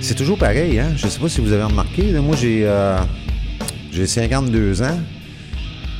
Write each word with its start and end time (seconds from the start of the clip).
C'est 0.00 0.14
toujours 0.14 0.36
pareil, 0.38 0.78
hein? 0.78 0.92
Je 0.96 1.06
sais 1.08 1.18
pas 1.18 1.28
si 1.28 1.40
vous 1.40 1.52
avez 1.52 1.62
remarqué. 1.62 2.12
moi, 2.20 2.36
j'ai 2.36 2.66
euh, 2.66 2.98
j'ai 3.90 4.06
52 4.06 4.82
ans. 4.82 4.98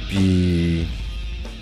Puis, 0.09 0.87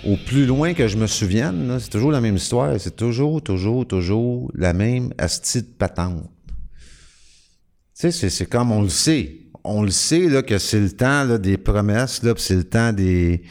au 0.05 0.17
plus 0.17 0.45
loin 0.45 0.73
que 0.73 0.87
je 0.87 0.97
me 0.97 1.07
souvienne, 1.07 1.77
c'est 1.79 1.89
toujours 1.89 2.11
la 2.11 2.19
même 2.19 2.35
histoire. 2.35 2.75
C'est 2.79 2.95
toujours, 2.95 3.41
toujours, 3.41 3.87
toujours 3.87 4.51
la 4.55 4.73
même 4.73 5.13
asti 5.17 5.61
de 5.61 5.67
patente. 5.67 6.23
Tu 7.97 8.11
sais, 8.11 8.29
c'est- 8.29 8.45
comme 8.45 8.71
on 8.71 8.81
le 8.81 8.89
sait. 8.89 9.37
On 9.63 9.83
le 9.83 9.91
sait 9.91 10.27
là, 10.27 10.41
que 10.41 10.57
c'est 10.57 10.79
le 10.79 10.91
temps 10.91 11.37
des 11.37 11.55
promesses, 11.57 12.23
là, 12.23 12.33
c'est 12.37 12.55
le 12.55 12.63
temps 12.63 12.91
des. 12.91 13.43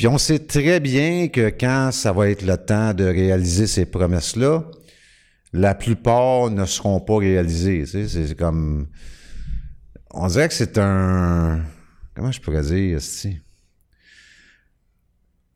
Puis 0.00 0.08
on 0.08 0.16
sait 0.16 0.38
très 0.38 0.80
bien 0.80 1.28
que 1.28 1.50
quand 1.50 1.90
ça 1.92 2.10
va 2.14 2.30
être 2.30 2.40
le 2.40 2.56
temps 2.56 2.94
de 2.94 3.04
réaliser 3.04 3.66
ces 3.66 3.84
promesses-là, 3.84 4.64
la 5.52 5.74
plupart 5.74 6.48
ne 6.50 6.64
seront 6.64 7.00
pas 7.00 7.18
réalisées. 7.18 7.82
Tu 7.84 8.08
sais, 8.08 8.26
c'est 8.28 8.34
comme. 8.34 8.88
On 10.10 10.26
dirait 10.28 10.48
que 10.48 10.54
c'est 10.54 10.78
un. 10.78 11.60
Comment 12.14 12.32
je 12.32 12.40
pourrais 12.40 12.62
dire, 12.62 12.96
esti? 12.96 13.40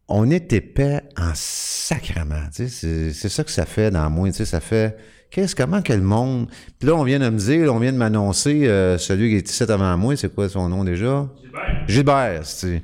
On 0.08 0.30
est 0.30 0.52
épais 0.52 1.00
en 1.16 1.32
sacrement. 1.32 2.46
Tu 2.54 2.68
sais, 2.68 3.14
c'est 3.14 3.30
ça 3.30 3.44
que 3.44 3.50
ça 3.50 3.64
fait 3.64 3.90
dans 3.90 4.10
moi. 4.10 4.28
Tu 4.28 4.34
sais, 4.34 4.44
ça 4.44 4.60
fait. 4.60 4.94
Qu'est-ce, 5.30 5.56
comment 5.56 5.80
que 5.80 5.94
le 5.94 6.02
monde. 6.02 6.50
Puis 6.78 6.86
là, 6.86 6.96
on 6.96 7.04
vient 7.04 7.18
de 7.18 7.30
me 7.30 7.38
dire, 7.38 7.74
on 7.74 7.78
vient 7.78 7.94
de 7.94 7.96
m'annoncer, 7.96 8.68
euh, 8.68 8.98
celui 8.98 9.30
qui 9.30 9.36
est 9.36 9.50
ici 9.50 9.62
avant 9.62 9.96
moi, 9.96 10.18
c'est 10.18 10.34
quoi 10.34 10.50
son 10.50 10.68
nom 10.68 10.84
déjà? 10.84 11.26
Gilbert. 11.42 11.88
Gilbert, 11.88 12.40
c'est. 12.44 12.82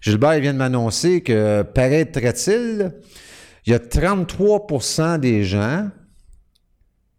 Gilbert, 0.00 0.36
il 0.36 0.42
vient 0.42 0.52
de 0.52 0.58
m'annoncer 0.58 1.22
que, 1.22 1.62
paraîtrait-il, 1.62 2.92
il 3.66 3.72
y 3.72 3.74
a 3.74 3.78
33% 3.78 5.18
des 5.18 5.42
gens 5.42 5.90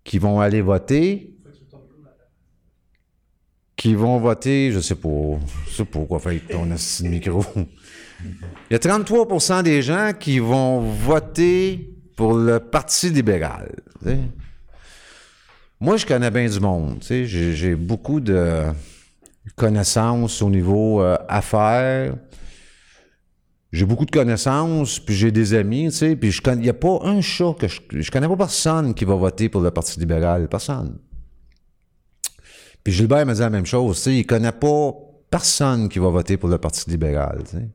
qui 0.04 0.18
vont 0.18 0.40
aller 0.40 0.62
voter, 0.62 1.36
qui 3.76 3.94
vont 3.94 4.18
voter, 4.18 4.72
je 4.72 4.80
sais 4.80 4.96
pas, 4.96 5.10
je 5.68 5.76
sais 5.76 5.86
pas 5.86 6.00
quoi 6.00 6.20
faire 6.20 6.40
ton 6.50 6.68
micro. 7.08 7.44
Il 8.70 8.74
y 8.74 8.76
a 8.76 8.80
33% 8.80 9.64
des 9.64 9.82
gens 9.82 10.12
qui 10.20 10.40
vont 10.40 10.80
voter 10.80 11.94
pour 12.16 12.34
le 12.34 12.60
Parti 12.60 13.10
libéral. 13.10 13.76
Moi, 15.80 15.98
je 15.98 16.06
connais 16.06 16.32
bien 16.32 16.48
du 16.48 16.60
monde. 16.60 17.04
j'ai 17.04 17.76
beaucoup 17.76 18.20
de 18.20 18.64
connaissances 19.56 20.42
au 20.42 20.50
niveau 20.50 21.02
euh, 21.02 21.18
affaires. 21.30 22.16
J'ai 23.78 23.86
beaucoup 23.86 24.06
de 24.06 24.12
connaissances, 24.12 25.00
puis 25.00 25.14
j'ai 25.14 25.32
des 25.32 25.54
amis, 25.54 25.92
tu 25.92 25.98
sais, 25.98 26.16
puis 26.16 26.36
il 26.36 26.60
n'y 26.62 26.70
a 26.70 26.74
pas 26.74 27.00
un 27.04 27.22
chat 27.22 27.54
que 27.60 27.68
je, 27.68 27.80
je 27.92 28.10
connais 28.10 28.28
pas 28.28 28.36
personne 28.36 28.96
qui 28.96 29.06
va 29.06 29.14
voter 29.14 29.50
pour 29.50 29.62
le 29.62 29.70
Parti 29.70 30.00
libéral, 30.00 30.50
personne. 30.50 30.98
Puis 32.84 32.92
Gilbert 32.92 33.24
m'a 33.28 33.36
dit 33.36 33.40
la 33.40 33.52
même 33.52 33.68
chose, 33.68 33.98
tu 33.98 34.02
sais, 34.02 34.18
il 34.18 34.26
connaît 34.26 34.52
pas 34.52 34.94
personne 35.30 35.90
qui 35.90 36.00
va 36.00 36.10
voter 36.10 36.38
pour 36.38 36.50
le 36.50 36.58
Parti 36.58 36.90
libéral, 36.90 37.44
tu 37.48 37.58
sais. 37.58 37.70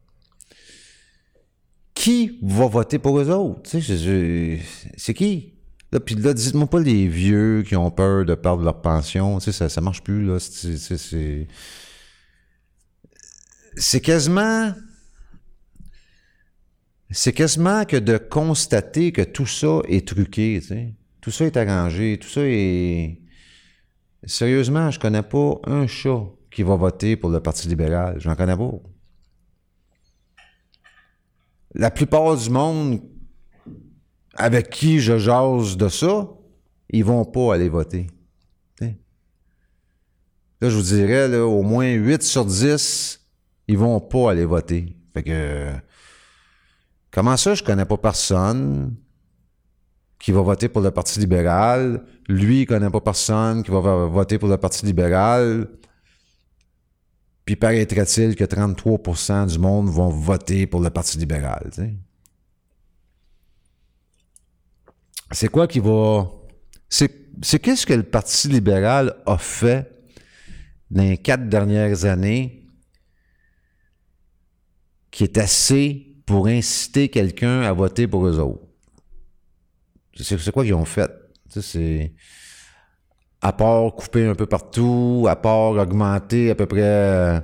Qui 1.95 2.37
va 2.43 2.67
voter 2.67 2.99
pour 2.99 3.21
eux 3.21 3.31
autres, 3.31 3.71
tu 3.71 3.81
sais, 3.81 4.59
c'est 4.97 5.15
qui? 5.15 5.55
Là, 5.93 6.01
puis 6.01 6.17
là, 6.17 6.35
dites-moi 6.35 6.67
pas 6.67 6.81
les 6.81 7.07
vieux 7.07 7.63
qui 7.63 7.77
ont 7.77 7.93
peur 7.93 8.25
de 8.25 8.35
perdre 8.35 8.65
leur 8.65 8.81
pension, 8.81 9.39
tu 9.39 9.45
sais, 9.45 9.53
ça, 9.53 9.69
ça 9.69 9.81
marche 9.81 10.03
plus, 10.03 10.27
là. 10.27 10.39
C'est 13.77 14.01
quasiment 14.01 14.75
c'est 17.13 17.33
quasiment 17.33 17.85
que 17.85 17.97
de 17.97 18.17
constater 18.19 19.13
que 19.13 19.23
tout 19.23 19.47
ça 19.47 19.81
est 19.89 20.07
truqué, 20.09 20.59
tu 20.61 20.69
sais. 20.69 20.95
Tout 21.21 21.31
ça 21.31 21.45
est 21.45 21.57
arrangé, 21.57 22.19
tout 22.19 22.29
ça 22.29 22.41
est... 22.45 23.21
Sérieusement, 24.25 24.91
je 24.91 24.99
connais 24.99 25.23
pas 25.23 25.61
un 25.65 25.87
chat 25.87 26.25
qui 26.51 26.63
va 26.63 26.77
voter 26.77 27.17
pour 27.17 27.31
le 27.31 27.41
Parti 27.41 27.69
libéral. 27.69 28.17
J'en 28.19 28.35
connais 28.35 28.57
pas. 28.57 28.73
La 31.75 31.91
plupart 31.91 32.37
du 32.37 32.51
monde 32.51 33.01
avec 34.35 34.71
qui 34.71 35.01
je 35.01 35.19
jase 35.19 35.77
de 35.77 35.89
ça, 35.89 36.29
ils 36.91 37.05
vont 37.05 37.25
pas 37.25 37.55
aller 37.55 37.69
voter. 37.69 38.07
Là, 38.81 40.69
je 40.71 40.77
vous 40.77 40.83
dirais, 40.83 41.37
au 41.39 41.63
moins 41.63 41.93
8 41.93 42.23
sur 42.23 42.45
10, 42.45 43.21
ils 43.67 43.77
vont 43.77 43.99
pas 43.99 44.31
aller 44.31 44.45
voter. 44.45 44.97
Fait 45.13 45.25
que... 45.25 45.73
Comment 47.13 47.37
ça, 47.37 47.55
je 47.55 47.63
connais 47.63 47.85
pas 47.85 47.99
personne 47.99 48.97
qui 50.19 50.33
va 50.33 50.41
voter 50.41 50.69
pour 50.71 50.81
le 50.81 50.91
Parti 50.91 51.21
libéral? 51.21 52.05
Lui, 52.27 52.63
il 52.63 52.67
connaît 52.67 52.89
pas 52.89 53.03
personne 53.03 53.63
qui 53.63 53.71
va 53.71 53.81
voter 54.07 54.39
pour 54.39 54.49
le 54.49 54.57
Parti 54.57 54.87
libéral. 54.87 55.69
Puis 57.45 57.57
paraîtrait-il 57.57 58.35
que 58.35 58.45
33% 58.45 59.47
du 59.47 59.59
monde 59.59 59.91
vont 59.91 60.09
voter 60.09 60.67
pour 60.67 60.81
le 60.81 60.89
Parti 60.89 61.19
libéral. 61.19 61.71
C'est 65.33 65.49
quoi 65.49 65.67
qui 65.67 65.81
va... 65.81 66.31
C'est 66.89 67.59
qu'est-ce 67.59 67.85
que 67.85 67.95
le 67.95 68.05
Parti 68.05 68.49
libéral 68.49 69.17
a 69.27 69.37
fait 69.37 69.91
dans 70.91 71.03
les 71.03 71.19
quatre 71.19 71.47
dernières 71.49 72.07
années 72.07 72.65
qui 75.11 75.25
est 75.25 75.37
assez 75.37 76.12
pour 76.33 76.47
inciter 76.47 77.11
quelqu'un 77.11 77.61
à 77.61 77.75
voter 77.75 78.07
pour 78.07 78.27
eux 78.27 78.39
autres. 78.39 78.63
C'est 80.17 80.51
quoi 80.51 80.65
qu'ils 80.65 80.73
ont 80.73 80.87
fait? 80.87 81.11
C'est 81.51 82.15
à 83.43 83.53
part 83.53 83.95
couper 83.95 84.27
un 84.27 84.35
peu 84.35 84.47
partout, 84.47 85.27
à 85.29 85.37
part 85.37 85.73
augmenter 85.73 86.51
à 86.51 86.55
peu 86.55 86.65
près 86.65 86.81
euh, 86.83 87.39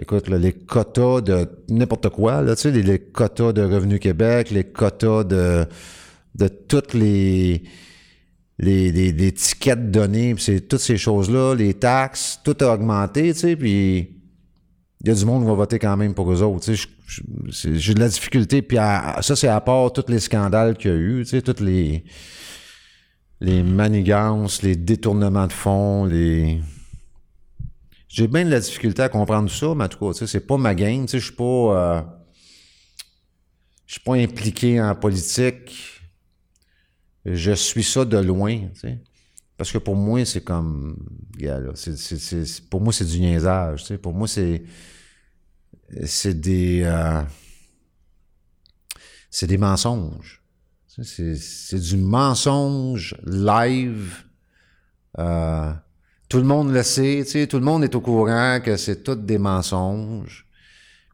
écoute, 0.00 0.26
les 0.30 0.52
quotas 0.52 1.20
de 1.20 1.48
n'importe 1.68 2.08
quoi, 2.08 2.44
tu 2.56 2.60
sais, 2.60 2.72
les, 2.72 2.98
quotas 2.98 3.52
de 3.52 3.62
Revenu 3.62 4.00
Québec, 4.00 4.50
les 4.50 4.64
quotas 4.64 5.22
de, 5.22 5.66
de 6.34 6.48
toutes 6.48 6.94
les, 6.94 7.62
les, 8.58 8.90
les, 8.90 9.32
tickets 9.32 9.78
c'est 10.38 10.66
toutes 10.66 10.80
ces 10.80 10.96
choses-là, 10.96 11.54
les 11.54 11.74
taxes, 11.74 12.40
tout 12.42 12.56
a 12.62 12.74
augmenté, 12.74 13.32
tu 13.32 13.38
sais, 13.38 13.54
puis 13.54 14.19
il 15.02 15.08
y 15.08 15.10
a 15.10 15.14
du 15.14 15.24
monde 15.24 15.42
qui 15.42 15.48
va 15.48 15.54
voter 15.54 15.78
quand 15.78 15.96
même 15.96 16.14
pour 16.14 16.30
eux 16.32 16.42
autres. 16.42 16.72
J'ai 17.48 17.94
de 17.94 18.00
la 18.00 18.08
difficulté. 18.08 18.62
Puis 18.62 18.76
ça, 18.76 19.34
c'est 19.36 19.48
à 19.48 19.60
part 19.60 19.92
tous 19.92 20.04
les 20.08 20.20
scandales 20.20 20.76
qu'il 20.76 20.90
y 20.90 20.94
a 20.94 20.96
eu, 20.96 21.24
toutes 21.42 21.60
les, 21.60 22.04
les 23.40 23.62
manigances, 23.62 24.62
les 24.62 24.76
détournements 24.76 25.46
de 25.46 25.52
fonds, 25.52 26.04
les. 26.04 26.60
J'ai 28.08 28.26
bien 28.26 28.44
de 28.44 28.50
la 28.50 28.60
difficulté 28.60 29.02
à 29.02 29.08
comprendre 29.08 29.48
tout 29.48 29.54
ça, 29.54 29.74
mais 29.74 29.84
en 29.84 29.88
tout 29.88 30.12
cas, 30.12 30.26
c'est 30.26 30.46
pas 30.46 30.56
ma 30.58 30.74
game. 30.74 31.06
Je 31.08 31.18
suis 31.18 31.32
pas. 31.32 31.44
euh, 31.44 32.02
Je 33.86 33.94
suis 33.94 34.02
pas 34.02 34.14
impliqué 34.14 34.80
en 34.82 34.94
politique. 34.94 36.00
Je 37.24 37.52
suis 37.52 37.84
ça 37.84 38.04
de 38.04 38.18
loin. 38.18 38.58
Parce 39.56 39.70
que 39.72 39.78
pour 39.78 39.94
moi, 39.96 40.24
c'est 40.24 40.42
comme. 40.42 40.96
pour 42.70 42.80
moi, 42.80 42.92
c'est 42.92 43.04
du 43.04 43.20
niaisage. 43.20 43.96
Pour 43.98 44.12
moi, 44.12 44.26
c'est. 44.28 44.62
C'est 46.06 46.40
des. 46.40 46.82
euh, 46.84 47.22
c'est 49.30 49.46
des 49.46 49.58
mensonges. 49.58 50.42
C'est 50.86 51.80
du 51.80 51.96
mensonge 51.96 53.16
live. 53.24 54.24
Euh, 55.18 55.72
tout 56.28 56.36
le 56.38 56.44
monde 56.44 56.72
le 56.72 56.82
sait, 56.82 57.22
tu 57.24 57.30
sais, 57.32 57.46
tout 57.46 57.58
le 57.58 57.64
monde 57.64 57.82
est 57.84 57.94
au 57.94 58.00
courant 58.00 58.60
que 58.62 58.76
c'est 58.76 59.02
tout 59.02 59.14
des 59.14 59.38
mensonges. 59.38 60.46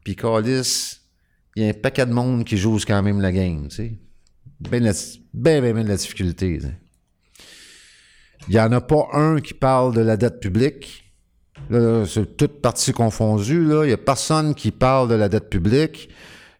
Puis, 0.03 0.15
Calis, 0.15 0.99
il 1.55 1.63
y 1.63 1.65
a 1.65 1.69
un 1.69 1.73
paquet 1.73 2.05
de 2.05 2.11
monde 2.13 2.43
qui 2.43 2.57
joue 2.57 2.77
quand 2.85 3.01
même 3.01 3.21
la 3.21 3.31
game, 3.31 3.67
tu 3.69 3.75
sais. 3.75 3.99
Ben, 4.59 4.83
la- 4.83 4.91
ben, 5.33 5.61
ben, 5.61 5.73
ben 5.73 5.83
de 5.83 5.89
la 5.89 5.97
difficulté. 5.97 6.59
Il 8.47 8.51
n'y 8.53 8.59
en 8.59 8.71
a 8.71 8.81
pas 8.81 9.07
un 9.13 9.39
qui 9.39 9.53
parle 9.53 9.93
de 9.95 10.01
la 10.01 10.17
dette 10.17 10.39
publique. 10.39 11.06
C'est 12.05 12.37
toute 12.37 12.61
partie 12.61 12.93
confondue. 12.93 13.67
Il 13.69 13.87
n'y 13.87 13.91
a 13.93 13.97
personne 13.97 14.55
qui 14.55 14.71
parle 14.71 15.09
de 15.09 15.15
la 15.15 15.27
dette 15.29 15.49
publique. 15.49 16.09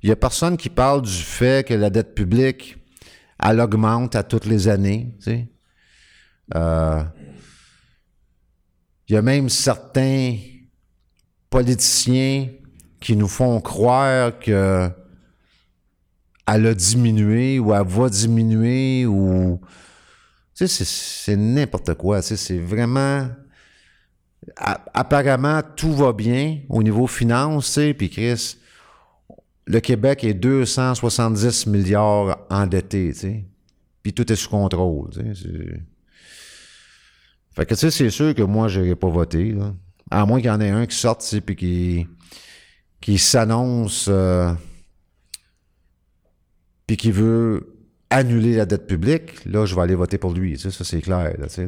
Il 0.03 0.07
n'y 0.07 0.13
a 0.13 0.15
personne 0.17 0.57
qui 0.57 0.69
parle 0.69 1.01
du 1.01 1.11
fait 1.11 1.65
que 1.67 1.73
la 1.73 1.89
dette 1.89 2.13
publique, 2.13 2.77
elle 3.41 3.59
augmente 3.59 4.15
à 4.15 4.23
toutes 4.23 4.45
les 4.45 4.67
années. 4.67 5.15
tu 5.19 5.23
sais. 5.31 5.47
Euh, 6.55 7.03
il 9.09 9.13
y 9.13 9.17
a 9.17 9.21
même 9.21 9.49
certains 9.49 10.37
politiciens 11.49 12.49
qui 12.99 13.15
nous 13.15 13.27
font 13.27 13.59
croire 13.61 14.37
que 14.39 14.89
elle 16.49 16.67
a 16.67 16.73
diminué 16.73 17.59
ou 17.59 17.73
elle 17.73 17.85
va 17.87 18.09
diminuer 18.09 19.05
ou 19.05 19.59
tu 20.55 20.65
sais, 20.65 20.67
c'est- 20.67 20.85
c'est 21.25 21.35
n'importe 21.35 21.93
quoi. 21.95 22.21
C'est 22.21 22.59
vraiment. 22.59 23.27
Apparemment, 24.55 25.61
tout 25.75 25.93
va 25.93 26.13
bien 26.13 26.59
au 26.69 26.81
niveau 26.83 27.07
financier, 27.07 27.93
puis 27.93 28.09
Chris, 28.09 28.57
le 29.65 29.79
Québec 29.79 30.23
est 30.23 30.33
270 30.33 31.67
milliards 31.67 32.39
endettés, 32.49 33.11
tu 33.13 33.19
sais. 33.19 33.45
Puis 34.01 34.13
tout 34.13 34.31
est 34.31 34.35
sous 34.35 34.49
contrôle, 34.49 35.09
tu 35.11 35.35
sais. 35.35 35.81
Fait 37.53 37.65
que, 37.65 37.73
tu 37.73 37.79
sais, 37.79 37.91
c'est 37.91 38.09
sûr 38.09 38.33
que 38.35 38.43
moi, 38.43 38.67
je 38.67 38.93
pas 38.93 39.09
voté. 39.09 39.55
À 40.09 40.25
moins 40.25 40.39
qu'il 40.39 40.47
y 40.47 40.51
en 40.51 40.61
ait 40.61 40.69
un 40.69 40.85
qui 40.85 40.95
sorte, 40.95 41.39
puis 41.41 42.07
qui, 43.01 43.17
s'annonce, 43.17 44.07
euh, 44.09 44.53
puis 46.85 46.95
qui 46.97 47.11
veut 47.11 47.75
annuler 48.09 48.55
la 48.55 48.65
dette 48.65 48.87
publique, 48.87 49.43
là, 49.45 49.65
je 49.65 49.75
vais 49.75 49.81
aller 49.81 49.95
voter 49.95 50.17
pour 50.17 50.33
lui, 50.33 50.53
tu 50.53 50.59
sais, 50.59 50.71
ça, 50.71 50.85
c'est 50.85 51.01
clair, 51.01 51.33
tu 51.43 51.49
sais. 51.49 51.67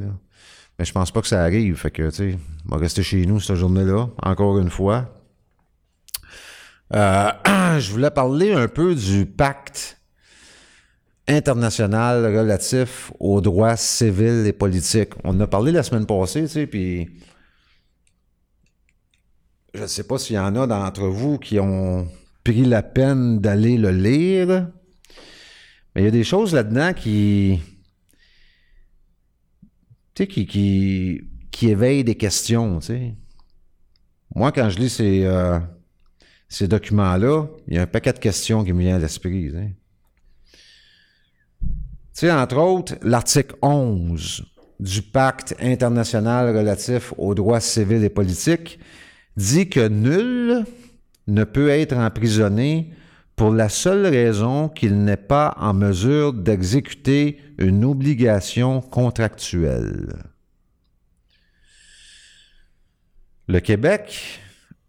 Mais 0.79 0.85
je 0.85 0.93
pense 0.93 1.11
pas 1.11 1.21
que 1.21 1.27
ça 1.27 1.43
arrive. 1.43 1.75
Fait 1.75 1.91
que, 1.91 2.09
tu 2.09 2.15
sais, 2.15 2.39
on 2.65 2.75
va 2.75 2.77
rester 2.77 3.03
chez 3.03 3.25
nous 3.25 3.41
cette 3.41 3.57
journée-là, 3.57 4.09
encore 4.23 4.57
une 4.59 4.69
fois. 4.69 5.13
Euh, 6.95 7.29
je 7.79 7.91
voulais 7.91 8.09
parler 8.09 8.53
un 8.53 8.69
peu 8.69 8.95
du 8.95 9.25
pacte 9.25 9.99
international 11.27 12.25
relatif 12.25 13.11
aux 13.19 13.41
droits 13.41 13.75
civils 13.75 14.47
et 14.47 14.53
politiques. 14.53 15.11
On 15.25 15.31
en 15.31 15.41
a 15.41 15.47
parlé 15.47 15.73
la 15.73 15.83
semaine 15.83 16.05
passée, 16.05 16.43
tu 16.43 16.47
sais, 16.47 16.65
puis 16.65 17.09
je 19.73 19.81
ne 19.81 19.87
sais 19.87 20.03
pas 20.03 20.17
s'il 20.17 20.37
y 20.37 20.39
en 20.39 20.55
a 20.55 20.65
d'entre 20.65 21.03
vous 21.07 21.37
qui 21.37 21.59
ont 21.59 22.07
pris 22.43 22.65
la 22.65 22.81
peine 22.81 23.39
d'aller 23.39 23.77
le 23.77 23.91
lire, 23.91 24.67
mais 25.93 26.01
il 26.01 26.05
y 26.05 26.07
a 26.07 26.11
des 26.11 26.23
choses 26.23 26.55
là-dedans 26.55 26.93
qui 26.93 27.59
qui, 30.27 30.45
qui, 30.45 31.21
qui 31.51 31.69
éveille 31.69 32.03
des 32.03 32.15
questions, 32.15 32.81
sais. 32.81 33.15
Moi, 34.35 34.51
quand 34.51 34.69
je 34.69 34.79
lis 34.79 34.89
ces, 34.89 35.23
euh, 35.25 35.59
ces 36.47 36.67
documents-là, 36.67 37.47
il 37.67 37.75
y 37.75 37.77
a 37.77 37.83
un 37.83 37.87
paquet 37.87 38.13
de 38.13 38.19
questions 38.19 38.63
qui 38.63 38.73
me 38.73 38.81
viennent 38.81 38.95
à 38.95 38.99
l'esprit, 38.99 39.51
sais. 39.51 39.75
Sais, 42.13 42.31
entre 42.31 42.57
autres, 42.57 42.95
l'article 43.01 43.55
11 43.61 44.45
du 44.79 45.01
pacte 45.01 45.55
international 45.59 46.55
relatif 46.55 47.13
aux 47.17 47.33
droits 47.33 47.61
civils 47.61 48.03
et 48.03 48.09
politiques 48.09 48.79
dit 49.37 49.69
que 49.69 49.87
nul 49.87 50.65
ne 51.27 51.43
peut 51.43 51.69
être 51.69 51.95
emprisonné 51.95 52.91
pour 53.39 53.53
la 53.53 53.69
seule 53.69 54.05
raison 54.05 54.67
qu'il 54.67 55.01
n'est 55.05 55.15
pas 55.15 55.55
en 55.57 55.73
mesure 55.73 56.33
d'exécuter 56.33 57.39
une 57.57 57.85
obligation 57.85 58.81
contractuelle. 58.81 60.25
Le 63.47 63.61
Québec 63.61 64.41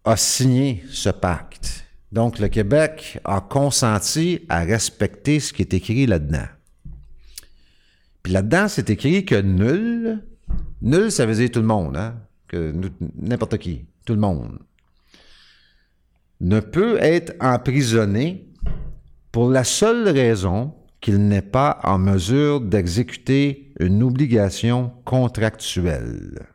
a 0.03 0.17
signé 0.17 0.83
ce 0.89 1.07
pacte. 1.07 1.85
Donc, 2.11 2.39
le 2.39 2.49
Québec 2.49 3.21
a 3.23 3.39
consenti 3.39 4.41
à 4.49 4.65
respecter 4.65 5.39
ce 5.39 5.53
qui 5.53 5.61
est 5.61 5.73
écrit 5.73 6.05
là-dedans. 6.05 6.49
Puis 8.21 8.33
là-dedans, 8.33 8.67
c'est 8.67 8.89
écrit 8.89 9.23
que 9.23 9.41
nul, 9.41 10.25
nul, 10.81 11.09
ça 11.09 11.25
veut 11.25 11.35
dire 11.35 11.51
tout 11.51 11.61
le 11.61 11.67
monde, 11.67 11.95
hein? 11.95 12.17
n'importe 13.15 13.59
qui, 13.59 13.85
tout 14.03 14.13
le 14.13 14.19
monde 14.19 14.59
ne 16.41 16.59
peut 16.59 16.97
être 16.99 17.33
emprisonné 17.39 18.49
pour 19.31 19.49
la 19.49 19.63
seule 19.63 20.09
raison 20.09 20.73
qu'il 20.99 21.27
n'est 21.27 21.41
pas 21.41 21.79
en 21.83 21.97
mesure 21.97 22.61
d'exécuter 22.61 23.73
une 23.79 24.03
obligation 24.03 24.91
contractuelle. 25.05 26.47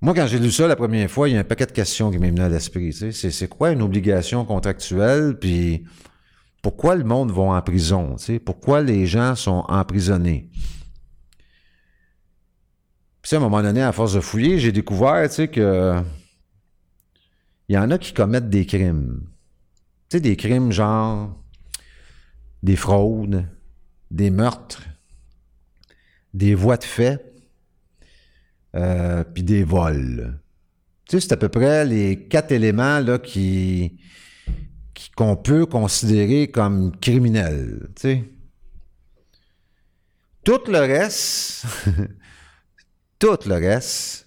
Moi, 0.00 0.14
quand 0.14 0.26
j'ai 0.26 0.38
lu 0.38 0.50
ça 0.50 0.66
la 0.66 0.74
première 0.74 1.10
fois, 1.10 1.28
il 1.28 1.34
y 1.34 1.36
a 1.36 1.40
un 1.40 1.44
paquet 1.44 1.66
de 1.66 1.72
questions 1.72 2.10
qui 2.10 2.18
m'est 2.18 2.30
venu 2.30 2.40
à 2.40 2.48
l'esprit. 2.48 2.92
c'est, 2.92 3.48
quoi 3.48 3.70
une 3.70 3.82
obligation 3.82 4.44
contractuelle? 4.44 5.38
Puis 5.38 5.84
pourquoi 6.60 6.96
le 6.96 7.04
monde 7.04 7.30
va 7.30 7.42
en 7.42 7.62
prison? 7.62 8.16
Pourquoi 8.44 8.82
les 8.82 9.06
gens 9.06 9.36
sont 9.36 9.64
emprisonnés? 9.68 10.50
Puis 13.22 13.36
à 13.36 13.38
un 13.38 13.42
moment 13.42 13.62
donné, 13.62 13.82
à 13.82 13.92
force 13.92 14.14
de 14.14 14.20
fouiller, 14.20 14.58
j'ai 14.58 14.72
découvert 14.72 15.28
que 15.30 16.02
il 17.68 17.74
y 17.74 17.78
en 17.78 17.90
a 17.90 17.98
qui 17.98 18.12
commettent 18.12 18.50
des 18.50 18.66
crimes. 18.66 19.22
Tu 20.08 20.16
sais, 20.16 20.20
des 20.20 20.36
crimes 20.36 20.72
genre 20.72 21.36
des 22.62 22.76
fraudes, 22.76 23.46
des 24.10 24.30
meurtres, 24.30 24.82
des 26.32 26.54
voies 26.54 26.76
de 26.76 26.84
fait, 26.84 27.34
euh, 28.74 29.24
puis 29.24 29.42
des 29.42 29.64
vols. 29.64 30.38
Tu 31.08 31.16
sais, 31.16 31.28
c'est 31.28 31.32
à 31.32 31.36
peu 31.36 31.48
près 31.48 31.84
les 31.84 32.28
quatre 32.28 32.52
éléments 32.52 33.02
qui, 33.18 33.98
qu'on 35.16 35.36
peut 35.36 35.66
considérer 35.66 36.50
comme 36.50 36.96
criminels. 36.98 37.88
Tu 37.96 38.02
sais. 38.02 38.24
Tout 40.44 40.60
le 40.68 40.78
reste, 40.78 41.66
tout 43.18 43.38
le 43.46 43.54
reste, 43.54 44.26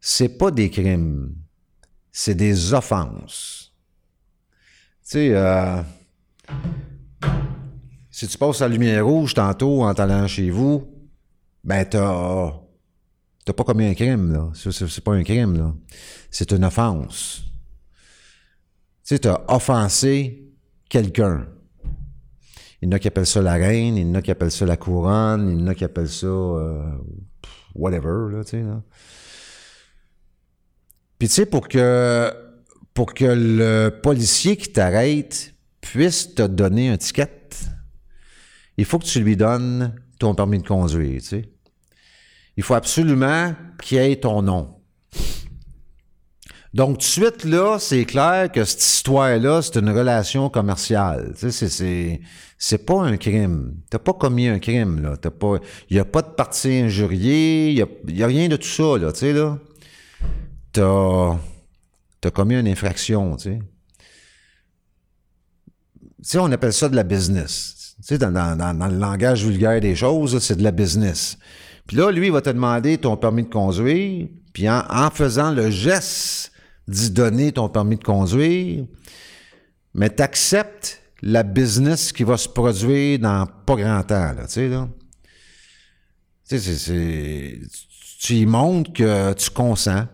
c'est 0.00 0.38
pas 0.38 0.50
des 0.50 0.70
crimes 0.70 1.34
c'est 2.18 2.34
des 2.34 2.74
offenses. 2.74 3.72
Tu 5.04 5.10
sais, 5.10 5.30
euh, 5.34 5.80
si 8.10 8.26
tu 8.26 8.36
passes 8.36 8.58
la 8.58 8.66
lumière 8.66 9.06
rouge 9.06 9.34
tantôt 9.34 9.84
en 9.84 9.92
allant 9.92 10.26
chez 10.26 10.50
vous, 10.50 10.84
ben 11.62 11.84
t'as 11.84 12.52
t'as 13.44 13.52
pas 13.52 13.62
commis 13.62 13.86
un 13.86 13.94
crime, 13.94 14.32
là. 14.32 14.50
C'est 14.52 15.04
pas 15.04 15.12
un 15.12 15.22
crime, 15.22 15.58
là. 15.58 15.72
C'est 16.28 16.50
une 16.50 16.64
offense. 16.64 17.44
Tu 19.04 19.14
sais, 19.14 19.20
t'as 19.20 19.44
offensé 19.46 20.42
quelqu'un. 20.88 21.46
Il 22.82 22.88
y 22.88 22.92
en 22.92 22.96
a 22.96 22.98
qui 22.98 23.06
appellent 23.06 23.26
ça 23.26 23.42
la 23.42 23.54
reine, 23.54 23.96
il 23.96 24.08
y 24.08 24.10
en 24.10 24.14
a 24.16 24.22
qui 24.22 24.32
appellent 24.32 24.50
ça 24.50 24.66
la 24.66 24.76
couronne, 24.76 25.50
il 25.52 25.60
y 25.60 25.62
en 25.62 25.68
a 25.68 25.74
qui 25.76 25.84
appellent 25.84 26.08
ça 26.08 26.26
euh, 26.26 26.82
whatever, 27.76 28.32
là, 28.32 28.42
tu 28.42 28.50
sais, 28.50 28.62
là. 28.62 28.82
Puis 31.18 31.28
tu 31.28 31.34
sais, 31.34 31.46
pour 31.46 31.68
que, 31.68 32.32
pour 32.94 33.12
que 33.12 33.24
le 33.24 33.90
policier 34.02 34.56
qui 34.56 34.72
t'arrête 34.72 35.54
puisse 35.80 36.34
te 36.34 36.42
donner 36.42 36.90
un 36.90 36.96
ticket, 36.96 37.50
il 38.76 38.84
faut 38.84 38.98
que 38.98 39.06
tu 39.06 39.20
lui 39.20 39.36
donnes 39.36 39.94
ton 40.20 40.34
permis 40.34 40.58
de 40.58 40.66
conduire, 40.66 41.20
tu 41.20 41.26
sais. 41.26 41.48
Il 42.56 42.62
faut 42.62 42.74
absolument 42.74 43.54
qu'il 43.82 43.98
ait 43.98 44.16
ton 44.16 44.42
nom. 44.42 44.74
Donc, 46.74 46.98
tout 46.98 46.98
de 46.98 47.02
suite, 47.02 47.44
là, 47.44 47.78
c'est 47.78 48.04
clair 48.04 48.52
que 48.52 48.64
cette 48.64 48.82
histoire-là, 48.82 49.62
c'est 49.62 49.78
une 49.78 49.90
relation 49.90 50.50
commerciale. 50.50 51.34
Tu 51.38 51.50
sais, 51.50 51.68
c'est, 51.68 52.20
c'est 52.58 52.84
pas 52.84 53.02
un 53.02 53.16
crime. 53.16 53.74
T'as 53.90 53.98
pas 53.98 54.12
commis 54.12 54.48
un 54.48 54.58
crime, 54.58 55.00
là. 55.02 55.16
T'as 55.16 55.30
pas, 55.30 55.56
il 55.88 55.96
y 55.96 56.00
a 56.00 56.04
pas 56.04 56.22
de 56.22 56.28
partie 56.28 56.74
injuriée, 56.78 57.70
il 57.70 57.78
y 57.78 58.22
a, 58.22 58.24
a 58.24 58.28
rien 58.28 58.48
de 58.48 58.56
tout 58.56 58.68
ça, 58.68 58.98
là, 58.98 59.12
tu 59.12 59.20
sais, 59.20 59.32
là 59.32 59.58
t'as 60.72 61.36
as 62.24 62.30
commis 62.30 62.56
une 62.56 62.68
infraction, 62.68 63.36
tu 63.36 63.50
sais. 63.50 63.58
Tu 66.18 66.30
sais, 66.30 66.38
on 66.38 66.50
appelle 66.50 66.72
ça 66.72 66.88
de 66.88 66.96
la 66.96 67.04
business. 67.04 67.94
Tu 67.98 68.08
sais, 68.08 68.18
dans, 68.18 68.30
le 68.30 68.98
langage 68.98 69.44
vulgaire 69.44 69.80
des 69.80 69.94
choses, 69.94 70.38
c'est 70.40 70.56
de 70.56 70.62
la 70.62 70.72
business. 70.72 71.38
Puis 71.86 71.96
là, 71.96 72.10
lui, 72.10 72.26
il 72.26 72.32
va 72.32 72.40
te 72.40 72.50
demander 72.50 72.98
ton 72.98 73.16
permis 73.16 73.44
de 73.44 73.48
conduire, 73.48 74.28
puis 74.52 74.68
en, 74.68 75.10
faisant 75.10 75.52
le 75.52 75.70
geste 75.70 76.52
d'y 76.86 77.10
donner 77.10 77.52
ton 77.52 77.68
permis 77.68 77.96
de 77.96 78.04
conduire, 78.04 78.84
mais 79.94 80.10
tu 80.10 80.22
acceptes 80.22 81.00
la 81.22 81.42
business 81.42 82.12
qui 82.12 82.24
va 82.24 82.36
se 82.36 82.48
produire 82.48 83.18
dans 83.18 83.46
pas 83.46 83.76
grand 83.76 84.02
temps, 84.02 84.32
là, 84.32 84.46
tu 84.46 84.52
sais, 84.52 84.68
là. 84.68 84.88
Tu 86.48 86.58
c'est... 86.58 87.60
Tu 88.20 88.34
y 88.34 88.46
montres 88.46 88.92
que 88.92 89.32
tu 89.34 89.50
consens, 89.50 90.06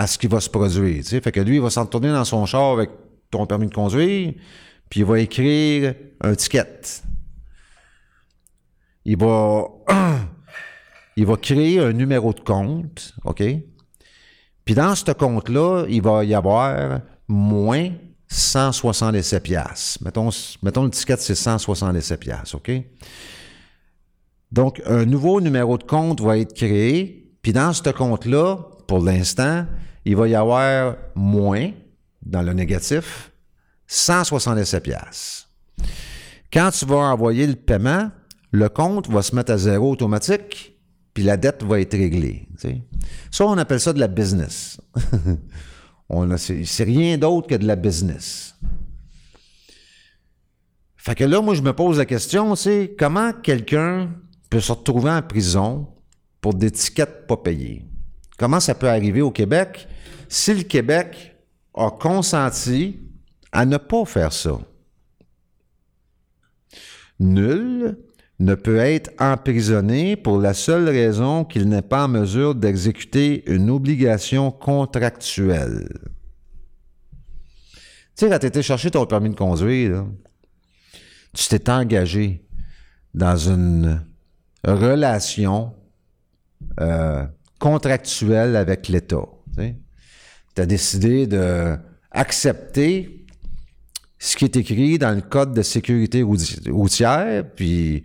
à 0.00 0.06
ce 0.06 0.16
qui 0.16 0.28
va 0.28 0.40
se 0.40 0.48
produire. 0.48 1.04
Fait 1.04 1.30
que 1.30 1.40
lui, 1.40 1.56
il 1.56 1.60
va 1.60 1.68
s'en 1.68 1.84
tourner 1.84 2.08
dans 2.08 2.24
son 2.24 2.46
char 2.46 2.72
avec 2.72 2.88
ton 3.30 3.44
permis 3.44 3.66
de 3.66 3.74
conduire, 3.74 4.32
puis 4.88 5.00
il 5.00 5.04
va 5.04 5.20
écrire 5.20 5.94
un 6.22 6.34
ticket. 6.34 6.80
Il 9.04 9.18
va, 9.18 9.66
il 11.16 11.26
va 11.26 11.36
créer 11.36 11.80
un 11.80 11.92
numéro 11.92 12.32
de 12.32 12.40
compte, 12.40 13.12
OK? 13.26 13.42
Puis 14.64 14.74
dans 14.74 14.94
ce 14.94 15.12
compte-là, 15.12 15.84
il 15.90 16.00
va 16.00 16.24
y 16.24 16.32
avoir 16.32 17.00
moins 17.28 17.90
167 18.28 19.42
piastres. 19.42 20.02
Mettons, 20.02 20.30
mettons 20.62 20.84
le 20.84 20.90
ticket, 20.90 21.18
c'est 21.18 21.34
167 21.34 22.18
piastres, 22.18 22.54
OK? 22.54 22.70
Donc, 24.50 24.80
un 24.86 25.04
nouveau 25.04 25.42
numéro 25.42 25.76
de 25.76 25.84
compte 25.84 26.22
va 26.22 26.38
être 26.38 26.54
créé, 26.54 27.34
puis 27.42 27.52
dans 27.52 27.74
ce 27.74 27.90
compte-là, 27.90 28.60
pour 28.88 29.04
l'instant, 29.04 29.66
il 30.04 30.16
va 30.16 30.28
y 30.28 30.34
avoir 30.34 30.96
moins, 31.14 31.70
dans 32.22 32.42
le 32.42 32.52
négatif, 32.52 33.32
177 33.86 34.82
pièces. 34.82 35.48
Quand 36.52 36.70
tu 36.70 36.86
vas 36.86 36.96
envoyer 36.96 37.46
le 37.46 37.56
paiement, 37.56 38.10
le 38.50 38.68
compte 38.68 39.08
va 39.08 39.22
se 39.22 39.34
mettre 39.34 39.52
à 39.52 39.58
zéro 39.58 39.90
automatique, 39.90 40.76
puis 41.14 41.22
la 41.22 41.36
dette 41.36 41.62
va 41.62 41.80
être 41.80 41.96
réglée. 41.96 42.48
Ça, 43.30 43.46
on 43.46 43.58
appelle 43.58 43.80
ça 43.80 43.92
de 43.92 44.00
la 44.00 44.08
business. 44.08 44.80
c'est 46.36 46.84
rien 46.84 47.18
d'autre 47.18 47.48
que 47.48 47.54
de 47.54 47.66
la 47.66 47.76
business. 47.76 48.56
Fait 50.96 51.14
que 51.14 51.24
là, 51.24 51.40
moi, 51.40 51.54
je 51.54 51.62
me 51.62 51.72
pose 51.72 51.98
la 51.98 52.04
question, 52.04 52.54
c'est 52.54 52.94
comment 52.98 53.32
quelqu'un 53.32 54.10
peut 54.50 54.60
se 54.60 54.72
retrouver 54.72 55.10
en 55.10 55.22
prison 55.22 55.88
pour 56.40 56.54
des 56.54 56.70
tickets 56.70 57.26
pas 57.26 57.36
payés? 57.36 57.86
Comment 58.40 58.58
ça 58.58 58.74
peut 58.74 58.88
arriver 58.88 59.20
au 59.20 59.30
Québec 59.30 59.86
si 60.26 60.54
le 60.54 60.62
Québec 60.62 61.36
a 61.74 61.90
consenti 61.90 62.98
à 63.52 63.66
ne 63.66 63.76
pas 63.76 64.06
faire 64.06 64.32
ça? 64.32 64.58
Nul 67.18 67.98
ne 68.38 68.54
peut 68.54 68.78
être 68.78 69.10
emprisonné 69.18 70.16
pour 70.16 70.38
la 70.38 70.54
seule 70.54 70.88
raison 70.88 71.44
qu'il 71.44 71.68
n'est 71.68 71.82
pas 71.82 72.06
en 72.06 72.08
mesure 72.08 72.54
d'exécuter 72.54 73.44
une 73.46 73.68
obligation 73.68 74.50
contractuelle. 74.50 75.86
Tu 78.16 78.24
sais, 78.24 78.30
quand 78.30 78.38
tu 78.38 78.46
étais 78.46 78.62
chercher 78.62 78.90
ton 78.90 79.04
permis 79.04 79.28
de 79.28 79.36
conduire, 79.36 80.06
tu 81.34 81.46
t'es 81.46 81.68
engagé 81.68 82.42
dans 83.12 83.36
une 83.36 84.02
relation 84.64 85.74
euh, 86.80 87.26
contractuelle 87.60 88.56
avec 88.56 88.88
l'État. 88.88 89.28
Tu 89.56 90.62
as 90.62 90.66
décidé 90.66 91.28
d'accepter 91.28 93.24
ce 94.18 94.36
qui 94.36 94.44
est 94.46 94.56
écrit 94.56 94.98
dans 94.98 95.14
le 95.14 95.20
code 95.20 95.54
de 95.54 95.62
sécurité 95.62 96.22
routière, 96.22 97.44
puis 97.54 98.02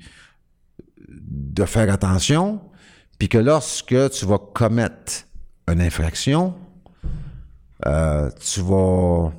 de 1.10 1.66
faire 1.66 1.92
attention, 1.92 2.62
puis 3.18 3.30
que 3.30 3.40
lorsque 3.40 4.12
tu 4.12 4.26
vas 4.26 4.38
commettre 4.38 5.26
une 5.68 5.82
infraction, 5.82 6.54
euh, 7.86 8.30
tu 8.40 8.62
vas 8.62 9.34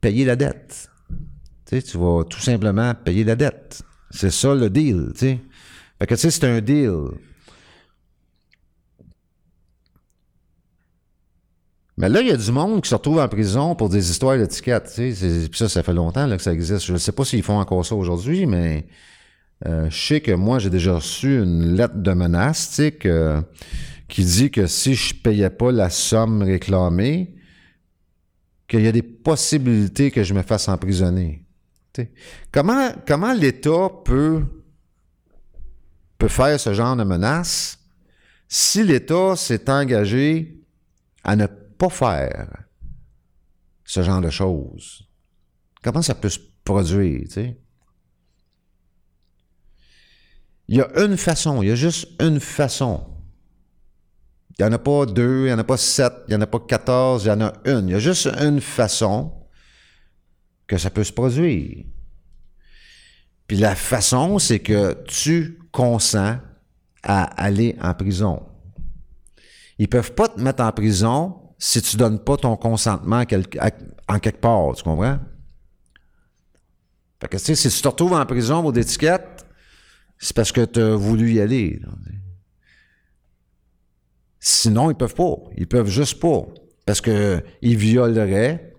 payer 0.00 0.24
la 0.24 0.36
dette. 0.36 0.90
Tu, 1.66 1.96
vas 1.96 2.24
tout 2.24 2.40
simplement 2.40 2.94
payer 2.94 3.24
la 3.24 3.36
dette. 3.36 3.82
C'est 4.10 4.30
ça 4.30 4.54
le 4.54 4.68
deal. 4.68 5.12
Fait 5.16 5.38
que 6.06 6.14
tu 6.14 6.20
sais, 6.20 6.30
c'est 6.30 6.44
un 6.44 6.60
deal. 6.60 7.08
Mais 12.02 12.08
là, 12.08 12.20
il 12.20 12.26
y 12.26 12.32
a 12.32 12.36
du 12.36 12.50
monde 12.50 12.82
qui 12.82 12.88
se 12.88 12.96
retrouve 12.96 13.20
en 13.20 13.28
prison 13.28 13.76
pour 13.76 13.88
des 13.88 14.10
histoires 14.10 14.36
d'étiquettes. 14.36 15.00
Ça, 15.54 15.68
ça 15.68 15.84
fait 15.84 15.92
longtemps 15.92 16.28
que 16.28 16.42
ça 16.42 16.52
existe. 16.52 16.84
Je 16.84 16.94
ne 16.94 16.98
sais 16.98 17.12
pas 17.12 17.24
s'ils 17.24 17.44
font 17.44 17.60
encore 17.60 17.86
ça 17.86 17.94
aujourd'hui, 17.94 18.44
mais 18.44 18.88
euh, 19.66 19.88
je 19.88 20.06
sais 20.08 20.20
que 20.20 20.32
moi, 20.32 20.58
j'ai 20.58 20.68
déjà 20.68 20.96
reçu 20.96 21.38
une 21.40 21.76
lettre 21.76 21.94
de 21.94 22.12
menace 22.12 22.80
qui 24.08 24.24
dit 24.24 24.50
que 24.50 24.66
si 24.66 24.96
je 24.96 25.14
payais 25.14 25.48
pas 25.48 25.70
la 25.70 25.90
somme 25.90 26.42
réclamée, 26.42 27.36
qu'il 28.66 28.80
y 28.80 28.88
a 28.88 28.92
des 28.92 29.02
possibilités 29.02 30.10
que 30.10 30.24
je 30.24 30.34
me 30.34 30.42
fasse 30.42 30.68
emprisonner. 30.68 31.44
Comment, 32.50 32.90
comment 33.06 33.32
l'État 33.32 33.90
peut, 34.04 34.42
peut 36.18 36.26
faire 36.26 36.58
ce 36.58 36.74
genre 36.74 36.96
de 36.96 37.04
menace 37.04 37.78
si 38.48 38.82
l'État 38.82 39.36
s'est 39.36 39.70
engagé 39.70 40.58
à 41.22 41.36
ne 41.36 41.46
pas 41.46 41.61
faire 41.90 42.64
ce 43.84 44.02
genre 44.02 44.20
de 44.20 44.30
choses? 44.30 45.08
Comment 45.82 46.02
ça 46.02 46.14
peut 46.14 46.28
se 46.28 46.38
produire, 46.64 47.22
tu 47.24 47.30
sais? 47.30 47.58
Il 50.68 50.76
y 50.76 50.80
a 50.80 50.88
une 51.04 51.16
façon, 51.16 51.62
il 51.62 51.68
y 51.68 51.72
a 51.72 51.74
juste 51.74 52.08
une 52.20 52.40
façon. 52.40 53.06
Il 54.58 54.62
n'y 54.62 54.68
en 54.68 54.72
a 54.72 54.78
pas 54.78 55.06
deux, 55.06 55.42
il 55.42 55.46
n'y 55.46 55.52
en 55.52 55.58
a 55.58 55.64
pas 55.64 55.76
sept, 55.76 56.12
il 56.28 56.30
n'y 56.30 56.36
en 56.36 56.40
a 56.40 56.46
pas 56.46 56.60
quatorze, 56.60 57.24
il 57.24 57.28
y 57.28 57.30
en 57.30 57.40
a 57.40 57.52
une. 57.64 57.88
Il 57.88 57.92
y 57.92 57.94
a 57.94 57.98
juste 57.98 58.26
une 58.26 58.60
façon 58.60 59.32
que 60.66 60.78
ça 60.78 60.90
peut 60.90 61.04
se 61.04 61.12
produire. 61.12 61.84
Puis 63.46 63.56
la 63.56 63.74
façon, 63.74 64.38
c'est 64.38 64.60
que 64.60 65.02
tu 65.04 65.58
consens 65.72 66.38
à 67.02 67.24
aller 67.24 67.76
en 67.80 67.92
prison. 67.92 68.42
Ils 69.78 69.88
peuvent 69.88 70.14
pas 70.14 70.28
te 70.28 70.40
mettre 70.40 70.62
en 70.62 70.72
prison 70.72 71.41
si 71.64 71.80
tu 71.80 71.96
donnes 71.96 72.18
pas 72.18 72.36
ton 72.36 72.56
consentement 72.56 73.18
en 73.20 73.24
quelque 74.18 74.40
part, 74.40 74.74
tu 74.74 74.82
comprends? 74.82 75.20
Fait 77.20 77.28
que, 77.28 77.38
si 77.38 77.54
tu 77.54 77.82
te 77.82 77.86
retrouves 77.86 78.14
en 78.14 78.26
prison 78.26 78.62
pour 78.62 78.72
d'étiquette, 78.72 79.46
c'est 80.18 80.34
parce 80.34 80.50
que 80.50 80.64
tu 80.64 80.80
as 80.80 80.96
voulu 80.96 81.34
y 81.34 81.40
aller. 81.40 81.80
Sinon, 84.40 84.90
ils 84.90 84.96
peuvent 84.96 85.14
pas. 85.14 85.36
Ils 85.56 85.68
peuvent 85.68 85.88
juste 85.88 86.18
pas. 86.18 86.46
Parce 86.84 87.00
qu'ils 87.00 87.44
violeraient 87.62 88.74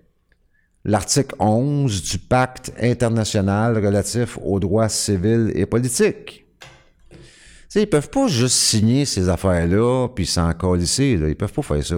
l'article 0.83 1.35
11 1.39 2.03
du 2.03 2.19
pacte 2.19 2.73
international 2.81 3.77
relatif 3.77 4.37
aux 4.43 4.59
droits 4.59 4.89
civils 4.89 5.53
et 5.55 5.65
politiques. 5.65 6.42
Ils 7.75 7.81
ils 7.81 7.89
peuvent 7.89 8.09
pas 8.09 8.27
juste 8.27 8.55
signer 8.55 9.05
ces 9.05 9.29
affaires-là 9.29 10.09
puis 10.09 10.25
s'en 10.25 10.53
colisser. 10.53 11.19
Ils 11.19 11.35
peuvent 11.35 11.53
pas 11.53 11.61
faire 11.61 11.85
ça. 11.85 11.95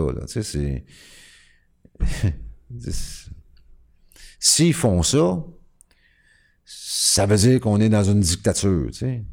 S'ils 4.39 4.74
font 4.74 5.03
ça, 5.03 5.44
ça 6.65 7.25
veut 7.25 7.38
dire 7.38 7.60
qu'on 7.60 7.79
est 7.79 7.89
dans 7.89 8.03
une 8.03 8.20
dictature. 8.20 8.89
sais 8.94 9.24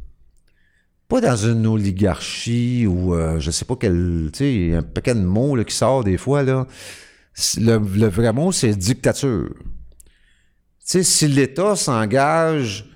pas 1.12 1.20
dans 1.20 1.36
une 1.36 1.66
oligarchie 1.66 2.86
ou 2.86 3.14
euh, 3.14 3.38
je 3.38 3.50
sais 3.50 3.66
pas 3.66 3.76
quel, 3.78 4.30
tu 4.32 4.38
sais, 4.70 4.74
un 4.74 4.82
paquet 4.82 5.14
de 5.14 5.20
mots 5.20 5.54
là, 5.56 5.62
qui 5.62 5.74
sort 5.74 6.04
des 6.04 6.16
fois, 6.16 6.42
là. 6.42 6.66
Le, 7.58 7.76
vrai 8.06 8.32
mot, 8.32 8.50
c'est 8.50 8.74
dictature. 8.74 9.50
Tu 9.58 9.64
sais, 10.78 11.02
si 11.02 11.28
l'État 11.28 11.76
s'engage 11.76 12.86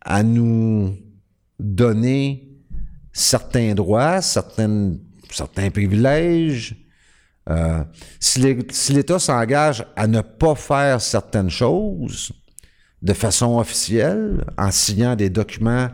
à 0.00 0.24
nous 0.24 0.96
donner 1.60 2.53
certains 3.14 3.74
droits, 3.74 4.20
certaines, 4.20 4.98
certains 5.30 5.70
privilèges, 5.70 6.76
euh, 7.48 7.84
si 8.20 8.92
l'État 8.92 9.18
s'engage 9.18 9.86
à 9.96 10.06
ne 10.06 10.20
pas 10.20 10.54
faire 10.54 11.00
certaines 11.00 11.50
choses 11.50 12.32
de 13.02 13.12
façon 13.12 13.58
officielle, 13.58 14.44
en 14.58 14.70
signant 14.70 15.14
des 15.14 15.30
documents 15.30 15.88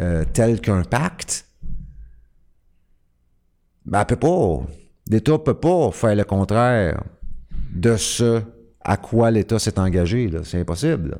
euh, 0.00 0.24
tel 0.32 0.60
qu'un 0.60 0.82
pacte, 0.82 1.46
ben, 3.84 4.00
elle 4.00 4.06
peut 4.06 4.16
pas. 4.16 4.62
L'État 5.10 5.38
peut 5.38 5.58
pas 5.58 5.90
faire 5.90 6.14
le 6.14 6.24
contraire 6.24 7.02
de 7.72 7.96
ce 7.96 8.42
à 8.84 8.96
quoi 8.96 9.30
l'État 9.30 9.58
s'est 9.58 9.78
engagé. 9.78 10.30
C'est 10.44 10.60
impossible. 10.60 11.18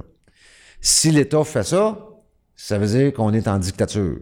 Si 0.80 1.11
l'État 1.11 1.44
fait 1.44 1.64
ça, 1.64 1.99
ça 2.54 2.78
veut 2.78 2.87
dire 2.87 3.12
qu'on 3.12 3.32
est 3.32 3.49
en 3.49 3.58
dictature. 3.58 4.18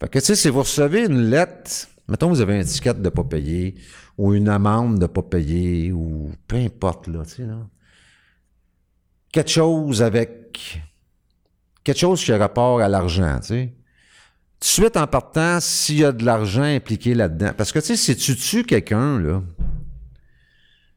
Fait 0.00 0.08
que, 0.08 0.18
tu 0.18 0.24
sais, 0.24 0.34
si 0.34 0.48
vous 0.48 0.60
recevez 0.60 1.04
une 1.04 1.28
lettre, 1.28 1.88
mettons, 2.08 2.28
vous 2.28 2.40
avez 2.40 2.58
un 2.58 2.64
ticket 2.64 2.94
de 2.94 3.08
pas 3.08 3.24
payer, 3.24 3.74
ou 4.16 4.34
une 4.34 4.48
amende 4.48 4.98
de 4.98 5.06
pas 5.06 5.22
payer, 5.22 5.92
ou 5.92 6.30
peu 6.48 6.56
importe, 6.56 7.06
là, 7.06 7.24
tu 7.24 7.36
sais, 7.36 7.42
là. 7.42 7.66
Quelque 9.32 9.50
chose 9.50 10.02
avec 10.02 10.80
quelque 11.84 11.98
chose 11.98 12.24
qui 12.24 12.32
a 12.32 12.38
rapport 12.38 12.80
à 12.80 12.88
l'argent, 12.88 13.38
tu 13.40 13.46
sais. 13.46 13.72
Tout 14.58 14.64
de 14.64 14.84
suite 14.84 14.96
en 14.96 15.06
partant, 15.06 15.58
s'il 15.60 15.98
y 15.98 16.04
a 16.04 16.12
de 16.12 16.24
l'argent 16.24 16.62
impliqué 16.62 17.14
là-dedans. 17.14 17.52
Parce 17.56 17.72
que, 17.72 17.78
tu 17.78 17.86
sais, 17.86 17.96
si 17.96 18.16
tu 18.16 18.36
tues 18.36 18.64
quelqu'un, 18.64 19.18
là, 19.18 19.42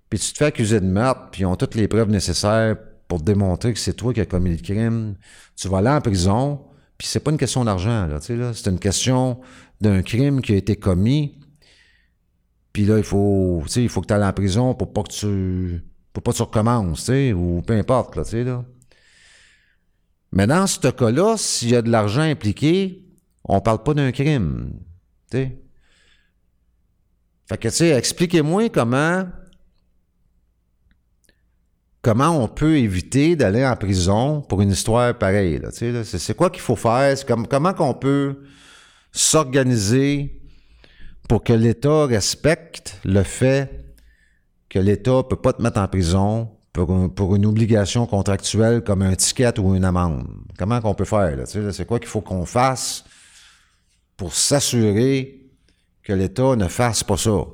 puis 0.10 0.20
tu 0.20 0.32
te 0.32 0.38
fais 0.38 0.46
accuser 0.46 0.80
de 0.80 0.86
meurtre, 0.86 1.30
puis 1.32 1.42
ils 1.42 1.46
ont 1.46 1.56
toutes 1.56 1.76
les 1.76 1.88
preuves 1.88 2.10
nécessaires 2.10 2.76
pour 3.08 3.22
démontrer 3.22 3.74
que 3.74 3.80
c'est 3.80 3.94
toi 3.94 4.14
qui 4.14 4.22
as 4.22 4.26
commis 4.26 4.52
le 4.52 4.62
crime, 4.62 5.16
tu 5.56 5.68
vas 5.70 5.78
aller 5.78 5.90
en 5.90 6.02
prison, 6.02 6.62
puis 6.98 7.08
c'est 7.08 7.20
pas 7.20 7.32
une 7.32 7.38
question 7.38 7.66
d'argent, 7.66 8.08
là, 8.08 8.20
là. 8.30 8.54
C'est 8.54 8.70
une 8.70 8.80
question 8.80 9.40
d'un 9.82 10.02
crime 10.02 10.42
qui 10.42 10.54
a 10.54 10.56
été 10.56 10.76
commis, 10.76 11.40
puis 12.72 12.86
là, 12.86 12.98
il 12.98 13.04
faut, 13.04 13.64
il 13.76 13.90
faut 13.90 14.02
que 14.02 14.08
tu 14.08 14.14
ailles 14.14 14.24
en 14.24 14.34
prison 14.34 14.74
pour 14.74 14.94
pas 14.94 15.04
que 15.04 15.12
tu, 15.12 15.84
pour 16.12 16.24
pas 16.24 16.32
que 16.32 16.38
tu 16.38 16.44
recommences, 16.44 17.10
ou 17.10 17.62
peu 17.66 17.74
importe, 17.74 18.16
là, 18.16 18.24
là. 18.44 18.66
Mais 20.32 20.48
dans 20.48 20.66
ce 20.66 20.88
cas-là, 20.88 21.36
s'il 21.38 21.70
y 21.70 21.76
a 21.76 21.84
de 21.84 21.92
l'argent 21.92 22.22
impliqué, 22.22 23.06
on 23.44 23.62
parle 23.62 23.84
pas 23.84 23.94
d'un 23.94 24.12
crime. 24.12 24.80
T'sais. 25.30 25.60
Fait 27.46 27.58
que, 27.58 27.68
tu 27.68 27.76
sais, 27.76 27.90
expliquez-moi 27.90 28.70
comment 28.70 29.26
comment 32.04 32.38
on 32.38 32.48
peut 32.48 32.78
éviter 32.78 33.36
d'aller 33.36 33.66
en 33.66 33.76
prison 33.76 34.42
pour 34.42 34.62
une 34.62 34.72
histoire 34.72 35.18
pareille. 35.18 35.60
Là, 35.60 35.70
c'est, 35.72 36.36
quoi 36.36 36.52
qu'il 36.52 36.62
faut 36.62 36.76
faire? 36.76 37.16
comme, 37.26 37.48
comment 37.48 37.74
qu'on 37.74 37.94
peut 37.96 38.44
s'organiser 39.12 40.42
pour 41.28 41.44
que 41.44 41.54
l'État 41.54 42.06
respecte 42.06 43.00
le 43.06 43.24
fait 43.24 43.96
que 44.70 44.80
l'État 44.80 45.24
peut 45.24 45.38
pas 45.38 45.54
te 45.54 45.62
mettre 45.62 45.80
en 45.80 45.88
prison 45.88 46.50
pour, 46.74 47.36
une 47.36 47.46
obligation 47.46 48.06
contractuelle 48.06 48.84
comme 48.84 49.02
un 49.02 49.16
ticket 49.16 49.58
ou 49.60 49.74
une 49.74 49.86
amende? 49.86 50.28
Comment 50.58 50.82
qu'on 50.82 50.96
peut 50.96 51.06
faire? 51.06 51.38
C'est 51.48 51.86
quoi 51.86 52.00
qu'il 52.00 52.10
faut 52.10 52.22
qu'on 52.22 52.46
fasse 52.46 53.06
pour 54.18 54.34
s'assurer 54.34 55.40
que 56.04 56.12
l'État 56.12 56.58
ne 56.58 56.68
fasse 56.68 57.04
pas 57.04 57.18
ça? 57.18 57.46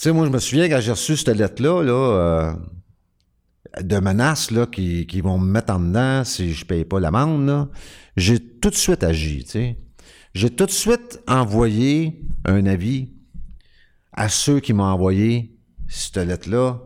Tu 0.00 0.04
sais, 0.04 0.12
moi, 0.14 0.24
je 0.24 0.30
me 0.30 0.38
souviens 0.38 0.66
quand 0.70 0.80
j'ai 0.80 0.92
reçu 0.92 1.14
cette 1.14 1.36
lettre-là, 1.36 1.82
là, 1.82 1.92
euh, 1.92 3.82
de 3.82 3.98
menaces 3.98 4.50
là, 4.50 4.64
qui, 4.64 5.20
vont 5.20 5.38
me 5.38 5.44
mettre 5.44 5.74
en 5.74 5.78
dedans 5.78 6.24
si 6.24 6.54
je 6.54 6.64
paye 6.64 6.86
pas 6.86 7.00
l'amende, 7.00 7.68
j'ai 8.16 8.40
tout 8.40 8.70
de 8.70 8.74
suite 8.74 9.04
agi. 9.04 9.46
J'ai 10.32 10.48
tout 10.48 10.64
de 10.64 10.70
suite 10.70 11.20
envoyé 11.28 12.18
un 12.46 12.64
avis 12.64 13.12
à 14.14 14.30
ceux 14.30 14.60
qui 14.60 14.72
m'ont 14.72 14.84
envoyé 14.84 15.58
cette 15.86 16.16
lettre-là, 16.16 16.80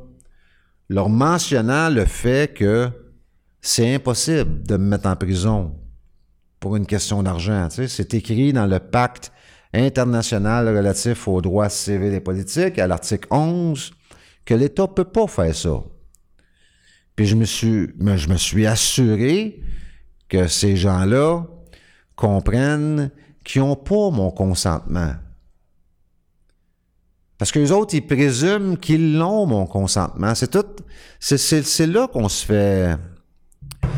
leur 0.89 1.09
mentionnant 1.09 1.91
le 1.91 2.07
fait 2.07 2.53
que 2.53 2.91
c'est 3.61 3.95
impossible 3.95 4.65
de 4.65 4.77
me 4.77 4.89
mettre 4.89 5.07
en 5.07 5.15
prison 5.15 5.79
pour 6.59 6.75
une 6.75 6.87
question 6.87 7.23
d'argent. 7.23 7.69
C'est 7.71 8.13
écrit 8.13 8.53
dans 8.53 8.67
le 8.67 8.81
pacte 8.81 9.31
international 9.75 10.69
relatif 10.69 11.29
aux 11.29 11.41
droits 11.41 11.69
civils 11.69 12.15
et 12.15 12.21
politiques, 12.21 12.79
à 12.79 12.87
l'article 12.87 13.29
11, 13.31 13.93
que 14.45 14.55
l'État 14.55 14.83
ne 14.83 14.89
peut 14.89 15.05
pas 15.05 15.27
faire 15.27 15.55
ça. 15.55 15.83
Puis 17.17 17.27
je 17.27 17.37
me 17.37 17.45
suis, 17.45 17.89
je 17.99 18.29
me 18.29 18.37
suis 18.37 18.67
assuré 18.67 19.63
que 20.29 20.47
ces 20.49 20.77
gens-là 20.77 21.45
comprennent 22.17 23.11
qu'ils 23.45 23.63
n'ont 23.63 23.77
pas 23.77 24.11
mon 24.11 24.31
consentement. 24.31 25.15
Parce 27.39 27.53
que 27.53 27.59
les 27.59 27.73
autres, 27.73 27.95
ils 27.95 28.07
présument 28.07 28.77
qu'ils 28.77 29.19
l'ont, 29.19 29.47
mon 29.47 29.67
consentement. 29.67 30.35
C'est 30.35 30.51
tout. 30.51 30.65
C'est 31.21 31.87
là 31.87 32.09
qu'on 32.09 32.29
se 32.29 32.47
fait. 32.47 32.97
Tu 33.83 33.89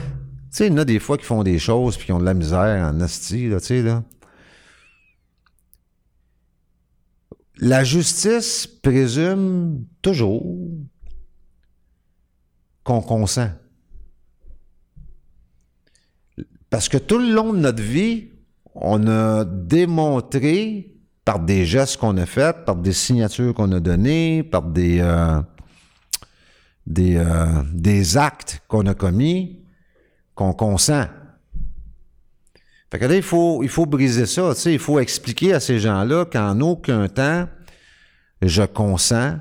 sais, 0.51 0.67
il 0.67 0.73
y 0.73 0.75
en 0.75 0.79
a 0.79 0.85
des 0.85 0.99
fois 0.99 1.19
qui 1.19 1.25
font 1.25 1.43
des 1.43 1.59
choses 1.59 1.97
puis 1.97 2.07
qui 2.07 2.13
ont 2.13 2.19
de 2.19 2.25
la 2.25 2.35
misère 2.35 2.89
en 2.89 3.01
asti, 3.01 3.49
là, 3.49 3.61
tu 3.61 3.67
sais, 3.67 3.83
là. 3.83 4.03
La 7.59 7.85
justice 7.85 8.67
présume 8.67 9.85
toujours 10.03 10.45
qu'on 12.85 13.01
consent. 13.01 13.51
Parce 16.69 16.89
que 16.89 16.99
tout 16.99 17.19
le 17.19 17.33
long 17.33 17.53
de 17.53 17.59
notre 17.59 17.83
vie, 17.83 18.29
on 18.75 19.07
a 19.07 19.45
démontré 19.45 20.93
par 21.25 21.41
des 21.41 21.65
gestes 21.65 21.97
qu'on 21.97 22.17
a 22.19 22.27
faits, 22.27 22.65
par 22.67 22.77
des 22.77 22.93
signatures 22.93 23.55
qu'on 23.55 23.73
a 23.73 23.81
données, 23.81 24.43
par 24.43 24.63
des, 24.63 25.01
euh, 25.01 25.41
des, 26.87 27.17
euh, 27.17 27.63
des 27.73 28.17
actes 28.17 28.61
qu'on 28.69 28.87
a 28.87 28.95
commis, 28.95 29.65
qu'on 30.35 30.53
consent. 30.53 31.07
Fait 32.91 32.99
que 32.99 33.05
là, 33.07 33.17
il 33.17 33.23
faut, 33.23 33.63
il 33.63 33.69
faut 33.69 33.87
briser 33.87 34.27
ça. 34.27 34.53
Il 34.67 34.79
faut 34.79 34.99
expliquer 35.01 35.53
à 35.53 35.61
ces 35.61 35.79
gens-là 35.79 36.25
qu'en 36.25 36.61
aucun 36.61 37.09
temps, 37.09 37.49
je 38.43 38.63
consens 38.63 39.39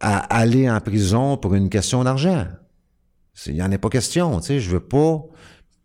à 0.00 0.18
aller 0.18 0.70
en 0.70 0.80
prison 0.80 1.36
pour 1.36 1.54
une 1.54 1.70
question 1.70 2.04
d'argent. 2.04 2.46
Il 3.46 3.54
n'y 3.54 3.62
en 3.62 3.72
a 3.72 3.78
pas 3.78 3.88
question. 3.88 4.40
Tu 4.40 4.46
sais, 4.46 4.60
je 4.60 4.70
veux 4.70 4.80
pas. 4.80 5.22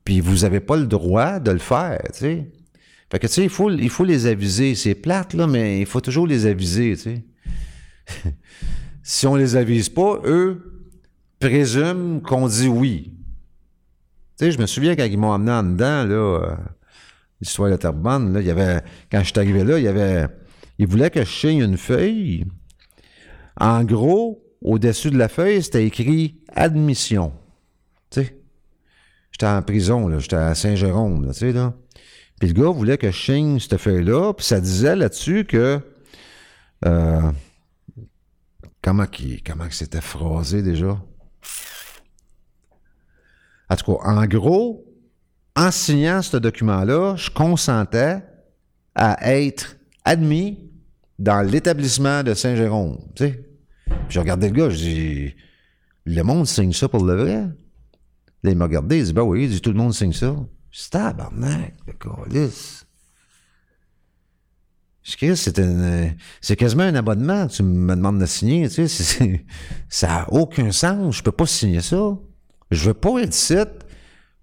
Puis 0.03 0.19
vous 0.19 0.39
n'avez 0.39 0.59
pas 0.59 0.77
le 0.77 0.85
droit 0.85 1.39
de 1.39 1.51
le 1.51 1.59
faire. 1.59 2.01
Fait 2.13 3.19
que, 3.19 3.27
tu 3.27 3.33
sais, 3.33 3.43
il 3.43 3.49
faut, 3.49 3.71
il 3.71 3.89
faut 3.89 4.03
les 4.03 4.25
aviser. 4.25 4.75
C'est 4.75 4.95
plate, 4.95 5.33
là, 5.33 5.47
mais 5.47 5.79
il 5.79 5.85
faut 5.85 6.01
toujours 6.01 6.27
les 6.27 6.45
aviser, 6.45 6.95
tu 6.95 7.01
sais. 7.03 7.25
si 9.03 9.27
on 9.27 9.35
les 9.35 9.55
avise 9.55 9.89
pas, 9.89 10.19
eux 10.25 10.85
présument 11.39 12.19
qu'on 12.19 12.47
dit 12.47 12.67
oui. 12.67 13.13
Je 14.39 14.57
me 14.57 14.65
souviens 14.65 14.95
quand 14.95 15.05
ils 15.05 15.17
m'ont 15.17 15.33
amené 15.33 15.51
en 15.51 15.63
dedans, 15.63 16.03
là, 16.05 16.15
euh, 16.15 16.55
l'histoire 17.41 17.71
de 17.71 17.75
Terrebonne, 17.75 18.33
là, 18.33 18.41
il 18.41 18.47
y 18.47 18.51
avait, 18.51 18.81
quand 19.11 19.19
je 19.19 19.25
suis 19.25 19.39
arrivé 19.39 19.63
là, 19.63 19.79
il 19.79 19.85
y 19.85 19.87
avait, 19.87 20.27
ils 20.77 20.87
voulaient 20.87 21.09
que 21.09 21.23
je 21.23 21.29
signe 21.29 21.61
une 21.61 21.77
feuille. 21.77 22.45
En 23.59 23.83
gros, 23.83 24.43
au-dessus 24.61 25.09
de 25.09 25.17
la 25.17 25.27
feuille, 25.27 25.63
c'était 25.63 25.85
écrit 25.85 26.41
admission. 26.53 27.33
J'étais 28.11 29.51
en 29.51 29.61
prison, 29.61 30.07
là, 30.07 30.19
j'étais 30.19 30.35
à 30.35 30.55
Saint-Jérôme, 30.55 31.31
tu 31.31 31.51
là. 31.51 31.73
Puis 32.39 32.49
le 32.49 32.53
gars 32.53 32.69
voulait 32.69 32.97
que 32.97 33.11
je 33.11 33.17
signe 33.17 33.59
cette 33.59 33.77
feuille-là, 33.77 34.33
puis 34.33 34.45
ça 34.45 34.59
disait 34.59 34.95
là-dessus 34.95 35.45
que, 35.45 35.79
euh, 36.85 37.31
comment 38.81 39.05
comment 39.45 39.65
c'était 39.71 40.01
phrasé 40.01 40.61
déjà? 40.61 40.99
En 43.69 43.75
tout 43.75 43.97
cas, 43.97 44.03
en 44.03 44.25
gros, 44.25 44.85
en 45.55 45.71
signant 45.71 46.21
ce 46.21 46.37
document-là, 46.37 47.15
je 47.15 47.29
consentais 47.29 48.23
à 48.95 49.33
être 49.33 49.77
admis 50.05 50.71
dans 51.19 51.41
l'établissement 51.41 52.23
de 52.23 52.33
Saint-Jérôme. 52.33 52.99
Tu 53.15 53.25
sais. 53.25 53.43
J'ai 54.09 54.19
regardé 54.19 54.49
le 54.49 54.55
gars, 54.55 54.69
je 54.69 54.77
dis 54.77 55.35
Le 56.05 56.21
monde 56.23 56.47
signe 56.47 56.73
ça 56.73 56.87
pour 56.87 57.03
le 57.03 57.15
vrai? 57.15 57.47
Là, 58.43 58.51
il 58.51 58.55
m'a 58.55 58.65
regardé, 58.65 58.99
il 58.99 59.05
dit 59.05 59.13
Ben 59.13 59.23
oui, 59.23 59.45
il 59.45 59.49
dit 59.49 59.61
tout 59.61 59.71
le 59.71 59.77
monde 59.77 59.93
signe 59.93 60.13
ça. 60.13 60.35
Dis 60.71 60.89
Tabarnak, 60.89 61.75
le 61.87 61.93
calice. 61.93 62.85
Je 65.03 65.35
c'est 65.35 66.15
c'est 66.41 66.55
quasiment 66.57 66.83
un 66.83 66.95
abonnement 66.95 67.47
tu 67.47 67.63
me 67.63 67.95
demandes 67.95 68.19
de 68.19 68.25
signer, 68.25 68.67
tu 68.67 68.87
sais, 68.89 69.45
ça 69.89 70.07
n'a 70.07 70.33
aucun 70.33 70.73
sens, 70.73 71.15
je 71.15 71.23
peux 71.23 71.31
pas 71.31 71.45
signer 71.45 71.81
ça. 71.81 72.17
Je 72.71 72.85
veux 72.85 72.93
pas 72.93 73.19
être 73.19 73.33
site. 73.33 73.85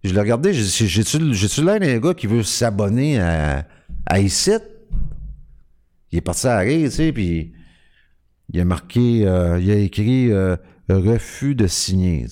Je 0.02 0.12
l'ai 0.12 0.20
regardé, 0.20 0.52
j'ai-tu 0.52 1.64
l'air 1.64 1.80
d'un 1.80 1.98
gars 1.98 2.12
qui 2.12 2.26
veut 2.26 2.42
s'abonner 2.42 3.18
à, 3.18 3.66
à 4.04 4.20
ICIT? 4.20 4.60
Il 6.12 6.18
est 6.18 6.20
parti 6.20 6.46
à 6.46 6.58
rire, 6.58 6.90
tu 6.90 6.96
sais, 6.96 7.12
puis 7.12 7.54
il 8.52 8.60
a 8.60 8.64
marqué, 8.66 9.26
euh, 9.26 9.58
il 9.58 9.70
a 9.70 9.76
écrit 9.76 10.30
euh, 10.30 10.56
refus 10.88 11.54
de 11.54 11.66
signer. 11.66 12.26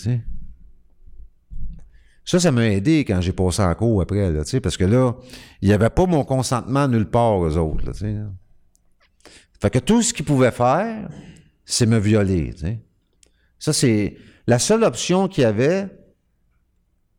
Ça, 2.24 2.38
ça 2.38 2.52
m'a 2.52 2.66
aidé 2.66 3.07
quand 3.07 3.22
j'ai 3.22 3.33
passé 3.33 3.62
en 3.62 3.74
cours 3.74 4.02
après, 4.02 4.31
là, 4.31 4.44
tu 4.44 4.50
sais, 4.50 4.61
parce 4.61 4.76
que 4.76 4.85
là, 4.85 5.14
il 5.62 5.68
n'y 5.68 5.74
avait 5.74 5.90
pas 5.90 6.05
mon 6.05 6.24
consentement 6.24 6.87
nulle 6.87 7.09
part, 7.09 7.38
aux 7.38 7.57
autres, 7.57 7.87
là. 7.87 7.92
Fait 9.61 9.70
que 9.70 9.78
tout 9.78 10.02
ce 10.02 10.12
qu'ils 10.12 10.24
pouvaient 10.24 10.50
faire, 10.50 11.09
c'est 11.64 11.87
me 11.87 11.98
violer, 11.98 12.52
tu. 12.52 12.66
Ça, 13.59 13.72
c'est 13.72 14.16
la 14.46 14.59
seule 14.59 14.85
option 14.85 15.28
qu'il 15.28 15.42
y 15.42 15.46
avait, 15.46 15.88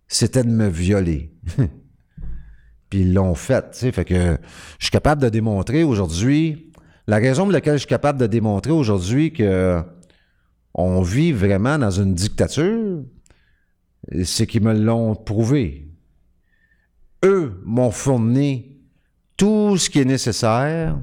c'était 0.08 0.44
de 0.44 0.50
me 0.50 0.68
violer. 0.68 1.34
Puis 2.90 3.02
ils 3.02 3.14
l'ont 3.14 3.36
fait, 3.36 3.72
tu. 3.72 3.92
Fait 3.92 4.06
que 4.06 4.38
je 4.78 4.86
suis 4.86 4.92
capable 4.92 5.22
de 5.22 5.30
démontrer 5.30 5.84
aujourd'hui, 5.84 6.72
la 7.08 7.18
raison 7.18 7.44
pour 7.44 7.52
laquelle 7.52 7.74
je 7.74 7.80
suis 7.80 7.88
capable 7.88 8.20
de 8.20 8.28
démontrer 8.28 8.72
aujourd'hui 8.72 9.34
que 9.34 9.82
on 10.74 11.02
vit 11.02 11.32
vraiment 11.32 11.78
dans 11.78 11.92
une 11.92 12.14
dictature, 12.14 13.04
c'est 14.24 14.48
qu'ils 14.48 14.64
me 14.64 14.74
l'ont 14.74 15.16
prouvé. 15.16 15.88
Eux 17.24 17.62
m'ont 17.64 17.92
fourni 17.92 18.78
tout 19.38 19.78
ce 19.78 19.90
qui 19.90 20.00
est 20.00 20.06
nécessaire 20.06 20.98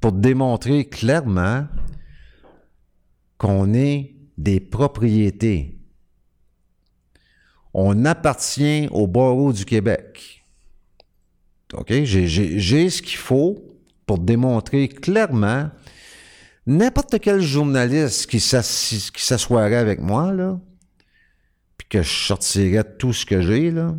pour 0.00 0.12
démontrer 0.12 0.84
clairement 0.84 1.66
qu'on 3.38 3.72
est 3.72 4.17
des 4.38 4.60
propriétés. 4.60 5.76
On 7.74 8.06
appartient 8.06 8.88
au 8.92 9.06
barreau 9.06 9.52
du 9.52 9.66
Québec. 9.66 10.44
OK? 11.74 11.92
J'ai 12.04 12.88
ce 12.88 13.02
qu'il 13.02 13.18
faut 13.18 13.58
pour 14.06 14.18
démontrer 14.18 14.88
clairement 14.88 15.68
n'importe 16.66 17.18
quel 17.20 17.40
journaliste 17.40 18.26
qui 18.26 18.40
s'assoirait 18.40 19.76
avec 19.76 20.00
moi, 20.00 20.32
là, 20.32 20.58
puis 21.76 21.88
que 21.88 22.02
je 22.02 22.26
sortirais 22.26 22.84
tout 22.98 23.12
ce 23.12 23.26
que 23.26 23.42
j'ai, 23.42 23.70
là, 23.70 23.94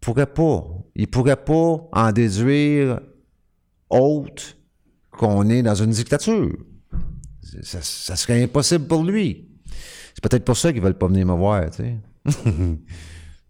pourrait 0.00 0.26
pas. 0.26 0.66
Il 0.94 1.08
pourrait 1.08 1.42
pas 1.42 1.88
en 1.92 2.12
déduire 2.12 3.00
autre 3.88 4.56
qu'on 5.10 5.48
est 5.48 5.62
dans 5.62 5.74
une 5.74 5.90
dictature. 5.90 6.56
Ça, 7.62 8.16
serait 8.16 8.42
impossible 8.42 8.86
pour 8.86 9.04
lui. 9.04 9.48
C'est 10.14 10.22
peut-être 10.22 10.44
pour 10.44 10.56
ça 10.56 10.72
qu'ils 10.72 10.82
veulent 10.82 10.98
pas 10.98 11.08
venir 11.08 11.26
me 11.26 11.34
voir, 11.34 11.70
tu 11.70 11.82
sais. 11.82 11.96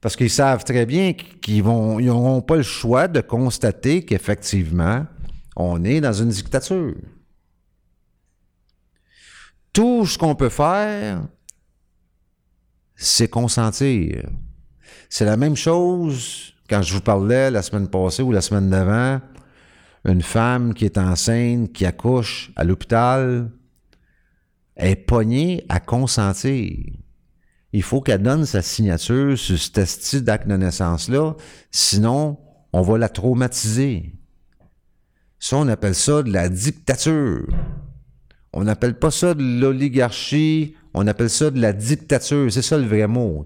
Parce 0.01 0.17
qu'ils 0.17 0.31
savent 0.31 0.65
très 0.65 0.87
bien 0.87 1.15
qu'ils 1.15 1.63
vont, 1.63 1.99
ils 1.99 2.07
n'auront 2.07 2.43
pas 2.43 2.57
le 2.57 2.63
choix 2.63 3.09
de 3.09 3.21
constater 3.21 4.05
qu'effectivement, 4.05 5.07
on 5.57 5.83
est 5.85 6.01
dans 6.01 6.13
une 6.13 6.29
dictature. 6.29 6.95
Tout 9.73 10.07
ce 10.07 10.17
qu'on 10.17 10.35
peut 10.35 10.49
faire, 10.49 11.27
c'est 12.95 13.29
consentir. 13.29 14.29
C'est 15.09 15.25
la 15.25 15.37
même 15.37 15.57
chose 15.57 16.55
quand 16.69 16.83
je 16.83 16.95
vous 16.95 17.01
parlais 17.01 17.51
la 17.51 17.63
semaine 17.63 17.89
passée 17.89 18.23
ou 18.23 18.33
la 18.33 18.41
semaine 18.41 18.71
d'avant, 18.71 19.21
une 20.05 20.23
femme 20.23 20.75
qui 20.75 20.85
est 20.85 20.99
enceinte, 20.99 21.73
qui 21.73 21.85
accouche 21.85 22.51
à 22.57 22.65
l'hôpital, 22.65 23.51
est 24.77 24.97
pognée 24.97 25.65
à 25.69 25.81
consentir. 25.81 26.73
il 27.73 27.83
faut 27.83 28.01
qu'elle 28.01 28.23
donne 28.23 28.47
sa 28.47 28.63
signature 28.63 29.39
sur 29.39 29.59
ce 29.59 29.85
style 29.85 30.23
d'acte 30.23 30.49
de 30.49 30.57
naissance-là, 30.57 31.35
sinon, 31.71 32.39
on 32.73 32.83
va 32.83 32.99
la 32.99 33.09
traumatiser. 33.09 34.15
Ça, 35.39 35.57
on 35.57 35.69
appelle 35.69 35.95
ça 35.95 36.23
de 36.23 36.33
la 36.33 36.49
dictature. 36.49 37.47
On 38.53 38.65
n'appelle 38.65 38.99
pas 38.99 39.11
ça 39.11 39.35
de 39.35 39.43
l'oligarchie, 39.43 40.75
on 40.95 41.07
appelle 41.07 41.29
ça 41.29 41.51
de 41.51 41.61
la 41.61 41.73
dictature. 41.73 42.51
C'est 42.51 42.63
ça 42.63 42.79
le 42.79 42.87
vrai 42.87 43.07
mot. 43.07 43.45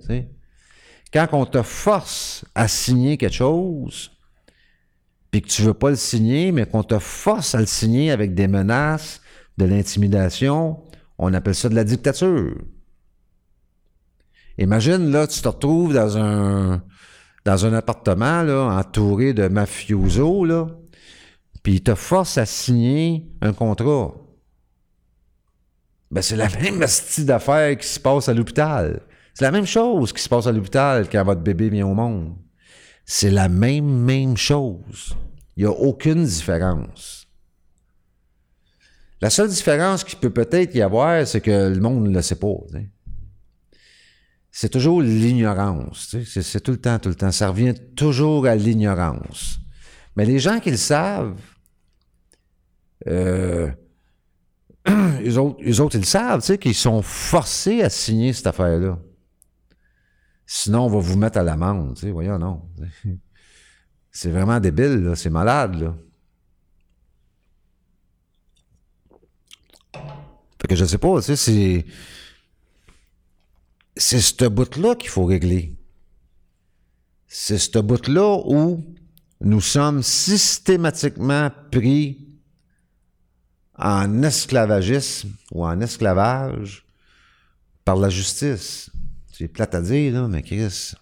Quand 1.12 1.28
on 1.32 1.46
te 1.46 1.62
force 1.62 2.44
à 2.54 2.68
signer 2.68 3.16
quelque 3.16 3.34
chose, 3.34 4.12
puis 5.30 5.42
que 5.42 5.48
tu 5.48 5.62
veux 5.62 5.74
pas 5.74 5.90
le 5.90 5.96
signer, 5.96 6.52
mais 6.52 6.66
qu'on 6.66 6.84
te 6.84 6.98
force 6.98 7.54
à 7.54 7.60
le 7.60 7.66
signer 7.66 8.10
avec 8.10 8.34
des 8.34 8.48
menaces, 8.48 9.20
de 9.58 9.64
l'intimidation, 9.64 10.80
on 11.22 11.34
appelle 11.34 11.54
ça 11.54 11.68
de 11.68 11.74
la 11.74 11.84
dictature. 11.84 12.54
Imagine, 14.58 15.10
là, 15.10 15.26
tu 15.26 15.40
te 15.40 15.48
retrouves 15.48 15.92
dans 15.92 16.16
un, 16.16 16.82
appartement, 17.74 18.42
là, 18.42 18.78
entouré 18.78 19.34
de 19.34 19.46
mafiosos, 19.46 20.46
là, 20.46 20.66
puis 21.62 21.74
ils 21.74 21.82
te 21.82 21.94
forcent 21.94 22.38
à 22.38 22.46
signer 22.46 23.30
un 23.42 23.52
contrat. 23.52 24.14
Ben, 26.10 26.22
c'est 26.22 26.36
la 26.36 26.48
même 26.48 26.84
style 26.86 27.26
d'affaires 27.26 27.76
qui 27.76 27.86
se 27.86 28.00
passe 28.00 28.28
à 28.28 28.34
l'hôpital. 28.34 29.02
C'est 29.34 29.44
la 29.44 29.52
même 29.52 29.66
chose 29.66 30.12
qui 30.12 30.22
se 30.22 30.28
passe 30.28 30.46
à 30.46 30.52
l'hôpital 30.52 31.06
quand 31.08 31.22
votre 31.22 31.42
bébé 31.42 31.68
vient 31.68 31.86
au 31.86 31.94
monde. 31.94 32.34
C'est 33.04 33.30
la 33.30 33.48
même, 33.48 34.04
même 34.04 34.36
chose. 34.38 35.14
Il 35.56 35.64
n'y 35.64 35.66
a 35.66 35.72
aucune 35.72 36.24
différence. 36.24 37.19
La 39.20 39.30
seule 39.30 39.48
différence 39.48 40.02
qui 40.04 40.16
peut 40.16 40.30
peut-être 40.30 40.74
y 40.74 40.82
avoir, 40.82 41.26
c'est 41.26 41.40
que 41.40 41.68
le 41.68 41.80
monde 41.80 42.08
ne 42.08 42.14
le 42.14 42.22
sait 42.22 42.36
pas. 42.36 42.54
C'est 44.50 44.70
toujours 44.70 45.02
l'ignorance. 45.02 46.16
C'est 46.24 46.60
tout 46.60 46.72
le 46.72 46.80
temps, 46.80 46.98
tout 46.98 47.10
le 47.10 47.14
temps. 47.14 47.30
Ça 47.30 47.48
revient 47.48 47.74
toujours 47.96 48.46
à 48.46 48.54
l'ignorance. 48.54 49.58
Mais 50.16 50.24
les 50.24 50.38
gens 50.38 50.58
qui 50.58 50.70
le 50.70 50.76
savent, 50.76 51.38
euh, 53.06 53.70
eux, 54.88 55.38
autres, 55.38 55.80
autres, 55.80 55.96
ils 55.96 56.00
le 56.00 56.06
savent, 56.06 56.58
qu'ils 56.58 56.74
sont 56.74 57.02
forcés 57.02 57.82
à 57.82 57.90
signer 57.90 58.32
cette 58.32 58.46
affaire-là. 58.46 58.98
Sinon, 60.46 60.86
on 60.86 60.88
va 60.88 60.98
vous 60.98 61.16
mettre 61.16 61.38
à 61.38 61.42
l'amende, 61.42 61.96
voyons, 62.10 62.38
non. 62.38 62.62
C'est 64.10 64.30
vraiment 64.30 64.58
débile, 64.58 65.12
c'est 65.14 65.30
malade, 65.30 65.80
là. 65.80 65.94
Fait 70.60 70.68
que 70.68 70.76
je 70.76 70.84
sais 70.84 70.98
pas, 70.98 71.20
c'est. 71.22 71.86
C'est 73.96 74.20
ce 74.20 74.46
bout-là 74.46 74.94
qu'il 74.94 75.10
faut 75.10 75.24
régler. 75.24 75.74
C'est 77.26 77.58
ce 77.58 77.78
bout-là 77.78 78.40
où 78.46 78.84
nous 79.40 79.60
sommes 79.60 80.02
systématiquement 80.02 81.50
pris 81.70 82.26
en 83.76 84.22
esclavagisme 84.22 85.30
ou 85.52 85.64
en 85.64 85.80
esclavage 85.80 86.86
par 87.84 87.96
la 87.96 88.10
justice. 88.10 88.90
C'est 89.32 89.48
plate 89.48 89.74
à 89.74 89.80
dire, 89.80 90.12
là, 90.12 90.28
mais 90.28 90.42
Chris. 90.42 90.92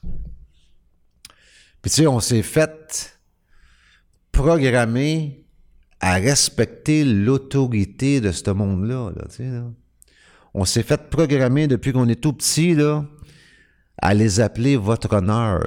Puis 1.82 1.90
tu 1.90 2.02
sais, 2.02 2.06
on 2.06 2.20
s'est 2.20 2.42
fait 2.42 3.18
programmer 4.32 5.44
à 6.00 6.14
respecter 6.14 7.04
l'autorité 7.04 8.20
de 8.20 8.30
ce 8.30 8.50
monde-là. 8.50 9.10
Là. 9.16 9.64
On 10.54 10.64
s'est 10.64 10.82
fait 10.82 11.08
programmer 11.10 11.66
depuis 11.66 11.92
qu'on 11.92 12.08
est 12.08 12.20
tout 12.20 12.32
petit 12.32 12.74
là, 12.74 13.04
à 14.00 14.14
les 14.14 14.40
appeler 14.40 14.76
votre 14.76 15.12
honneur. 15.14 15.66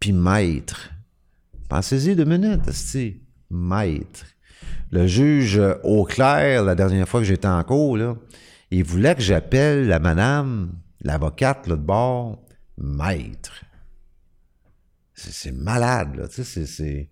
Puis 0.00 0.12
maître. 0.12 0.90
Pensez-y 1.68 2.16
deux 2.16 2.24
minutes, 2.24 2.70
maître. 3.50 4.26
Le 4.90 5.06
juge 5.06 5.60
Auclair, 5.84 6.64
la 6.64 6.74
dernière 6.74 7.08
fois 7.08 7.20
que 7.20 7.26
j'étais 7.26 7.48
en 7.48 7.62
cours, 7.64 7.96
là, 7.96 8.16
il 8.70 8.84
voulait 8.84 9.14
que 9.14 9.22
j'appelle 9.22 9.86
la 9.86 9.98
madame, 9.98 10.72
l'avocate, 11.02 11.66
là, 11.66 11.76
de 11.76 11.82
bord, 11.82 12.44
maître. 12.78 13.64
C'est 15.14 15.52
malade, 15.52 16.16
là. 16.16 16.28
Tu 16.28 16.42
sais, 16.44 16.66
c'est. 16.66 17.10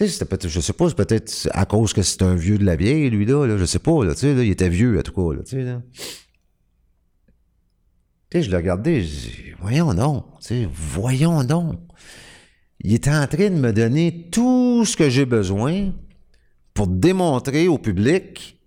Je 0.00 0.06
c'est 0.06 0.24
peut-être 0.26 1.48
à 1.52 1.66
cause 1.66 1.92
que 1.92 2.02
c'est 2.02 2.22
un 2.22 2.34
vieux 2.34 2.58
de 2.58 2.64
la 2.64 2.76
vieille, 2.76 3.10
lui, 3.10 3.24
là, 3.26 3.46
là 3.46 3.56
je 3.56 3.64
sais 3.64 3.78
pas, 3.78 4.04
là, 4.04 4.14
tu 4.14 4.20
sais, 4.20 4.34
là, 4.34 4.42
il 4.42 4.50
était 4.50 4.68
vieux, 4.68 4.98
en 4.98 5.02
tout 5.02 5.12
cas, 5.12 5.36
là, 5.36 5.42
tu 5.44 5.50
sais, 5.50 5.62
là. 5.62 5.82
Je 8.34 8.50
l'ai 8.50 8.56
regardé, 8.56 9.02
je 9.02 9.06
dis, 9.06 9.52
voyons 9.60 9.94
donc, 9.94 10.24
voyons 10.72 11.44
donc 11.44 11.78
il 12.84 12.92
est 12.92 13.08
en 13.08 13.26
train 13.26 13.48
de 13.48 13.56
me 13.56 13.72
donner 13.72 14.28
tout 14.30 14.84
ce 14.84 14.94
que 14.94 15.08
j'ai 15.08 15.24
besoin 15.24 15.92
pour 16.74 16.86
démontrer 16.86 17.66
au 17.66 17.78
public 17.78 18.60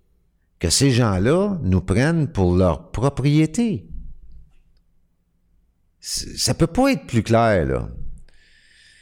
que 0.58 0.70
ces 0.70 0.90
gens-là 0.90 1.58
nous 1.62 1.80
prennent 1.80 2.26
pour 2.26 2.56
leur 2.56 2.90
propriété. 2.90 3.88
Ça 6.00 6.52
peut 6.54 6.66
pas 6.66 6.92
être 6.92 7.06
plus 7.06 7.22
clair, 7.22 7.64
là. 7.64 7.88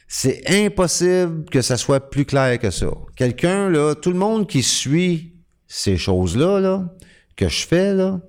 C'est 0.09 0.43
impossible 0.49 1.45
que 1.51 1.63
ça 1.63 1.77
soit 1.77 2.11
plus 2.11 2.25
clair 2.25 2.59
que 2.59 2.71
ça. 2.71 2.89
Quelqu'un, 3.17 3.69
là, 3.69 3.95
tout 3.95 4.11
le 4.11 4.19
monde 4.19 4.47
qui 4.47 4.63
suit 4.63 5.35
ces 5.67 5.97
choses-là, 5.97 6.61
là, 6.61 6.95
que 7.35 7.49
je 7.49 7.67
fais, 7.67 7.93
là, 7.93 8.21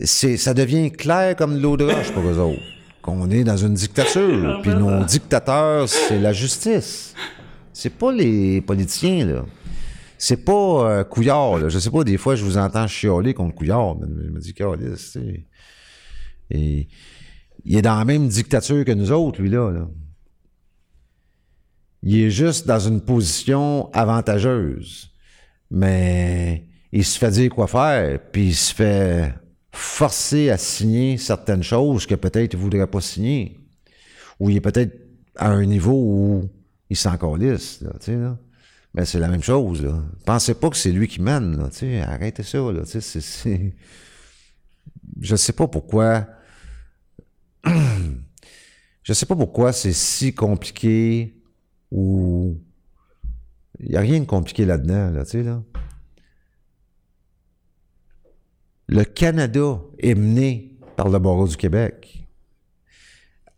c'est, 0.00 0.36
ça 0.36 0.52
devient 0.52 0.92
clair 0.92 1.34
comme 1.34 1.54
de 1.54 1.60
l'eau 1.60 1.76
de 1.76 1.84
roche 1.84 2.12
pour 2.12 2.24
eux 2.24 2.38
autres 2.38 2.62
qu'on 3.00 3.30
est 3.30 3.44
dans 3.44 3.56
une 3.56 3.74
dictature. 3.74 4.60
Puis 4.62 4.74
nos 4.74 5.02
dictateurs, 5.04 5.88
c'est 5.88 6.18
la 6.18 6.32
justice. 6.32 7.14
C'est 7.72 7.96
pas 7.96 8.12
les 8.12 8.60
politiciens, 8.60 9.24
là. 9.24 9.46
C'est 10.20 10.44
pas 10.44 10.52
euh, 10.90 11.04
Couillard, 11.04 11.58
là. 11.58 11.68
Je 11.68 11.78
sais 11.78 11.90
pas, 11.90 12.02
des 12.02 12.18
fois, 12.18 12.34
je 12.34 12.44
vous 12.44 12.58
entends 12.58 12.86
chialer 12.86 13.34
contre 13.34 13.54
Couillard. 13.54 13.96
Mais 13.96 14.06
je 14.26 14.30
me 14.30 14.40
dis, 14.40 14.54
c'est... 14.96 15.46
Et 16.50 16.88
il 17.64 17.76
est 17.76 17.82
dans 17.82 17.98
la 17.98 18.04
même 18.04 18.26
dictature 18.28 18.84
que 18.84 18.92
nous 18.92 19.12
autres, 19.12 19.40
lui, 19.40 19.50
là. 19.50 19.70
là. 19.70 19.88
Il 22.02 22.20
est 22.20 22.30
juste 22.30 22.66
dans 22.66 22.78
une 22.78 23.00
position 23.00 23.90
avantageuse. 23.92 25.10
Mais 25.70 26.66
il 26.92 27.04
se 27.04 27.18
fait 27.18 27.30
dire 27.30 27.50
quoi 27.50 27.66
faire, 27.66 28.18
puis 28.32 28.48
il 28.48 28.54
se 28.54 28.74
fait 28.74 29.34
forcé 29.72 30.50
à 30.50 30.56
signer 30.56 31.18
certaines 31.18 31.62
choses 31.62 32.06
que 32.06 32.14
peut-être 32.14 32.54
il 32.54 32.56
ne 32.56 32.62
voudrait 32.62 32.86
pas 32.86 33.00
signer. 33.00 33.58
Ou 34.40 34.50
il 34.50 34.56
est 34.56 34.60
peut-être 34.60 34.96
à 35.36 35.50
un 35.50 35.64
niveau 35.66 35.92
où 35.92 36.50
il 36.88 36.96
s'en 36.96 37.16
tu 37.16 37.56
sais. 38.00 38.18
Mais 38.94 39.04
c'est 39.04 39.18
la 39.18 39.28
même 39.28 39.42
chose, 39.42 39.82
là. 39.82 40.02
Pensez 40.24 40.54
pas 40.54 40.70
que 40.70 40.76
c'est 40.76 40.90
lui 40.90 41.08
qui 41.08 41.20
mène, 41.20 41.58
là, 41.58 41.68
tu 41.68 41.78
sais. 41.78 42.00
Arrêtez 42.00 42.42
ça, 42.42 42.58
là, 42.72 42.82
tu 42.84 43.00
sais. 43.00 43.74
Je 45.20 45.36
sais 45.36 45.52
pas 45.52 45.68
pourquoi... 45.68 46.26
Je 49.02 49.12
sais 49.12 49.26
pas 49.26 49.36
pourquoi 49.36 49.72
c'est 49.72 49.92
si 49.92 50.34
compliqué 50.34 51.37
ou... 51.90 52.58
Il 53.80 53.90
n'y 53.90 53.96
a 53.96 54.00
rien 54.00 54.20
de 54.20 54.24
compliqué 54.24 54.64
là-dedans, 54.64 55.10
là, 55.10 55.24
tu 55.24 55.44
sais. 55.44 55.50
Le 58.88 59.04
Canada 59.04 59.80
est 59.98 60.14
mené 60.14 60.76
par 60.96 61.08
le 61.08 61.18
barreau 61.18 61.46
du 61.46 61.56
Québec. 61.56 62.26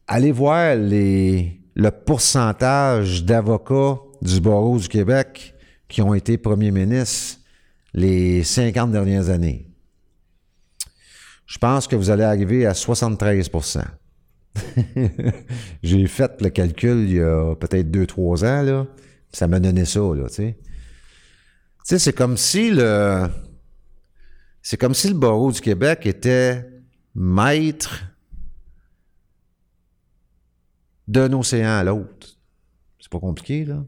Allez 0.07 0.33
voir 0.33 0.75
le 0.77 1.89
pourcentage 2.05 3.25
d'avocats 3.25 3.99
du 4.21 4.41
barreau 4.41 4.79
du 4.79 4.89
Québec 4.89 5.55
qui 5.89 6.03
ont 6.03 6.13
été 6.13 6.37
premiers 6.37 6.73
ministres 6.73 7.41
les 7.95 8.45
50 8.45 8.93
dernières 8.93 9.31
années. 9.31 9.69
Je 11.47 11.59
pense 11.59 11.87
que 11.87 11.97
vous 11.97 12.11
allez 12.11 12.25
arriver 12.25 12.67
à 12.67 12.75
73 12.75 13.51
J'ai 15.83 16.07
fait 16.07 16.41
le 16.41 16.51
calcul 16.51 17.05
il 17.09 17.13
y 17.15 17.21
a 17.21 17.55
peut-être 17.55 17.91
2-3 17.91 18.45
ans, 18.45 18.63
là. 18.63 18.87
Ça 19.33 19.47
m'a 19.47 19.61
donné 19.61 19.85
ça, 19.85 20.01
là, 20.01 20.29
tu 20.29 20.35
sais. 20.35 20.59
Tu 20.61 20.67
sais, 21.85 21.99
c'est 21.99 22.13
comme 22.13 22.37
si 22.37 22.71
le, 22.71 23.29
c'est 24.63 24.77
comme 24.77 24.95
si 24.95 25.09
le 25.09 25.15
barreau 25.15 25.53
du 25.53 25.61
Québec 25.61 26.07
était 26.07 26.69
maître 27.15 28.03
d'un 31.09 31.33
océan 31.33 31.71
à 31.71 31.85
l'autre. 31.85 32.39
C'est 32.99 33.11
pas 33.11 33.21
compliqué, 33.21 33.65
là. 33.65 33.85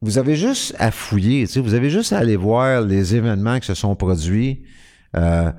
Vous 0.00 0.18
avez 0.18 0.36
juste 0.36 0.74
à 0.78 0.90
fouiller, 0.90 1.46
vous 1.56 1.72
avez 1.72 1.88
juste 1.88 2.12
à 2.12 2.18
aller 2.18 2.36
voir 2.36 2.82
les 2.82 3.14
événements 3.14 3.58
qui 3.58 3.66
se 3.66 3.74
sont 3.74 3.96
produits. 3.96 4.62
Euh, 5.16 5.50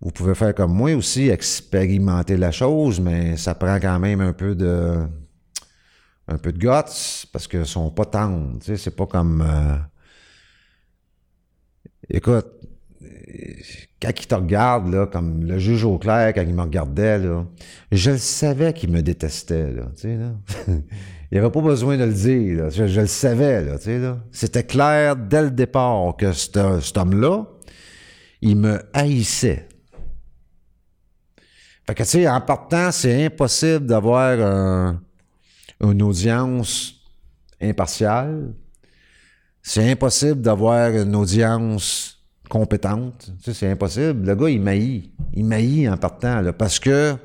vous 0.00 0.10
pouvez 0.10 0.34
faire 0.34 0.54
comme 0.54 0.72
moi 0.72 0.94
aussi, 0.94 1.28
expérimenter 1.28 2.36
la 2.36 2.52
chose, 2.52 3.00
mais 3.00 3.36
ça 3.36 3.54
prend 3.54 3.78
quand 3.78 3.98
même 3.98 4.20
un 4.20 4.32
peu 4.32 4.54
de 4.54 4.98
un 6.28 6.38
peu 6.38 6.52
de 6.52 6.58
guts 6.58 7.28
parce 7.32 7.48
qu'ils 7.48 7.66
sont 7.66 7.90
pas 7.90 8.04
tendres. 8.04 8.58
C'est 8.62 8.94
pas 8.94 9.06
comme 9.06 9.42
euh, 9.42 9.76
Écoute, 12.12 12.46
quand 14.02 14.10
il 14.10 14.26
te 14.26 14.34
regarde, 14.34 14.92
là, 14.92 15.06
comme 15.06 15.44
le 15.44 15.58
juge 15.58 15.84
au 15.84 15.96
clair, 15.96 16.32
quand 16.34 16.42
il 16.42 16.54
me 16.54 16.62
regardait, 16.62 17.18
là, 17.18 17.46
je 17.92 18.10
le 18.10 18.18
savais 18.18 18.72
qu'il 18.72 18.90
me 18.90 19.00
détestait, 19.00 19.68
il 21.30 21.38
avait 21.38 21.50
pas 21.50 21.60
besoin 21.60 21.96
de 21.96 22.04
le 22.04 22.12
dire. 22.12 22.70
Je, 22.70 23.00
le 23.00 23.06
savais, 23.06 23.64
tu 23.78 23.84
sais. 23.84 24.00
C'était 24.32 24.64
clair 24.64 25.14
dès 25.14 25.42
le 25.42 25.50
départ 25.50 26.16
que 26.16 26.32
cet 26.32 26.56
homme-là, 26.56 27.46
il 28.40 28.56
me 28.56 28.80
haïssait. 28.92 29.68
Que, 31.94 32.02
tu 32.02 32.08
sais, 32.08 32.28
en 32.28 32.40
partant, 32.40 32.92
c'est 32.92 33.24
impossible 33.26 33.86
d'avoir 33.86 34.38
un- 34.40 35.02
une 35.80 36.02
audience 36.02 36.94
impartiale. 37.60 38.54
C'est 39.62 39.90
impossible 39.90 40.40
d'avoir 40.40 40.90
une 40.90 41.14
audience 41.16 42.18
compétente. 42.48 43.30
Tu 43.38 43.44
sais, 43.44 43.54
c'est 43.54 43.70
impossible. 43.70 44.26
Le 44.26 44.34
gars, 44.34 44.48
il 44.50 44.60
maillit. 44.60 45.12
Il 45.34 45.44
maillit 45.44 45.88
en 45.88 45.96
partant, 45.96 46.40
là, 46.40 46.52
parce 46.52 46.78
que 46.78 47.16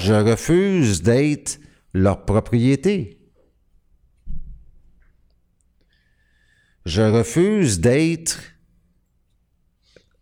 je 0.00 0.12
refuse 0.14 1.02
d'être 1.02 1.58
leur 1.94 2.24
propriété. 2.24 3.18
Je 6.84 7.02
refuse 7.02 7.80
d'être 7.80 8.40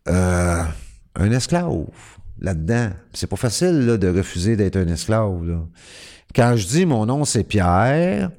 euh, 0.09 0.63
un 1.15 1.31
esclave 1.33 1.87
là-dedans. 2.41 2.91
C'est 3.13 3.27
pas 3.27 3.37
facile 3.37 3.87
là, 3.87 3.97
de 3.97 4.09
refuser 4.09 4.57
d'être 4.57 4.77
un 4.77 4.89
esclave. 4.89 5.67
Quand 6.35 6.57
je 6.57 6.67
dis 6.67 6.87
mon 6.87 7.07
nom, 7.07 7.25
c'est 7.25 7.45
Pierre, 7.45 8.31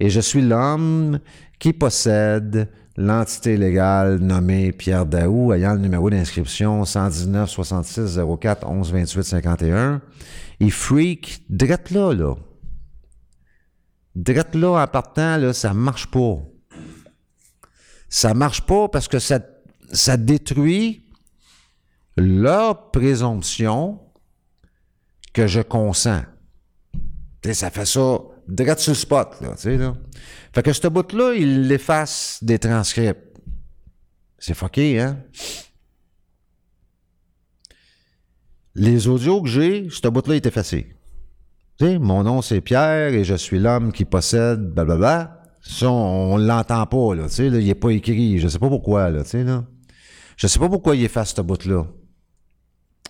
et 0.00 0.10
je 0.10 0.20
suis 0.20 0.42
l'homme 0.42 1.20
qui 1.58 1.72
possède 1.72 2.68
l'entité 2.96 3.56
légale 3.56 4.18
nommée 4.18 4.72
Pierre 4.72 5.06
Daou, 5.06 5.52
ayant 5.52 5.74
le 5.74 5.80
numéro 5.80 6.10
d'inscription 6.10 6.84
119 6.84 7.48
66 7.48 8.20
04 8.40 8.66
11 8.66 8.92
28 8.92 9.22
51, 9.22 10.00
il 10.60 10.72
freak 10.72 11.44
drette 11.48 11.90
là, 11.90 12.12
là. 12.12 12.34
Drette 14.14 14.54
là 14.54 14.82
en 14.82 14.86
partant, 14.86 15.38
là, 15.38 15.52
ça 15.52 15.72
marche 15.72 16.10
pas. 16.10 16.38
Ça 18.08 18.34
marche 18.34 18.60
pas 18.62 18.88
parce 18.88 19.08
que 19.08 19.18
ça, 19.18 19.40
ça 19.90 20.18
détruit 20.18 21.01
leur 22.16 22.90
présomption 22.90 24.00
que 25.32 25.46
je 25.46 25.60
consens. 25.60 26.22
Ça 27.52 27.70
fait 27.70 27.86
ça 27.86 28.18
direct 28.48 28.80
sur 28.80 28.92
le 28.92 28.96
spot, 28.96 29.28
là, 29.40 29.54
là. 29.64 29.94
Fait 30.54 30.62
que 30.62 30.72
ce 30.72 30.88
bout-là, 30.88 31.34
il 31.34 31.68
l'efface 31.68 32.38
des 32.42 32.58
transcripts. 32.58 33.38
C'est 34.38 34.54
fucké, 34.54 35.00
hein? 35.00 35.18
Les 38.74 39.06
audios 39.08 39.42
que 39.42 39.48
j'ai, 39.48 39.88
ce 39.90 40.08
bout-là 40.08 40.36
est 40.36 40.46
effacé. 40.46 40.94
Mon 41.80 42.22
nom 42.22 42.42
c'est 42.42 42.60
Pierre 42.60 43.12
et 43.12 43.24
je 43.24 43.34
suis 43.34 43.58
l'homme 43.58 43.92
qui 43.92 44.04
possède 44.04 44.60
blablabla. 44.60 45.40
Ça, 45.62 45.90
on, 45.90 46.34
on 46.34 46.36
l'entend 46.36 46.86
pas, 46.86 47.14
là, 47.14 47.24
tu 47.24 47.34
sais, 47.34 47.50
là, 47.50 47.58
il 47.58 47.68
est 47.68 47.74
pas 47.74 47.90
écrit. 47.90 48.38
Je 48.38 48.48
sais 48.48 48.58
pas 48.58 48.68
pourquoi, 48.68 49.10
là, 49.10 49.22
tu 49.22 49.30
sais, 49.30 49.44
là. 49.44 49.64
Je 50.36 50.46
sais 50.46 50.58
pas 50.58 50.68
pourquoi 50.68 50.96
il 50.96 51.04
efface 51.04 51.34
ce 51.34 51.40
bout-là. 51.40 51.86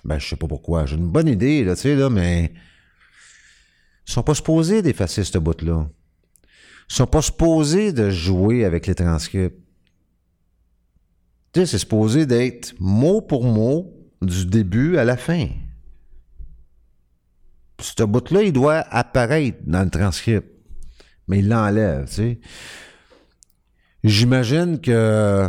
Ben, 0.04 0.18
je 0.18 0.28
sais 0.28 0.36
pas 0.36 0.48
pourquoi. 0.48 0.86
J'ai 0.86 0.96
une 0.96 1.10
bonne 1.10 1.28
idée, 1.28 1.64
là, 1.64 1.74
tu 1.74 1.82
sais, 1.82 1.94
là, 1.94 2.10
mais... 2.10 2.52
Ils 4.06 4.12
sont 4.12 4.22
pas 4.22 4.34
supposés 4.34 4.82
d'effacer 4.82 5.22
ce 5.24 5.38
bout-là. 5.38 5.88
Ils 6.90 6.94
sont 6.94 7.06
pas 7.06 7.22
supposés 7.22 7.92
de 7.92 8.10
jouer 8.10 8.64
avec 8.64 8.86
les 8.86 8.94
transcripts. 8.94 9.58
Tu 11.52 11.66
c'est 11.66 11.78
supposé 11.78 12.26
d'être 12.26 12.74
mot 12.80 13.20
pour 13.20 13.44
mot 13.44 13.94
du 14.22 14.46
début 14.46 14.96
à 14.96 15.04
la 15.04 15.16
fin. 15.16 15.48
Ce 17.80 18.02
bout-là, 18.02 18.42
il 18.42 18.52
doit 18.52 18.78
apparaître 18.90 19.58
dans 19.66 19.82
le 19.82 19.90
transcript. 19.90 20.48
Mais 21.28 21.40
il 21.40 21.48
l'enlève, 21.48 22.06
tu 22.08 22.14
sais. 22.14 22.40
J'imagine 24.02 24.80
que 24.80 25.48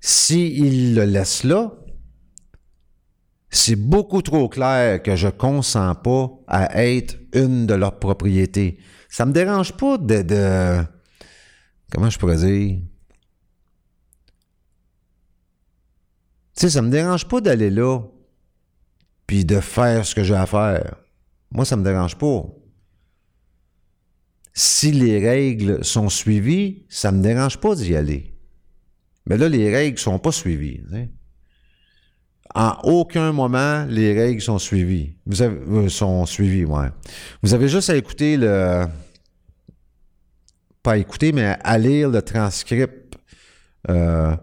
s'il 0.00 0.94
le 0.94 1.04
laisse 1.04 1.44
là, 1.44 1.72
c'est 3.54 3.76
beaucoup 3.76 4.20
trop 4.20 4.48
clair 4.48 5.00
que 5.02 5.14
je 5.14 5.28
consens 5.28 5.94
pas 6.02 6.30
à 6.48 6.84
être 6.84 7.16
une 7.32 7.66
de 7.66 7.74
leurs 7.74 7.98
propriétés. 8.00 8.78
Ça 9.08 9.26
me 9.26 9.32
dérange 9.32 9.76
pas 9.76 9.96
de, 9.96 10.82
comment 11.92 12.10
je 12.10 12.18
pourrais 12.18 12.36
dire? 12.36 12.80
Tu 16.56 16.62
sais, 16.62 16.70
ça 16.70 16.82
me 16.82 16.90
dérange 16.90 17.28
pas 17.28 17.40
d'aller 17.40 17.70
là 17.70 18.00
puis 19.26 19.44
de 19.44 19.60
faire 19.60 20.04
ce 20.04 20.14
que 20.14 20.24
j'ai 20.24 20.34
à 20.34 20.46
faire. 20.46 20.96
Moi, 21.52 21.64
ça 21.64 21.76
me 21.76 21.84
dérange 21.84 22.16
pas. 22.16 22.44
Si 24.52 24.90
les 24.90 25.24
règles 25.24 25.84
sont 25.84 26.08
suivies, 26.08 26.86
ça 26.88 27.12
me 27.12 27.22
dérange 27.22 27.58
pas 27.58 27.74
d'y 27.76 27.94
aller. 27.94 28.36
Mais 29.26 29.36
là, 29.36 29.48
les 29.48 29.72
règles 29.72 29.98
sont 29.98 30.18
pas 30.18 30.32
suivies. 30.32 30.82
En 32.56 32.76
aucun 32.84 33.32
moment, 33.32 33.84
les 33.88 34.12
règles 34.12 34.40
sont 34.40 34.58
suivies. 34.58 35.16
Vous 35.26 35.42
avez, 35.42 35.56
euh, 35.56 35.88
sont 35.88 36.24
suivies, 36.24 36.64
ouais. 36.64 36.88
Vous 37.42 37.52
avez 37.52 37.68
juste 37.68 37.90
à 37.90 37.96
écouter 37.96 38.36
le. 38.36 38.84
Pas 40.82 40.98
écouter, 40.98 41.32
mais 41.32 41.56
à 41.64 41.78
lire 41.78 42.10
le 42.10 42.22
transcript 42.22 43.16
euh, 43.90 44.36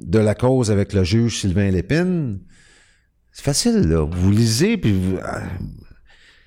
de 0.00 0.18
la 0.18 0.34
cause 0.34 0.70
avec 0.70 0.92
le 0.92 1.04
juge 1.04 1.40
Sylvain 1.40 1.70
Lépine. 1.70 2.40
C'est 3.32 3.44
facile, 3.44 3.88
là. 3.88 4.06
Vous 4.08 4.30
lisez, 4.30 4.76
puis 4.78 4.92
vous- 4.92 5.16
euh, 5.16 5.40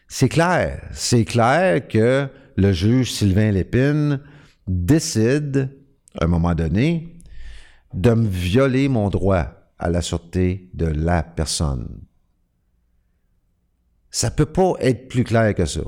c'est 0.08 0.30
clair. 0.30 0.82
C'est 0.94 1.26
clair 1.26 1.88
que 1.88 2.28
le 2.56 2.72
juge 2.72 3.12
Sylvain 3.12 3.52
Lépine 3.52 4.22
décide, 4.68 5.70
à 6.20 6.24
un 6.24 6.28
moment 6.28 6.56
donné, 6.56 7.20
de 7.94 8.12
me 8.12 8.28
violer 8.28 8.88
mon 8.88 9.10
droit 9.10 9.57
à 9.80 9.90
la 9.90 10.02
sûreté 10.02 10.70
de 10.74 10.86
la 10.86 11.24
personne. 11.24 12.02
Ça 14.10 14.32
peut 14.32 14.46
pas 14.46 14.74
être 14.80 15.08
plus 15.08 15.24
clair 15.24 15.54
que 15.54 15.66
ça. 15.66 15.82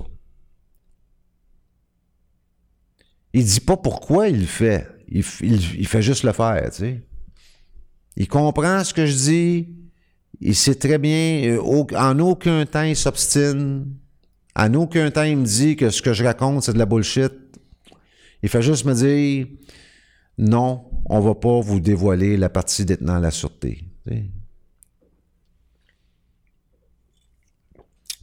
Il 3.34 3.46
dit 3.46 3.60
pas 3.60 3.78
pourquoi 3.78 4.30
il 4.30 4.42
le 4.42 4.46
fait. 4.46 4.88
Il, 5.08 5.24
fait 5.24 6.02
juste 6.02 6.24
le 6.24 6.32
faire, 6.32 6.70
tu 6.72 6.78
sais. 6.78 7.02
Il 8.16 8.28
comprend 8.28 8.84
ce 8.84 8.94
que 8.94 9.06
je 9.06 9.16
dis. 9.16 9.70
Il 10.42 10.56
sait 10.56 10.76
très 10.76 10.98
bien. 10.98 11.58
euh, 11.58 11.86
en 11.98 12.20
aucun 12.20 12.66
temps, 12.66 12.84
il 12.84 12.96
s'obstine. 12.96 13.88
En 14.56 14.74
aucun 14.74 15.10
temps, 15.10 15.24
il 15.24 15.38
me 15.38 15.46
dit 15.46 15.76
que 15.76 15.90
ce 15.90 16.02
que 16.02 16.14
je 16.14 16.24
raconte, 16.24 16.64
c'est 16.64 16.74
de 16.74 16.78
la 16.78 16.86
bullshit. 16.86 17.32
Il 18.42 18.50
fait 18.50 18.62
juste 18.62 18.86
me 18.86 18.94
dire 18.94 19.48
non, 20.38 20.89
on 21.06 21.20
va 21.20 21.36
pas 21.36 21.60
vous 21.62 21.80
dévoiler 21.80 22.38
la 22.38 22.50
partie 22.50 22.86
détenant 22.86 23.20
la 23.20 23.32
sûreté. 23.32 23.84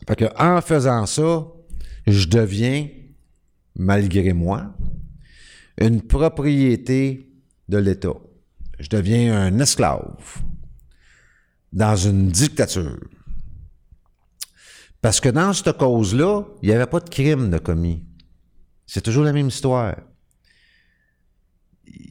Fait 0.07 0.17
que 0.17 0.25
en 0.39 0.61
faisant 0.61 1.07
ça, 1.07 1.47
je 2.07 2.29
deviens, 2.29 2.89
malgré 3.75 4.33
moi, 4.33 4.73
une 5.79 6.03
propriété 6.03 7.29
de 7.69 7.79
l'État. 7.79 8.15
Je 8.79 8.89
deviens 8.89 9.37
un 9.37 9.59
esclave 9.59 10.43
dans 11.73 11.97
une 11.97 12.29
dictature. 12.29 13.01
Parce 15.01 15.21
que 15.21 15.29
dans 15.29 15.53
cette 15.53 15.77
cause-là, 15.77 16.45
il 16.62 16.69
n'y 16.69 16.75
avait 16.75 16.87
pas 16.87 17.01
de 17.01 17.09
crime 17.09 17.51
de 17.51 17.59
commis. 17.59 18.05
C'est 18.87 19.03
toujours 19.03 19.25
la 19.25 19.33
même 19.33 19.49
histoire. 19.49 19.97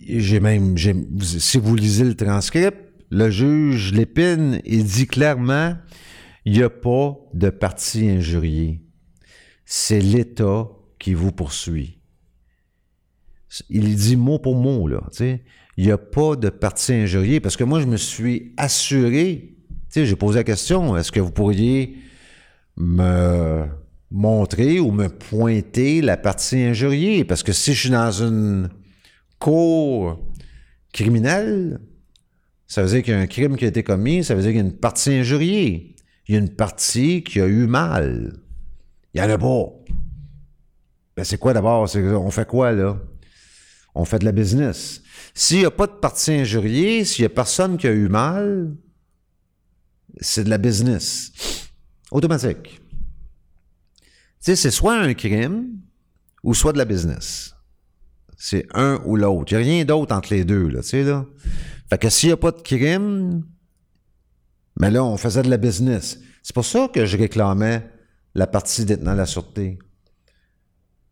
J'ai 0.08 0.40
même, 0.40 0.78
si 0.78 1.58
vous 1.58 1.76
lisez 1.76 2.04
le 2.04 2.16
transcript, 2.16 2.78
le 3.10 3.30
juge 3.30 3.94
Lépine, 3.94 4.62
il 4.66 4.84
dit 4.84 5.08
clairement, 5.08 5.76
il 6.46 6.54
n'y 6.54 6.64
a 6.64 6.70
pas 6.70 7.18
de 7.34 7.50
parti 7.50 8.08
injurié. 8.08 8.82
C'est 9.66 10.00
l'État 10.00 10.70
qui 11.00 11.14
vous 11.14 11.32
poursuit. 11.32 12.00
Il 13.70 13.96
dit 13.96 14.16
mot 14.16 14.38
pour 14.38 14.56
mot, 14.56 14.88
là, 14.88 15.02
tu 15.12 15.18
sais. 15.18 15.44
Il 15.78 15.86
n'y 15.86 15.92
a 15.92 15.98
pas 15.98 16.36
de 16.36 16.50
parti 16.50 16.94
injurié 16.94 17.40
parce 17.40 17.58
que 17.58 17.64
moi, 17.64 17.80
je 17.80 17.86
me 17.86 17.98
suis 17.98 18.54
assuré, 18.58 19.58
j'ai 19.94 20.16
posé 20.16 20.40
la 20.40 20.44
question, 20.44 20.96
est-ce 20.96 21.12
que 21.12 21.20
vous 21.20 21.32
pourriez 21.32 21.98
me 22.78 23.66
montrer 24.12 24.80
ou 24.80 24.92
me 24.92 25.08
pointer 25.08 26.02
la 26.02 26.18
partie 26.18 26.58
injuriée? 26.58 27.26
Parce 27.26 27.44
que 27.44 27.54
si 27.54 27.74
je 27.74 27.80
suis 27.80 27.90
dans 27.90 28.12
une 28.12 28.70
cour 29.40 30.20
criminelle, 30.94 31.80
ça 32.68 32.84
veut 32.84 32.90
dire 32.90 33.04
qu'il 33.04 33.14
y 33.14 33.18
a 33.18 33.20
un 33.20 33.28
crime 33.28 33.58
qui 33.58 33.66
a 33.66 33.68
été 33.68 33.84
commis, 33.84 34.24
ça 34.24 34.36
veut 34.36 34.42
dire 34.42 34.52
qu'il 34.52 34.60
y 34.60 34.64
a 34.64 34.66
une 34.66 34.78
partie 34.78 35.14
injuriée. 35.14 35.96
Il 36.28 36.34
y 36.34 36.38
a 36.38 36.42
une 36.42 36.56
partie 36.56 37.24
qui 37.24 37.40
a 37.40 37.46
eu 37.46 37.68
mal. 37.68 38.34
Il 39.14 39.22
n'y 39.22 39.28
en 39.28 39.30
a 39.30 39.38
pas. 39.38 39.66
Ben 41.16 41.24
c'est 41.24 41.38
quoi 41.38 41.54
d'abord? 41.54 41.88
On 41.96 42.32
fait 42.32 42.48
quoi 42.48 42.72
là? 42.72 43.00
on 43.96 44.04
fait 44.04 44.20
de 44.20 44.26
la 44.26 44.34
business. 44.34 45.02
S'il 45.34 45.60
n'y 45.60 45.66
a 45.66 45.72
pas 45.72 45.88
de 45.88 45.94
partie 45.94 46.34
injuriée, 46.34 47.06
s'il 47.06 47.24
n'y 47.24 47.28
a 47.28 47.30
personne 47.30 47.78
qui 47.78 47.88
a 47.88 47.92
eu 47.92 48.10
mal, 48.10 48.76
c'est 50.20 50.44
de 50.44 50.50
la 50.50 50.58
business. 50.58 51.32
Automatique. 52.12 52.82
Tu 54.44 54.56
c'est 54.56 54.72
soit 54.72 55.00
un 55.00 55.14
crime 55.14 55.80
ou 56.44 56.54
soit 56.54 56.74
de 56.74 56.78
la 56.78 56.86
business. 56.86 57.55
C'est 58.38 58.66
un 58.74 59.02
ou 59.06 59.16
l'autre. 59.16 59.52
Il 59.52 59.58
n'y 59.58 59.64
a 59.64 59.66
rien 59.66 59.86
d'autre 59.86 60.16
entre 60.16 60.34
les 60.34 60.44
deux, 60.44 60.68
là, 60.68 60.82
tu 60.82 60.90
sais, 60.90 61.04
là. 61.04 61.26
Fait 61.90 61.98
que 61.98 62.10
s'il 62.10 62.30
n'y 62.30 62.34
a 62.34 62.38
pas 62.38 62.52
de 62.52 62.62
crime, 62.62 63.44
mais 64.80 64.92
là, 64.92 65.04
on 65.04 65.18
faisait 65.18 65.44
de 65.44 65.50
la 65.50 65.58
business. 65.58 66.20
C'est 66.44 66.54
pour 66.54 66.66
ça 66.66 66.90
que 66.94 67.06
je 67.06 67.18
réclamais 67.18 67.90
la 68.34 68.48
partie 68.48 68.86
détenant 68.86 69.14
la 69.14 69.26
sûreté. 69.26 69.80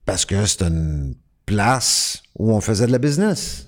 Parce 0.06 0.26
que 0.26 0.46
c'est 0.46 0.64
une 0.64 1.16
place 1.46 2.22
où 2.38 2.52
on 2.52 2.60
faisait 2.60 2.88
de 2.88 2.92
la 2.92 2.98
business. 2.98 3.68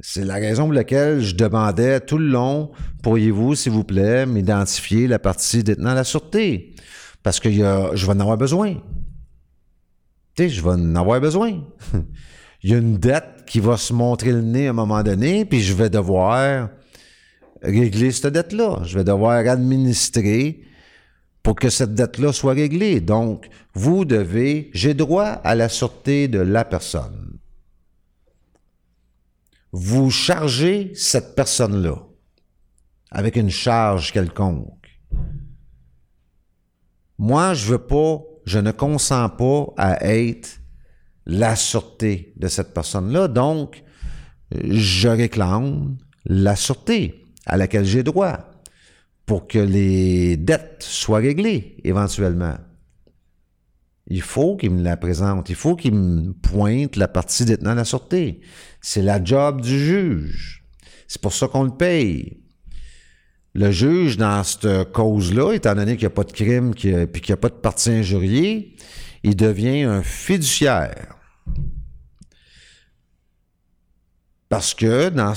C'est 0.00 0.24
la 0.24 0.34
raison 0.34 0.64
pour 0.64 0.74
laquelle 0.74 1.20
je 1.20 1.34
demandais 1.34 2.00
tout 2.00 2.18
le 2.18 2.28
long, 2.28 2.70
pourriez-vous, 3.02 3.54
s'il 3.54 3.72
vous 3.72 3.84
plaît, 3.84 4.26
m'identifier 4.26 5.08
la 5.08 5.18
partie 5.18 5.64
détenant 5.64 5.94
la 5.94 6.04
sûreté? 6.04 6.74
Parce 7.22 7.40
que 7.40 7.50
je 7.50 8.06
vais 8.06 8.12
en 8.12 8.20
avoir 8.20 8.36
besoin. 8.36 8.76
Je 10.46 10.62
vais 10.62 10.70
en 10.70 10.94
avoir 10.94 11.20
besoin. 11.20 11.64
il 12.62 12.70
y 12.70 12.74
a 12.74 12.78
une 12.78 12.98
dette 12.98 13.44
qui 13.46 13.58
va 13.58 13.76
se 13.76 13.92
montrer 13.92 14.30
le 14.30 14.42
nez 14.42 14.68
à 14.68 14.70
un 14.70 14.74
moment 14.74 15.02
donné, 15.02 15.44
puis 15.44 15.60
je 15.60 15.74
vais 15.74 15.90
devoir 15.90 16.68
régler 17.62 18.12
cette 18.12 18.32
dette-là. 18.32 18.82
Je 18.84 18.96
vais 18.96 19.04
devoir 19.04 19.46
administrer 19.48 20.60
pour 21.42 21.56
que 21.56 21.70
cette 21.70 21.94
dette-là 21.94 22.32
soit 22.32 22.52
réglée. 22.52 23.00
Donc, 23.00 23.48
vous 23.74 24.04
devez, 24.04 24.70
j'ai 24.74 24.94
droit 24.94 25.26
à 25.26 25.54
la 25.54 25.68
sûreté 25.68 26.28
de 26.28 26.40
la 26.40 26.64
personne. 26.64 27.38
Vous 29.72 30.10
chargez 30.10 30.92
cette 30.94 31.34
personne-là 31.34 31.96
avec 33.10 33.36
une 33.36 33.50
charge 33.50 34.12
quelconque. 34.12 34.74
Moi, 37.18 37.54
je 37.54 37.66
veux 37.66 37.78
pas, 37.78 38.20
je 38.48 38.58
ne 38.58 38.72
consens 38.72 39.28
pas 39.36 39.66
à 39.76 40.04
être 40.06 40.60
la 41.26 41.54
sûreté 41.54 42.32
de 42.36 42.48
cette 42.48 42.72
personne-là. 42.72 43.28
Donc, 43.28 43.84
je 44.50 45.08
réclame 45.08 45.96
la 46.24 46.56
sûreté 46.56 47.26
à 47.44 47.58
laquelle 47.58 47.84
j'ai 47.84 48.02
droit 48.02 48.38
pour 49.26 49.46
que 49.46 49.58
les 49.58 50.38
dettes 50.38 50.82
soient 50.82 51.18
réglées 51.18 51.76
éventuellement. 51.84 52.56
Il 54.06 54.22
faut 54.22 54.56
qu'il 54.56 54.70
me 54.70 54.82
la 54.82 54.96
présente, 54.96 55.50
il 55.50 55.54
faut 55.54 55.76
qu'il 55.76 55.94
me 55.94 56.32
pointe 56.32 56.96
la 56.96 57.08
partie 57.08 57.44
détenant 57.44 57.74
la 57.74 57.84
sûreté. 57.84 58.40
C'est 58.80 59.02
la 59.02 59.22
job 59.22 59.60
du 59.60 59.78
juge. 59.78 60.64
C'est 61.06 61.20
pour 61.20 61.34
ça 61.34 61.48
qu'on 61.48 61.64
le 61.64 61.76
paye. 61.76 62.42
Le 63.58 63.72
juge, 63.72 64.16
dans 64.16 64.44
cette 64.44 64.92
cause-là, 64.92 65.52
étant 65.52 65.74
donné 65.74 65.96
qu'il 65.96 66.02
n'y 66.02 66.12
a 66.12 66.14
pas 66.14 66.22
de 66.22 66.30
crime 66.30 66.70
et 66.70 66.74
qu'il 66.76 67.08
n'y 67.26 67.32
a 67.32 67.36
pas 67.36 67.48
de 67.48 67.54
partie 67.54 67.90
injuriée, 67.90 68.76
il 69.24 69.34
devient 69.34 69.82
un 69.82 70.04
fiduciaire. 70.04 71.16
Parce 74.48 74.74
que 74.74 75.08
dans, 75.08 75.34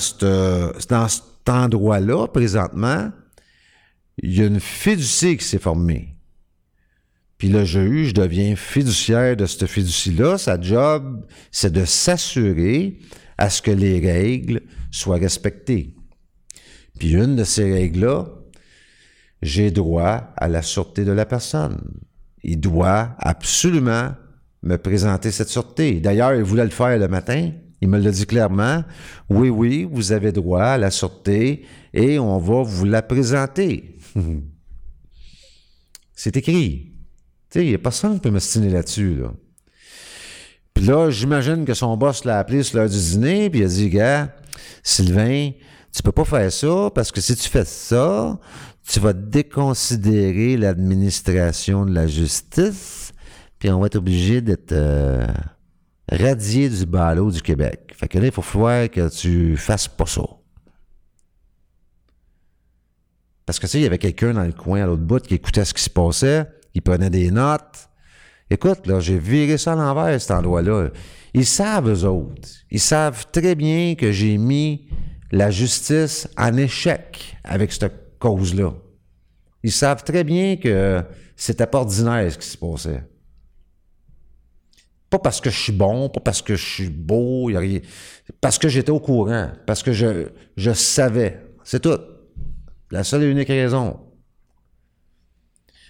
dans 0.88 1.08
cet 1.08 1.48
endroit-là, 1.48 2.28
présentement, 2.28 3.10
il 4.22 4.38
y 4.38 4.42
a 4.42 4.46
une 4.46 4.60
fiducie 4.60 5.36
qui 5.36 5.44
s'est 5.44 5.58
formée. 5.58 6.14
Puis 7.38 7.48
le 7.48 7.64
juge 7.64 8.14
devient 8.14 8.54
fiduciaire 8.54 9.36
de 9.36 9.46
cette 9.46 9.66
fiducie-là. 9.66 10.38
Sa 10.38 10.60
job, 10.60 11.26
c'est 11.50 11.72
de 11.72 11.84
s'assurer 11.84 13.00
à 13.36 13.50
ce 13.50 13.60
que 13.60 13.72
les 13.72 13.98
règles 13.98 14.60
soient 14.92 15.16
respectées. 15.16 15.96
Puis 17.02 17.14
une 17.14 17.34
de 17.34 17.42
ces 17.42 17.64
règles-là, 17.64 18.28
j'ai 19.42 19.72
droit 19.72 20.32
à 20.36 20.46
la 20.46 20.62
sûreté 20.62 21.04
de 21.04 21.10
la 21.10 21.26
personne. 21.26 21.80
Il 22.44 22.60
doit 22.60 23.16
absolument 23.18 24.12
me 24.62 24.76
présenter 24.76 25.32
cette 25.32 25.48
sûreté. 25.48 25.98
D'ailleurs, 25.98 26.32
il 26.32 26.44
voulait 26.44 26.62
le 26.62 26.70
faire 26.70 26.96
le 26.96 27.08
matin. 27.08 27.50
Il 27.80 27.88
me 27.88 27.98
l'a 27.98 28.12
dit 28.12 28.24
clairement. 28.24 28.84
Oui, 29.28 29.48
oui, 29.48 29.88
vous 29.90 30.12
avez 30.12 30.30
droit 30.30 30.62
à 30.62 30.78
la 30.78 30.92
sûreté 30.92 31.64
et 31.92 32.20
on 32.20 32.38
va 32.38 32.62
vous 32.62 32.84
la 32.84 33.02
présenter. 33.02 33.96
C'est 36.14 36.36
écrit. 36.36 36.92
Tu 37.50 37.58
sais, 37.58 37.64
il 37.64 37.68
n'y 37.70 37.74
a 37.74 37.78
personne 37.78 38.14
qui 38.14 38.20
peut 38.20 38.30
me 38.30 38.38
stiner 38.38 38.70
là-dessus, 38.70 39.16
là. 39.16 39.32
Puis 40.72 40.84
là, 40.84 41.10
j'imagine 41.10 41.64
que 41.64 41.74
son 41.74 41.96
boss 41.96 42.24
l'a 42.24 42.38
appelé 42.38 42.62
sur 42.62 42.78
l'heure 42.78 42.88
du 42.88 42.96
dîner, 42.96 43.50
puis 43.50 43.58
il 43.58 43.64
a 43.64 43.68
dit, 43.68 43.90
gars, 43.90 44.36
Sylvain, 44.84 45.50
tu 45.94 46.02
peux 46.02 46.12
pas 46.12 46.24
faire 46.24 46.50
ça 46.50 46.90
parce 46.94 47.12
que 47.12 47.20
si 47.20 47.36
tu 47.36 47.48
fais 47.48 47.64
ça, 47.64 48.38
tu 48.86 49.00
vas 49.00 49.12
déconsidérer 49.12 50.56
l'administration 50.56 51.84
de 51.84 51.94
la 51.94 52.06
justice, 52.06 53.12
puis 53.58 53.70
on 53.70 53.80
va 53.80 53.86
être 53.86 53.96
obligé 53.96 54.40
d'être 54.40 54.72
euh, 54.72 55.26
radié 56.10 56.68
du 56.68 56.86
ballot 56.86 57.30
du 57.30 57.42
Québec. 57.42 57.92
Fait 57.96 58.08
que 58.08 58.18
là, 58.18 58.26
il 58.26 58.32
faut 58.32 58.42
falloir 58.42 58.90
que 58.90 59.08
tu 59.08 59.56
fasses 59.56 59.88
pas 59.88 60.06
ça. 60.06 60.22
Parce 63.44 63.58
que 63.58 63.66
tu 63.66 63.72
sais, 63.72 63.78
il 63.80 63.82
y 63.82 63.86
avait 63.86 63.98
quelqu'un 63.98 64.32
dans 64.32 64.44
le 64.44 64.52
coin 64.52 64.82
à 64.82 64.86
l'autre 64.86 65.02
bout 65.02 65.22
qui 65.22 65.34
écoutait 65.34 65.64
ce 65.64 65.74
qui 65.74 65.82
se 65.82 65.90
passait, 65.90 66.46
il 66.74 66.82
prenait 66.82 67.10
des 67.10 67.30
notes. 67.30 67.88
Écoute, 68.50 68.86
là, 68.86 69.00
j'ai 69.00 69.18
viré 69.18 69.58
ça 69.58 69.72
à 69.72 69.76
l'envers, 69.76 70.20
cet 70.20 70.30
endroit-là. 70.30 70.88
Ils 71.34 71.46
savent, 71.46 71.90
eux 71.90 72.04
autres. 72.04 72.48
Ils 72.70 72.80
savent 72.80 73.26
très 73.30 73.54
bien 73.54 73.94
que 73.94 74.12
j'ai 74.12 74.38
mis 74.38 74.88
la 75.32 75.50
justice 75.50 76.28
en 76.36 76.56
échec 76.58 77.36
avec 77.42 77.72
cette 77.72 78.18
cause-là. 78.18 78.74
Ils 79.62 79.72
savent 79.72 80.04
très 80.04 80.24
bien 80.24 80.56
que 80.56 81.02
c'était 81.34 81.66
pas 81.66 81.78
ordinaire 81.78 82.30
ce 82.30 82.38
qui 82.38 82.46
se 82.46 82.58
passait. 82.58 83.04
Pas 85.08 85.18
parce 85.18 85.40
que 85.40 85.50
je 85.50 85.58
suis 85.58 85.72
bon, 85.72 86.08
pas 86.10 86.20
parce 86.20 86.42
que 86.42 86.54
je 86.54 86.64
suis 86.64 86.88
beau, 86.88 87.50
parce 88.40 88.58
que 88.58 88.68
j'étais 88.68 88.90
au 88.90 89.00
courant, 89.00 89.50
parce 89.66 89.82
que 89.82 89.92
je, 89.92 90.28
je 90.56 90.72
savais. 90.72 91.42
C'est 91.64 91.80
tout. 91.80 91.98
La 92.90 93.02
seule 93.04 93.24
et 93.24 93.30
unique 93.30 93.48
raison. 93.48 94.00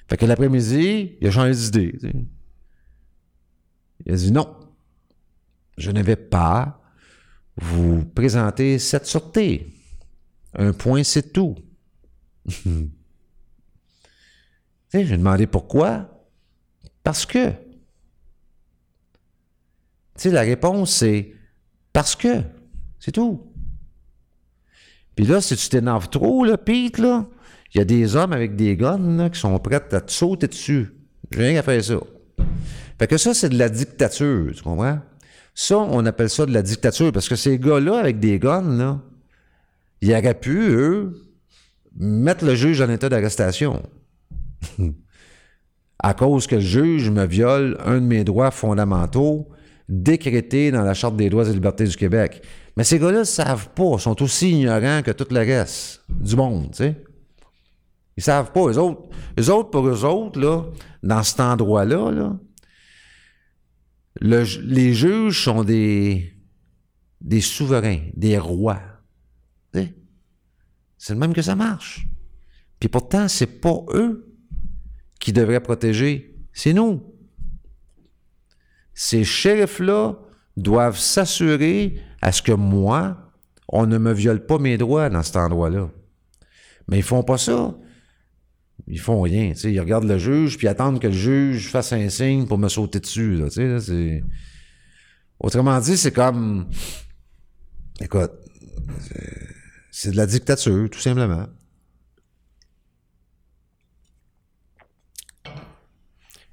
Fait 0.09 0.17
que 0.17 0.27
l'après-midi, 0.27 1.17
il 1.21 1.27
a 1.27 1.31
changé 1.31 1.55
d'idée. 1.55 1.99
Il 4.05 4.13
a 4.13 4.17
dit 4.17 4.33
non, 4.33 4.57
je 5.79 5.91
ne 5.91 6.03
vais 6.03 6.17
pas 6.17 6.82
vous 7.57 8.05
présenter 8.05 8.79
cette 8.79 9.07
sûreté. 9.07 9.67
Un 10.55 10.73
point, 10.73 11.03
c'est 11.03 11.33
tout. 11.33 11.57
j'ai 14.93 15.17
demandé 15.17 15.47
pourquoi. 15.47 16.09
Parce 17.03 17.27
que. 17.27 17.53
Tu 20.19 20.31
la 20.31 20.43
réponse, 20.43 20.97
c'est 20.97 21.33
parce 21.93 22.15
que. 22.15 22.43
C'est 22.99 23.13
tout. 23.13 23.53
Puis 25.17 25.27
là, 25.27 25.41
si 25.41 25.57
tu 25.57 25.69
t'énerves 25.69 26.09
trop, 26.09 26.45
là, 26.45 26.57
Pete, 26.57 26.99
il 26.99 27.79
y 27.79 27.81
a 27.81 27.85
des 27.85 28.17
hommes 28.17 28.33
avec 28.33 28.57
des 28.57 28.77
guns 28.77 29.29
qui 29.31 29.41
sont 29.41 29.59
prêts 29.59 29.77
à 29.93 30.01
te 30.01 30.13
sauter 30.13 30.47
dessus. 30.47 30.95
Rien 31.31 31.59
à 31.59 31.63
faire 31.63 31.83
ça. 31.83 31.99
Fait 32.99 33.07
que 33.07 33.17
ça, 33.17 33.35
c'est 33.35 33.49
de 33.49 33.59
la 33.59 33.69
dictature, 33.69 34.53
tu 34.55 34.63
comprends? 34.63 35.01
Ça, 35.55 35.79
on 35.79 36.05
appelle 36.07 36.31
ça 36.31 36.47
de 36.47 36.53
la 36.53 36.63
dictature 36.63 37.13
parce 37.13 37.29
que 37.29 37.37
ces 37.37 37.59
gars-là, 37.59 37.99
avec 37.99 38.19
des 38.21 38.39
guns, 38.39 39.01
ils 40.01 40.13
auraient 40.13 40.39
pu, 40.39 40.71
eux, 40.71 41.13
mettre 41.97 42.45
le 42.45 42.55
juge 42.55 42.81
en 42.81 42.89
état 42.89 43.09
d'arrestation. 43.09 43.83
à 46.03 46.15
cause 46.15 46.47
que 46.47 46.57
le 46.57 46.61
juge 46.61 47.11
me 47.11 47.27
viole 47.27 47.79
un 47.85 48.01
de 48.01 48.07
mes 48.07 48.25
droits 48.25 48.51
fondamentaux 48.51 49.49
décrétés 49.89 50.71
dans 50.71 50.83
la 50.83 50.95
Charte 50.95 51.17
des 51.17 51.29
droits 51.29 51.49
et 51.49 51.53
libertés 51.53 51.85
du 51.85 51.97
Québec. 51.97 52.43
Mais 52.77 52.85
ces 52.85 52.99
gars-là 52.99 53.21
ne 53.21 53.25
savent 53.25 53.69
pas, 53.71 53.99
sont 53.99 54.21
aussi 54.23 54.51
ignorants 54.53 55.03
que 55.03 55.11
tout 55.11 55.27
le 55.31 55.41
reste 55.41 56.03
du 56.09 56.35
monde, 56.37 56.71
tu 56.71 56.79
sais. 56.79 57.05
Ils 58.17 58.23
savent 58.23 58.53
pas. 58.53 58.67
Eux 58.67 58.79
autres, 58.79 59.03
eux 59.39 59.51
autres 59.51 59.71
pour 59.71 59.87
eux 59.87 60.05
autres, 60.05 60.39
là, 60.41 60.65
dans 61.03 61.23
cet 61.23 61.41
endroit-là, 61.41 62.11
là, 62.11 62.37
les 64.23 64.95
juges 64.95 65.45
sont 65.45 65.65
des, 65.65 66.33
souverains, 67.41 68.01
des 68.15 68.39
rois. 68.39 68.81
C'est 71.03 71.15
le 71.15 71.19
même 71.19 71.35
que 71.35 71.43
ça 71.43 71.57
marche. 71.57 72.07
Puis 72.79 72.89
pourtant, 72.89 73.27
c'est 73.27 73.61
pas 73.61 73.75
eux 73.93 74.37
qui 75.19 75.33
devraient 75.33 75.59
protéger, 75.59 76.37
c'est 76.53 76.73
nous. 76.73 77.03
Ces 78.95 79.25
shérifs-là 79.25 80.17
doivent 80.57 80.99
s'assurer 80.99 82.01
à 82.21 82.31
ce 82.31 82.41
que 82.41 82.53
moi, 82.53 83.33
on 83.67 83.87
ne 83.87 83.99
me 83.99 84.13
viole 84.13 84.47
pas 84.47 84.59
mes 84.59 84.79
droits 84.79 85.09
dans 85.09 85.25
cet 85.25 85.35
endroit-là. 85.35 85.91
Mais 86.87 86.99
ils 86.99 87.03
font 87.03 87.25
pas 87.25 87.39
ça. 87.39 87.75
Ils 88.87 89.01
font 89.01 89.21
rien. 89.21 89.53
Ils 89.65 89.81
regardent 89.81 90.09
le 90.09 90.19
juge, 90.19 90.59
puis 90.59 90.69
attendent 90.69 91.01
que 91.01 91.07
le 91.07 91.13
juge 91.13 91.69
fasse 91.69 91.93
un 91.93 92.09
signe 92.09 92.47
pour 92.47 92.59
me 92.59 92.69
sauter 92.69 93.01
dessus. 93.01 93.43
Autrement 95.39 95.79
dit, 95.81 95.97
c'est 95.97 96.13
comme. 96.13 96.69
Écoute, 98.01 98.33
c'est 99.91 100.11
de 100.11 100.17
la 100.17 100.27
dictature, 100.27 100.89
tout 100.91 101.01
simplement. 101.01 101.47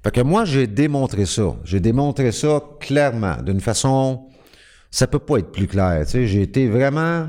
Fait 0.02 0.10
que 0.10 0.20
moi, 0.22 0.44
j'ai 0.44 0.66
démontré 0.66 1.26
ça. 1.26 1.56
J'ai 1.64 1.80
démontré 1.80 2.32
ça 2.32 2.62
clairement, 2.80 3.42
d'une 3.42 3.60
façon. 3.60 4.28
Ça 4.90 5.06
peut 5.06 5.18
pas 5.18 5.38
être 5.38 5.52
plus 5.52 5.66
clair. 5.66 6.04
J'ai 6.06 6.42
été 6.42 6.68
vraiment 6.68 7.28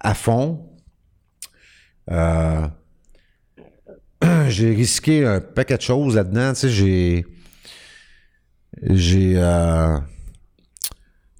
à 0.00 0.14
fond. 0.14 0.66
Euh, 2.10 2.66
j'ai 4.48 4.74
risqué 4.74 5.24
un 5.26 5.40
paquet 5.40 5.76
de 5.76 5.82
choses 5.82 6.16
là-dedans. 6.16 6.52
Tu 6.52 6.60
sais, 6.60 6.68
j'ai. 6.70 7.26
J'ai. 8.82 9.34
Euh, 9.36 9.98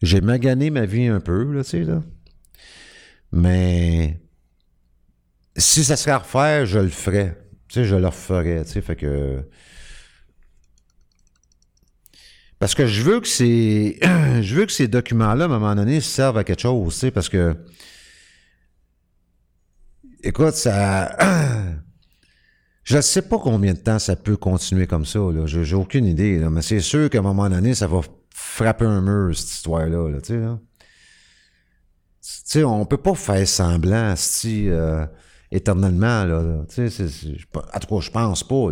j'ai 0.03 0.21
magané 0.21 0.71
ma 0.71 0.87
vie 0.87 1.07
un 1.07 1.21
peu, 1.21 1.45
là, 1.53 1.63
tu 1.63 1.71
sais, 1.71 1.85
là. 1.85 2.03
Mais. 3.33 4.21
Si 5.57 5.85
ça 5.85 5.97
serait 5.97 6.13
à 6.13 6.19
refaire, 6.19 6.67
je 6.67 6.79
le 6.79 6.89
ferais. 6.89 7.37
Tu 7.69 7.75
sais, 7.75 7.85
je 7.85 7.97
le 7.97 8.07
referais, 8.07 8.65
tu 8.65 8.73
sais. 8.73 8.81
Fait 8.81 8.97
que. 8.97 9.45
Parce 12.59 12.75
que 12.75 12.87
je 12.87 13.03
veux 13.03 13.21
que 13.21 13.29
ces. 13.29 13.99
je 14.43 14.55
veux 14.55 14.67
que 14.67 14.73
ces 14.73 14.89
documents-là, 14.89 15.45
à 15.45 15.47
un 15.47 15.51
moment 15.51 15.75
donné, 15.75 16.01
servent 16.01 16.39
à 16.39 16.45
quelque 16.45 16.63
chose, 16.63 16.95
tu 16.95 17.01
sais, 17.01 17.11
parce 17.11 17.29
que. 17.29 17.57
Écoute, 20.23 20.55
ça. 20.55 21.17
Je 22.83 22.97
ne 22.97 23.03
sais 23.03 23.22
pas 23.22 23.39
combien 23.39 23.74
de 23.74 23.78
temps 23.78 23.99
ça 23.99 24.16
peut 24.16 24.37
continuer 24.37 24.87
comme 24.87 25.05
ça. 25.05 25.18
Là. 25.18 25.47
J'ai, 25.47 25.74
aucune 25.74 26.07
idée. 26.07 26.39
Mais 26.51 26.62
c'est 26.62 26.81
sûr 26.81 27.11
qu'à 27.11 27.18
un 27.18 27.22
moment 27.22 27.49
donné, 27.49 27.74
ça 27.74 27.87
va 27.87 28.01
frapper 28.35 28.87
un 28.87 29.03
mur, 29.03 29.37
cette 29.37 29.51
histoire-là. 29.51 30.09
Là, 30.09 30.20
tu 30.20 30.35
sais, 32.22 32.62
peut 32.89 32.97
pas 32.97 33.14
faire 33.14 33.47
semblant, 33.47 34.14
si, 34.16 34.68
euh, 34.68 35.07
éternellement, 35.51 36.22
en 36.22 36.64
tout 36.64 36.76
cas, 36.76 38.01
je 38.01 38.11
pense 38.11 38.45
pas. 38.45 38.66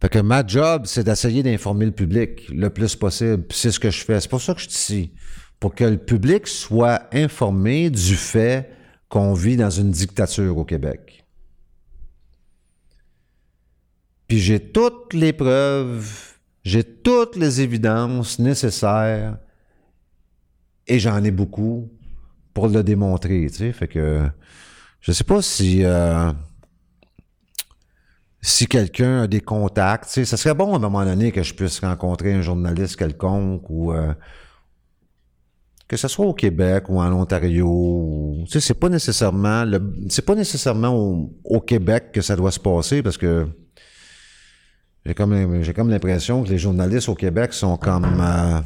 Fait 0.00 0.08
que 0.08 0.18
ma 0.18 0.46
job, 0.46 0.82
c'est 0.86 1.04
d'essayer 1.04 1.42
d'informer 1.42 1.84
le 1.84 1.92
public 1.92 2.48
le 2.48 2.70
plus 2.70 2.96
possible. 2.96 3.44
C'est 3.50 3.70
ce 3.70 3.78
que 3.78 3.90
je 3.90 4.02
fais. 4.02 4.18
C'est 4.20 4.30
pour 4.30 4.40
ça 4.40 4.54
que 4.54 4.60
je 4.60 4.68
suis 4.68 4.78
ici. 4.78 5.12
Pour 5.58 5.74
que 5.74 5.84
le 5.84 5.98
public 5.98 6.46
soit 6.46 7.02
informé 7.12 7.90
du 7.90 8.16
fait 8.16 8.70
qu'on 9.10 9.34
vit 9.34 9.56
dans 9.56 9.70
une 9.70 9.90
dictature 9.90 10.56
au 10.56 10.64
Québec. 10.64 11.26
Puis 14.28 14.38
j'ai 14.38 14.60
toutes 14.60 15.12
les 15.12 15.32
preuves, 15.32 16.38
j'ai 16.62 16.84
toutes 16.84 17.36
les 17.36 17.60
évidences 17.60 18.38
nécessaires, 18.38 19.36
et 20.86 20.98
j'en 20.98 21.22
ai 21.24 21.30
beaucoup 21.30 21.90
pour 22.54 22.68
le 22.68 22.82
démontrer, 22.82 23.46
tu 23.50 23.56
sais. 23.56 23.72
Fait 23.72 23.88
que 23.88 24.28
je 25.00 25.12
sais 25.12 25.24
pas 25.24 25.42
si 25.42 25.84
euh, 25.84 26.32
quelqu'un 28.68 29.22
a 29.22 29.26
des 29.26 29.40
contacts, 29.40 30.06
tu 30.06 30.12
sais, 30.12 30.24
ça 30.24 30.36
serait 30.36 30.54
bon 30.54 30.74
à 30.74 30.76
un 30.76 30.80
moment 30.80 31.04
donné 31.04 31.32
que 31.32 31.42
je 31.42 31.52
puisse 31.52 31.80
rencontrer 31.80 32.32
un 32.32 32.42
journaliste 32.42 32.96
quelconque 32.96 33.68
ou 33.68 33.92
euh, 33.92 34.14
que 35.90 35.96
ce 35.96 36.06
soit 36.06 36.24
au 36.24 36.34
Québec 36.34 36.88
ou 36.88 37.00
en 37.00 37.12
Ontario, 37.12 38.44
c'est 38.48 38.78
pas 38.78 38.88
nécessairement 38.88 39.64
le, 39.64 39.92
c'est 40.08 40.24
pas 40.24 40.36
nécessairement 40.36 40.94
au, 41.42 41.60
Québec 41.60 42.12
que 42.12 42.20
ça 42.20 42.36
doit 42.36 42.52
se 42.52 42.60
passer 42.60 43.02
parce 43.02 43.18
que 43.18 43.48
j'ai 45.04 45.14
comme 45.14 45.64
j'ai 45.64 45.74
comme 45.74 45.90
l'impression 45.90 46.44
que 46.44 46.48
les 46.48 46.58
journalistes 46.58 47.08
au 47.08 47.16
Québec 47.16 47.52
sont 47.52 47.76
comme 47.76 48.20
euh, 48.20 48.60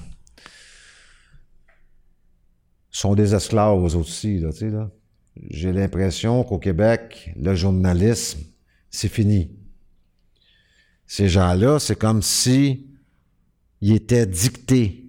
sont 2.90 3.14
des 3.14 3.34
esclaves 3.34 3.82
aussi 3.82 4.40
là, 4.40 4.52
tu 4.52 4.58
sais 4.58 4.68
là. 4.68 4.90
J'ai 5.48 5.72
l'impression 5.72 6.44
qu'au 6.44 6.58
Québec, 6.58 7.32
le 7.40 7.54
journalisme, 7.54 8.40
c'est 8.90 9.08
fini. 9.08 9.50
Ces 11.06 11.30
gens-là, 11.30 11.78
c'est 11.78 11.96
comme 11.96 12.20
si 12.20 12.86
ils 13.80 13.94
étaient 13.94 14.26
dictés 14.26 15.03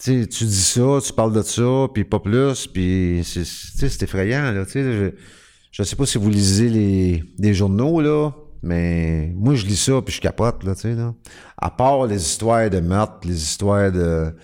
tu 0.00 0.26
tu 0.28 0.44
dis 0.44 0.62
ça, 0.62 0.98
tu 1.04 1.12
parles 1.12 1.34
de 1.34 1.42
ça, 1.42 1.86
puis 1.92 2.04
pas 2.04 2.20
plus, 2.20 2.66
puis 2.66 3.22
c'est 3.22 4.02
effrayant, 4.02 4.50
là, 4.50 4.64
je, 4.66 5.12
je 5.70 5.82
sais 5.82 5.96
pas 5.96 6.06
si 6.06 6.16
vous 6.16 6.30
lisez 6.30 6.70
les, 7.38 7.54
journaux, 7.54 8.00
là, 8.00 8.30
mais 8.62 9.30
moi, 9.36 9.54
je 9.54 9.66
lis 9.66 9.76
ça, 9.76 10.00
puis 10.02 10.14
je 10.14 10.20
capote, 10.20 10.64
là, 10.64 10.74
là. 10.84 11.14
À 11.58 11.70
part 11.70 12.06
les 12.06 12.20
histoires 12.20 12.70
de 12.70 12.80
meurtre, 12.80 13.26
les 13.26 13.42
histoires 13.42 13.92
de... 13.92 14.34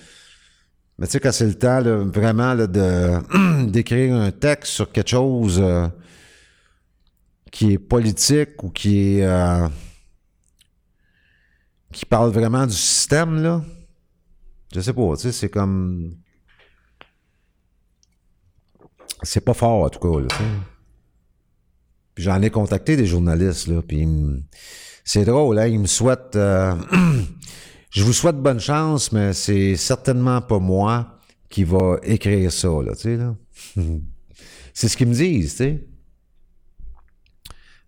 Mais 0.98 1.06
tu 1.06 1.12
sais, 1.12 1.20
quand 1.20 1.32
c'est 1.32 1.46
le 1.46 1.54
temps, 1.54 1.80
là, 1.80 2.04
vraiment, 2.04 2.54
là, 2.54 2.66
de 2.66 3.66
d'écrire 3.70 4.14
un 4.14 4.30
texte 4.30 4.72
sur 4.72 4.92
quelque 4.92 5.10
chose 5.10 5.60
euh, 5.62 5.88
qui 7.50 7.72
est 7.72 7.78
politique 7.78 8.62
ou 8.62 8.70
qui 8.70 9.18
est... 9.18 9.24
Euh, 9.24 9.68
qui 11.92 12.04
parle 12.04 12.30
vraiment 12.30 12.66
du 12.66 12.74
système, 12.74 13.42
là, 13.42 13.62
je 14.74 14.80
sais 14.80 14.92
pas, 14.92 15.16
tu 15.16 15.22
sais, 15.22 15.32
c'est 15.32 15.48
comme. 15.48 16.16
C'est 19.22 19.40
pas 19.40 19.54
fort, 19.54 19.84
en 19.84 19.88
tout 19.88 19.98
cas, 19.98 20.20
là, 20.20 20.28
Puis 22.14 22.24
j'en 22.24 22.42
ai 22.42 22.50
contacté 22.50 22.96
des 22.96 23.06
journalistes, 23.06 23.66
là, 23.66 23.82
puis 23.82 24.06
c'est 25.04 25.24
drôle, 25.24 25.58
hein, 25.58 25.66
ils 25.66 25.80
me 25.80 25.86
souhaitent. 25.86 26.36
Euh, 26.36 26.74
je 27.90 28.04
vous 28.04 28.12
souhaite 28.12 28.36
bonne 28.36 28.60
chance, 28.60 29.12
mais 29.12 29.32
c'est 29.32 29.76
certainement 29.76 30.40
pas 30.42 30.58
moi 30.58 31.18
qui 31.48 31.64
va 31.64 31.98
écrire 32.02 32.52
ça, 32.52 32.68
là, 32.68 32.94
tu 32.94 33.02
sais, 33.02 33.16
là. 33.16 33.34
c'est 34.74 34.88
ce 34.88 34.96
qu'ils 34.96 35.08
me 35.08 35.14
disent, 35.14 35.52
tu 35.52 35.56
sais. 35.56 35.86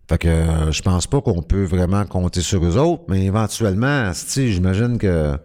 Fait 0.09 0.17
que 0.17 0.27
euh, 0.27 0.71
je 0.71 0.81
pense 0.81 1.05
pas 1.05 1.21
qu'on 1.21 1.43
peut 1.43 1.65
vraiment 1.65 2.03
compter 2.05 2.41
sur 2.41 2.65
eux 2.65 2.77
autres, 2.77 3.03
mais 3.09 3.25
éventuellement, 3.25 4.11
j'imagine 4.35 4.97
que 4.97 5.37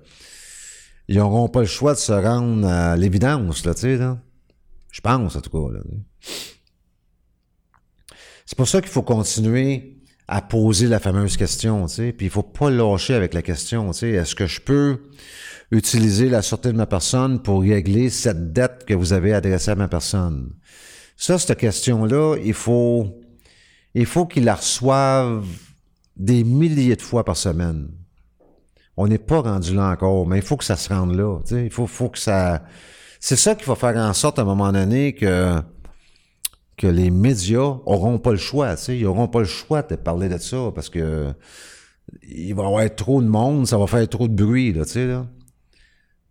ils 1.08 1.18
n'auront 1.18 1.48
pas 1.48 1.60
le 1.60 1.66
choix 1.66 1.94
de 1.94 1.98
se 1.98 2.12
rendre 2.12 2.66
à 2.66 2.96
l'évidence, 2.96 3.64
là, 3.64 3.74
tu 3.74 3.82
sais, 3.82 3.96
là. 3.96 4.18
Je 4.90 5.00
pense, 5.00 5.36
en 5.36 5.40
tout 5.40 5.50
cas, 5.50 5.74
là. 5.74 5.80
C'est 8.46 8.56
pour 8.56 8.68
ça 8.68 8.80
qu'il 8.80 8.90
faut 8.90 9.02
continuer 9.02 9.98
à 10.28 10.40
poser 10.40 10.86
la 10.86 11.00
fameuse 11.00 11.36
question, 11.36 11.86
tu 11.86 11.94
sais, 11.94 12.12
puis 12.12 12.26
il 12.26 12.30
faut 12.30 12.42
pas 12.42 12.70
lâcher 12.70 13.14
avec 13.14 13.34
la 13.34 13.42
question, 13.42 13.90
tu 13.90 13.98
sais, 14.00 14.10
est-ce 14.10 14.34
que 14.34 14.46
je 14.46 14.60
peux 14.60 15.02
utiliser 15.70 16.28
la 16.28 16.42
sûreté 16.42 16.70
de 16.72 16.76
ma 16.76 16.86
personne 16.86 17.42
pour 17.42 17.62
régler 17.62 18.08
cette 18.10 18.52
dette 18.52 18.84
que 18.86 18.94
vous 18.94 19.12
avez 19.12 19.34
adressée 19.34 19.72
à 19.72 19.74
ma 19.74 19.88
personne? 19.88 20.52
Ça, 21.16 21.38
cette 21.38 21.58
question-là, 21.58 22.36
il 22.42 22.54
faut, 22.54 23.20
il 23.94 24.06
faut 24.06 24.26
qu'il 24.26 24.44
la 24.44 24.54
reçoive 24.54 25.46
des 26.16 26.44
milliers 26.44 26.96
de 26.96 27.02
fois 27.02 27.24
par 27.24 27.36
semaine. 27.36 27.88
On 28.96 29.08
n'est 29.08 29.18
pas 29.18 29.40
rendu 29.40 29.74
là 29.74 29.90
encore, 29.90 30.26
mais 30.26 30.36
il 30.36 30.42
faut 30.42 30.56
que 30.56 30.64
ça 30.64 30.76
se 30.76 30.92
rende 30.92 31.14
là. 31.14 31.40
Il 31.50 31.70
faut, 31.70 31.86
faut 31.86 32.08
que 32.08 32.18
ça. 32.18 32.62
C'est 33.20 33.36
ça 33.36 33.54
qu'il 33.54 33.66
va 33.66 33.74
faire 33.74 33.96
en 33.96 34.12
sorte 34.12 34.38
à 34.38 34.42
un 34.42 34.44
moment 34.44 34.72
donné 34.72 35.14
que 35.14 35.60
que 36.76 36.86
les 36.86 37.10
médias 37.10 37.78
auront 37.86 38.18
pas 38.18 38.32
le 38.32 38.36
choix, 38.36 38.74
tu 38.76 38.82
sais, 38.82 38.98
ils 38.98 39.06
auront 39.06 39.28
pas 39.28 39.40
le 39.40 39.44
choix 39.44 39.82
de 39.82 39.94
parler 39.94 40.28
de 40.28 40.38
ça 40.38 40.72
parce 40.74 40.90
que 40.90 41.32
il 42.22 42.54
va 42.54 42.64
y 42.64 42.66
avoir 42.66 42.94
trop 42.94 43.22
de 43.22 43.28
monde, 43.28 43.66
ça 43.66 43.78
va 43.78 43.86
faire 43.86 44.08
trop 44.08 44.28
de 44.28 44.34
bruit, 44.34 44.72
là, 44.72 44.82
là. 44.94 45.26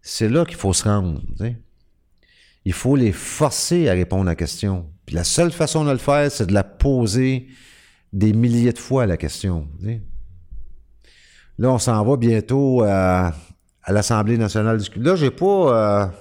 C'est 0.01 0.27
là 0.27 0.45
qu'il 0.45 0.57
faut 0.57 0.73
se 0.73 0.83
rendre, 0.83 1.21
tu 1.21 1.37
sais. 1.37 1.57
Il 2.65 2.73
faut 2.73 2.95
les 2.95 3.11
forcer 3.11 3.89
à 3.89 3.93
répondre 3.93 4.23
à 4.23 4.31
la 4.31 4.35
question. 4.35 4.89
Puis 5.05 5.15
la 5.15 5.23
seule 5.23 5.51
façon 5.51 5.83
de 5.83 5.91
le 5.91 5.97
faire, 5.97 6.31
c'est 6.31 6.45
de 6.45 6.53
la 6.53 6.63
poser 6.63 7.47
des 8.13 8.31
milliers 8.31 8.71
de 8.71 8.79
fois 8.79 9.05
la 9.05 9.17
question. 9.17 9.67
Là, 11.59 11.71
on 11.71 11.77
s'en 11.77 12.03
va 12.03 12.17
bientôt 12.17 12.83
à, 12.83 13.33
l'Assemblée 13.87 14.37
nationale 14.37 14.79
du 14.79 14.99
Là, 14.99 15.15
j'ai 15.15 15.31
pas, 15.31 16.11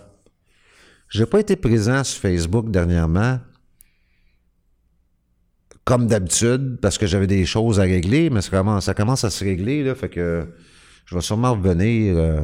euh, 1.15 1.27
pas 1.27 1.41
été 1.41 1.57
présent 1.57 2.05
sur 2.05 2.21
Facebook 2.21 2.71
dernièrement, 2.71 3.39
comme 5.85 6.07
d'habitude, 6.07 6.79
parce 6.81 6.99
que 6.99 7.07
j'avais 7.07 7.27
des 7.27 7.47
choses 7.47 7.81
à 7.81 7.85
régler, 7.85 8.31
mais 8.31 8.43
ça 8.43 8.95
commence, 8.95 9.25
à 9.25 9.31
se 9.31 9.45
régler, 9.45 9.83
là, 9.83 9.95
fait 9.95 10.09
que 10.09 10.47
je 11.07 11.15
vais 11.15 11.21
sûrement 11.23 11.53
revenir 11.53 12.17
euh, 12.17 12.41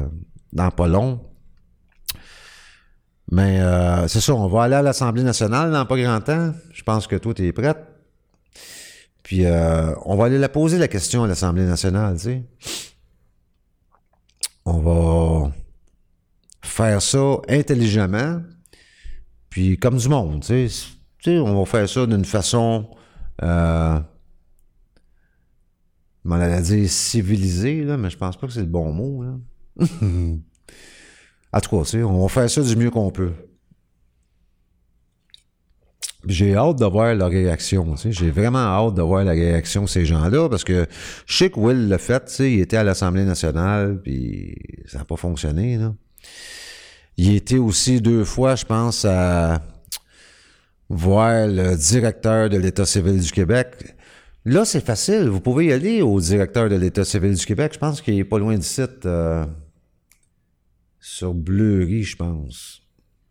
dans 0.51 0.71
pas 0.71 0.87
long. 0.87 1.21
Mais 3.31 3.61
euh, 3.61 4.07
c'est 4.07 4.21
ça, 4.21 4.33
on 4.33 4.47
va 4.47 4.63
aller 4.63 4.75
à 4.75 4.81
l'Assemblée 4.81 5.23
nationale 5.23 5.71
dans 5.71 5.85
pas 5.85 5.97
grand 5.97 6.19
temps. 6.19 6.53
Je 6.73 6.81
pense 6.83 7.05
que 7.05 7.15
toi, 7.15 7.33
tu 7.33 7.45
es 7.45 7.51
prête. 7.51 7.77
Puis 9.29 9.45
on 9.45 10.15
va 10.15 10.25
aller 10.25 10.39
la 10.39 10.49
poser 10.49 10.79
la 10.79 10.87
question 10.87 11.23
à 11.23 11.27
l'Assemblée 11.27 11.65
nationale, 11.65 12.15
tu 12.17 12.23
sais 12.23 12.43
on 14.69 14.79
va 14.79 15.51
faire 16.61 17.01
ça 17.01 17.37
intelligemment, 17.49 18.41
puis 19.49 19.77
comme 19.77 19.97
du 19.97 20.07
monde, 20.07 20.43
tu 20.43 20.69
sais, 20.69 21.39
on 21.39 21.59
va 21.59 21.65
faire 21.65 21.89
ça 21.89 22.05
d'une 22.05 22.25
façon 22.25 22.89
euh, 23.41 23.99
m'en 26.23 26.35
allait 26.35 26.61
dire 26.61 26.89
civilisé, 26.89 27.83
là, 27.83 27.97
mais 27.97 28.09
je 28.09 28.17
pense 28.17 28.37
pas 28.37 28.47
que 28.47 28.53
c'est 28.53 28.61
le 28.61 28.67
bon 28.67 28.91
mot. 28.91 29.23
En 31.51 31.59
tout 31.61 31.77
cas, 31.77 31.83
tu 31.83 31.89
sais, 31.89 32.03
on 32.03 32.21
va 32.21 32.27
faire 32.27 32.47
ça 32.47 32.61
du 32.61 32.75
mieux 32.75 32.91
qu'on 32.91 33.09
peut. 33.09 33.33
J'ai 36.27 36.55
hâte 36.55 36.77
de 36.79 36.85
voir 36.85 37.15
leur 37.15 37.29
réaction. 37.29 37.95
J'ai 37.95 38.29
vraiment 38.29 38.59
hâte 38.59 38.95
de 38.95 39.01
voir 39.01 39.23
la 39.23 39.31
réaction 39.31 39.83
de 39.83 39.89
ces 39.89 40.05
gens-là 40.05 40.49
parce 40.49 40.65
que 40.65 40.85
je 41.25 41.37
sais 41.37 41.49
que 41.49 41.59
Will 41.59 41.87
l'a 41.87 41.97
fait. 41.97 42.39
Il 42.39 42.59
était 42.59 42.77
à 42.77 42.83
l'Assemblée 42.83 43.23
nationale 43.23 44.01
puis 44.01 44.55
ça 44.85 44.99
n'a 44.99 45.05
pas 45.05 45.15
fonctionné. 45.15 45.77
Là. 45.77 45.93
Il 47.15 47.35
était 47.35 47.57
aussi 47.57 48.01
deux 48.01 48.25
fois, 48.25 48.55
je 48.55 48.65
pense, 48.65 49.05
à 49.05 49.61
voir 50.89 51.47
le 51.47 51.75
directeur 51.77 52.49
de 52.49 52.57
l'État 52.57 52.85
civil 52.85 53.19
du 53.19 53.31
Québec. 53.31 53.95
Là, 54.45 54.65
c'est 54.65 54.85
facile. 54.85 55.29
Vous 55.29 55.41
pouvez 55.41 55.67
y 55.67 55.71
aller 55.71 56.01
au 56.01 56.19
directeur 56.19 56.69
de 56.69 56.75
l'État 56.75 57.05
civil 57.05 57.33
du 57.33 57.45
Québec. 57.45 57.73
Je 57.73 57.79
pense 57.79 58.01
qu'il 58.01 58.17
est 58.17 58.25
pas 58.25 58.39
loin 58.39 58.55
du 58.55 58.65
site. 58.65 59.05
Euh, 59.05 59.45
sur 60.99 61.33
Bleury, 61.33 62.03
je 62.03 62.15
pense. 62.15 62.81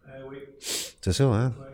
Euh, 0.09 0.23
oui. 0.31 0.39
C'est 1.01 1.13
ça, 1.13 1.25
hein? 1.25 1.53
Ouais. 1.59 1.68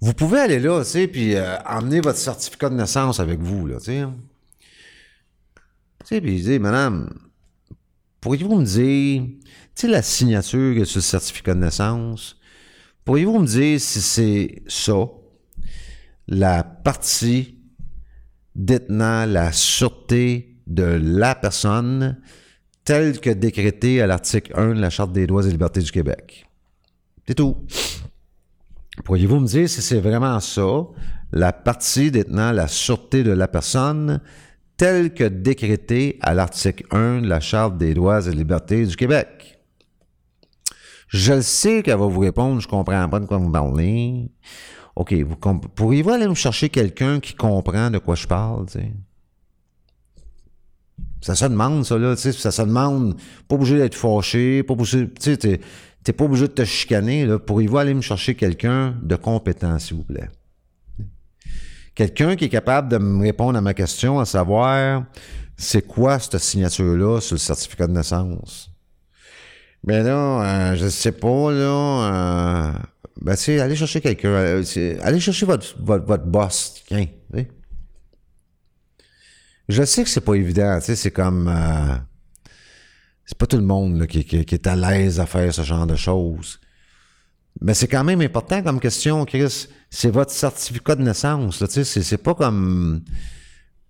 Vous 0.00 0.14
pouvez 0.14 0.40
aller 0.40 0.60
là, 0.60 0.82
tu 0.82 0.90
sais, 0.90 1.08
puis 1.08 1.34
euh, 1.34 1.58
emmener 1.66 2.00
votre 2.00 2.18
certificat 2.18 2.70
de 2.70 2.74
naissance 2.74 3.20
avec 3.20 3.40
vous, 3.40 3.66
là, 3.66 3.78
tu 3.78 3.86
sais. 3.86 3.98
hein. 3.98 4.16
Tu 6.00 6.06
sais, 6.06 6.20
puis 6.20 6.40
dire, 6.40 6.60
madame, 6.60 7.12
pourriez-vous 8.20 8.60
me 8.60 8.64
dire, 8.64 9.22
tu 9.22 9.42
sais, 9.74 9.88
la 9.88 10.02
signature 10.02 10.74
que 10.74 10.84
sur 10.84 10.98
le 10.98 11.02
certificat 11.02 11.54
de 11.54 11.60
naissance, 11.60 12.36
pourriez-vous 13.04 13.40
me 13.40 13.46
dire 13.46 13.78
si 13.78 14.00
c'est 14.00 14.62
ça, 14.68 15.06
la 16.26 16.64
partie 16.64 17.58
détenant 18.54 19.26
la 19.26 19.52
sûreté 19.52 20.56
de 20.66 20.84
la 20.84 21.34
personne 21.34 22.20
telle 22.84 23.20
que 23.20 23.30
décrétée 23.30 24.00
à 24.00 24.06
l'article 24.06 24.52
1 24.56 24.74
de 24.74 24.80
la 24.80 24.90
Charte 24.90 25.12
des 25.12 25.26
droits 25.26 25.44
et 25.46 25.50
libertés 25.50 25.80
du 25.80 25.92
Québec? 25.92 26.46
C'est 27.26 27.34
tout. 27.34 27.56
Pourriez-vous 29.04 29.40
me 29.40 29.46
dire 29.46 29.68
si 29.68 29.82
c'est 29.82 30.00
vraiment 30.00 30.40
ça, 30.40 30.84
la 31.32 31.52
partie 31.52 32.10
détenant 32.10 32.52
la 32.52 32.68
sûreté 32.68 33.22
de 33.22 33.32
la 33.32 33.48
personne 33.48 34.20
telle 34.76 35.12
que 35.12 35.24
décrétée 35.24 36.18
à 36.22 36.34
l'article 36.34 36.86
1 36.90 37.22
de 37.22 37.28
la 37.28 37.40
Charte 37.40 37.76
des 37.76 37.94
droits 37.94 38.26
et 38.26 38.32
libertés 38.32 38.86
du 38.86 38.96
Québec? 38.96 39.60
Je 41.08 41.34
le 41.34 41.42
sais 41.42 41.82
qu'elle 41.82 41.98
va 41.98 42.06
vous 42.06 42.20
répondre, 42.20 42.60
je 42.60 42.68
comprends 42.68 43.08
pas 43.08 43.20
de 43.20 43.26
quoi 43.26 43.38
vous 43.38 43.50
parlez. 43.50 44.30
OK, 44.96 45.14
pourriez-vous 45.74 46.10
aller 46.10 46.28
me 46.28 46.34
chercher 46.34 46.68
quelqu'un 46.68 47.20
qui 47.20 47.34
comprend 47.34 47.90
de 47.90 47.98
quoi 47.98 48.14
je 48.14 48.26
parle? 48.26 48.66
Ça 51.20 51.34
se 51.34 51.44
demande, 51.44 51.84
ça, 51.84 51.98
là, 51.98 52.16
ça 52.16 52.50
se 52.50 52.62
demande, 52.62 53.16
pas 53.48 53.56
obligé 53.56 53.76
d'être 53.76 53.94
fâché, 53.94 54.62
pas 54.62 54.72
obligé, 54.72 55.08
tu 55.12 55.36
t'es, 56.02 56.12
pas 56.12 56.24
obligé 56.24 56.48
de 56.48 56.52
te 56.52 56.64
chicaner, 56.64 57.26
là. 57.26 57.38
Pourriez-vous 57.38 57.78
aller 57.78 57.94
me 57.94 58.00
chercher 58.00 58.34
quelqu'un 58.34 58.94
de 59.02 59.16
compétent, 59.16 59.78
s'il 59.78 59.96
vous 59.96 60.04
plaît? 60.04 60.30
Quelqu'un 61.94 62.36
qui 62.36 62.46
est 62.46 62.50
capable 62.50 62.88
de 62.88 62.98
me 62.98 63.22
répondre 63.22 63.58
à 63.58 63.60
ma 63.60 63.74
question, 63.74 64.20
à 64.20 64.24
savoir, 64.24 65.04
c'est 65.56 65.86
quoi 65.86 66.18
cette 66.18 66.38
signature-là 66.38 67.20
sur 67.20 67.34
le 67.34 67.40
certificat 67.40 67.86
de 67.86 67.92
naissance? 67.92 68.70
Ben 69.84 70.04
là, 70.04 70.42
euh, 70.72 70.76
je 70.76 70.88
sais 70.88 71.12
pas, 71.12 71.52
là, 71.52 72.72
euh, 72.72 72.72
ben, 73.20 73.36
tu 73.36 73.58
allez 73.60 73.76
chercher 73.76 74.00
quelqu'un, 74.00 74.28
euh, 74.28 74.98
allez 75.02 75.20
chercher 75.20 75.46
votre, 75.46 75.74
votre, 75.82 76.04
votre 76.04 76.24
boss, 76.24 76.82
tiens. 76.86 77.06
Je 79.68 79.82
sais 79.84 80.02
que 80.02 80.10
c'est 80.10 80.20
pas 80.20 80.34
évident, 80.34 80.78
tu 80.80 80.86
sais, 80.86 80.96
c'est 80.96 81.12
comme... 81.12 81.48
c'est 83.30 83.38
pas 83.38 83.46
tout 83.46 83.58
le 83.58 83.62
monde 83.62 84.08
qui, 84.08 84.18
est 84.36 84.66
à 84.66 84.74
l'aise 84.74 85.20
à 85.20 85.26
faire 85.26 85.54
ce 85.54 85.62
genre 85.62 85.86
de 85.86 85.94
choses. 85.94 86.58
Mais 87.60 87.74
c'est 87.74 87.86
quand 87.86 88.02
même 88.02 88.20
important 88.22 88.60
comme 88.60 88.80
question, 88.80 89.24
Chris. 89.24 89.68
C'est 89.88 90.10
votre 90.10 90.32
certificat 90.32 90.96
de 90.96 91.02
naissance, 91.02 91.60
là, 91.60 91.68
c'est, 91.70 91.84
c'est 91.84 92.18
pas 92.18 92.34
comme... 92.34 93.04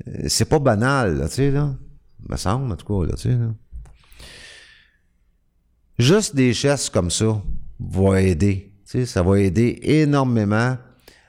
euh, 0.07 0.25
C'est 0.29 0.45
pas 0.45 0.59
banal, 0.59 1.17
là, 1.17 1.29
tu 1.31 1.37
sais, 1.37 1.51
là. 1.51 1.75
Me 2.29 2.37
semble, 2.37 2.71
en 2.71 2.77
tout 2.77 2.85
cas, 2.85 3.07
là, 3.09 3.17
tu 3.17 3.31
sais. 3.31 3.39
Juste 5.99 6.37
des 6.37 6.53
gestes 6.53 6.91
comme 6.91 7.11
ça 7.11 7.41
va 7.79 8.21
aider. 8.21 8.75
Tu 8.85 8.91
sais, 8.91 9.07
ça 9.07 9.23
va 9.23 9.41
aider 9.41 9.79
énormément 9.85 10.77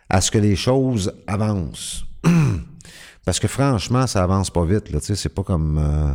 à 0.10 0.20
ce 0.20 0.32
que 0.32 0.38
les 0.38 0.58
choses 0.58 1.14
avancent. 1.28 2.04
Parce 3.26 3.40
que 3.40 3.48
franchement, 3.48 4.06
ça 4.06 4.22
avance 4.22 4.50
pas 4.50 4.66
vite. 4.66 4.84
Tu 4.92 5.00
sais, 5.00 5.16
c'est 5.16 5.30
pas 5.30 5.44
comme. 5.44 5.78
euh, 5.78 6.14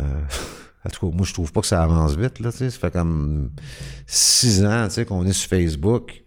euh, 0.00 0.22
en 0.84 0.90
tout 0.90 1.06
cas, 1.10 1.16
moi, 1.16 1.26
je 1.26 1.32
trouve 1.32 1.52
pas 1.52 1.60
que 1.60 1.66
ça 1.66 1.82
avance 1.82 2.16
vite. 2.16 2.40
Là, 2.40 2.50
ça 2.50 2.70
fait 2.70 2.90
comme 2.90 3.50
six 4.06 4.64
ans 4.64 4.88
qu'on 5.06 5.24
est 5.26 5.32
sur 5.32 5.48
Facebook. 5.48 6.22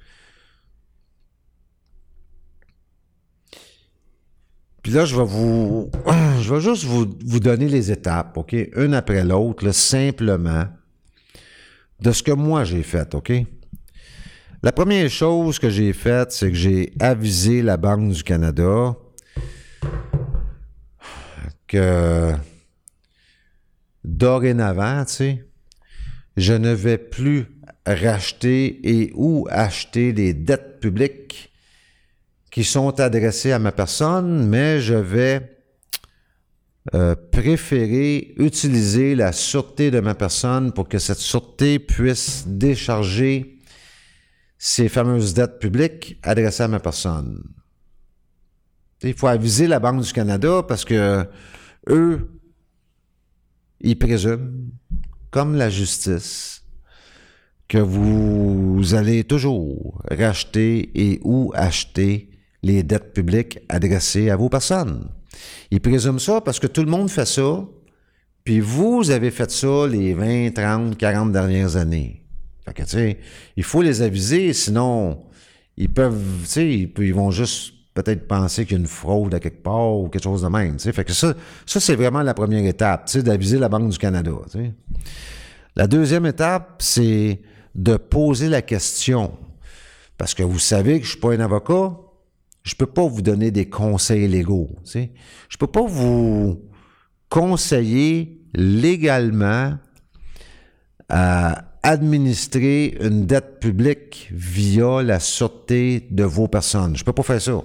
Puis 4.81 4.93
là, 4.93 5.05
je 5.05 5.15
vais 5.15 5.25
vous. 5.25 5.89
Je 6.41 6.53
vais 6.53 6.61
juste 6.61 6.83
vous, 6.83 7.07
vous 7.25 7.39
donner 7.39 7.67
les 7.67 7.91
étapes, 7.91 8.37
OK? 8.37 8.53
Une 8.75 8.93
après 8.93 9.23
l'autre, 9.23 9.71
simplement, 9.71 10.65
de 11.99 12.11
ce 12.11 12.21
que 12.21 12.31
moi 12.31 12.63
j'ai 12.65 12.83
fait, 12.83 13.15
OK? 13.15 13.31
La 14.61 14.71
première 14.71 15.09
chose 15.09 15.57
que 15.57 15.71
j'ai 15.71 15.91
faite, 15.91 16.31
c'est 16.31 16.49
que 16.49 16.55
j'ai 16.55 16.93
avisé 16.99 17.63
la 17.63 17.77
Banque 17.77 18.11
du 18.11 18.23
Canada 18.23 18.95
que 21.67 22.33
dorénavant, 24.05 25.03
tu 25.05 25.13
sais, 25.13 25.45
je 26.37 26.53
ne 26.53 26.71
vais 26.71 26.97
plus 26.97 27.47
racheter 27.85 28.79
et 28.83 29.11
ou 29.15 29.47
acheter 29.49 30.13
des 30.13 30.33
dettes 30.33 30.79
publiques 30.79 31.51
qui 32.51 32.63
sont 32.63 32.99
adressées 32.99 33.51
à 33.51 33.59
ma 33.59 33.71
personne, 33.71 34.47
mais 34.47 34.79
je 34.79 34.95
vais 34.95 35.57
euh, 36.93 37.15
préférer 37.31 38.33
utiliser 38.37 39.15
la 39.15 39.31
sûreté 39.31 39.91
de 39.91 39.99
ma 39.99 40.15
personne 40.15 40.71
pour 40.71 40.87
que 40.87 40.99
cette 40.99 41.17
sûreté 41.17 41.79
puisse 41.79 42.45
décharger 42.47 43.59
ces 44.57 44.87
fameuses 44.87 45.33
dettes 45.33 45.59
publiques 45.59 46.19
adressées 46.23 46.63
à 46.63 46.67
ma 46.67 46.79
personne. 46.79 47.43
Il 49.03 49.13
faut 49.13 49.27
aviser 49.27 49.67
la 49.67 49.79
Banque 49.79 50.01
du 50.01 50.13
Canada 50.13 50.63
parce 50.67 50.85
que 50.85 51.27
eux, 51.89 52.34
ils 53.85 53.97
présument, 53.97 54.51
comme 55.31 55.55
la 55.55 55.69
justice, 55.69 56.63
que 57.67 57.77
vous 57.77 58.93
allez 58.93 59.23
toujours 59.23 60.01
racheter 60.09 60.91
et 60.93 61.19
ou 61.23 61.51
acheter 61.55 62.29
les 62.63 62.83
dettes 62.83 63.13
publiques 63.13 63.59
adressées 63.69 64.29
à 64.29 64.35
vos 64.35 64.49
personnes. 64.49 65.09
Ils 65.71 65.81
présument 65.81 66.19
ça 66.19 66.41
parce 66.41 66.59
que 66.59 66.67
tout 66.67 66.81
le 66.81 66.89
monde 66.89 67.09
fait 67.09 67.25
ça, 67.25 67.65
puis 68.43 68.59
vous 68.59 69.11
avez 69.11 69.31
fait 69.31 69.51
ça 69.51 69.87
les 69.87 70.13
20, 70.13 70.51
30, 70.51 70.97
40 70.97 71.31
dernières 71.31 71.75
années. 71.75 72.23
Que, 72.73 73.15
il 73.55 73.63
faut 73.63 73.83
les 73.83 74.01
aviser, 74.01 74.51
sinon, 74.53 75.25
ils 75.77 75.89
peuvent, 75.89 76.47
ils 76.57 77.13
vont 77.13 77.29
juste 77.29 77.74
peut-être 77.95 78.27
penser 78.27 78.65
qu'il 78.65 78.73
y 78.73 78.79
a 78.79 78.81
une 78.81 78.87
fraude 78.87 79.33
à 79.33 79.39
quelque 79.39 79.63
part 79.63 79.97
ou 79.97 80.09
quelque 80.09 80.23
chose 80.23 80.43
de 80.43 80.49
même, 80.49 80.73
tu 80.73 80.83
sais. 80.83 80.93
Fait 80.93 81.05
que 81.05 81.13
ça, 81.13 81.33
ça 81.65 81.79
c'est 81.79 81.95
vraiment 81.95 82.21
la 82.21 82.35
première 82.35 82.63
étape, 82.65 83.09
d'aviser 83.17 83.57
la 83.57 83.69
Banque 83.69 83.89
du 83.89 83.97
Canada. 83.97 84.33
La 85.75 85.87
deuxième 85.87 86.25
étape, 86.25 86.75
c'est 86.79 87.41
de 87.73 87.97
poser 87.97 88.49
la 88.49 88.61
question. 88.61 89.33
Parce 90.17 90.33
que 90.33 90.43
vous 90.43 90.59
savez 90.59 90.99
que 90.99 91.05
je 91.05 91.11
suis 91.11 91.19
pas 91.19 91.33
un 91.33 91.39
avocat, 91.39 91.97
je 92.63 92.75
peux 92.75 92.85
pas 92.85 93.05
vous 93.05 93.21
donner 93.21 93.51
des 93.51 93.69
conseils 93.69 94.27
légaux, 94.27 94.69
tu 94.83 94.91
sais. 94.91 95.11
Je 95.49 95.57
peux 95.57 95.67
pas 95.67 95.85
vous 95.85 96.61
conseiller 97.29 98.41
légalement 98.53 99.77
à 101.07 101.65
administrer 101.83 102.97
une 102.99 103.25
dette 103.25 103.59
publique 103.59 104.29
via 104.33 105.01
la 105.01 105.19
sûreté 105.19 106.07
de 106.09 106.23
vos 106.23 106.47
personnes. 106.47 106.97
Je 106.97 107.03
peux 107.03 107.13
pas 107.13 107.23
faire 107.23 107.41
ça. 107.41 107.61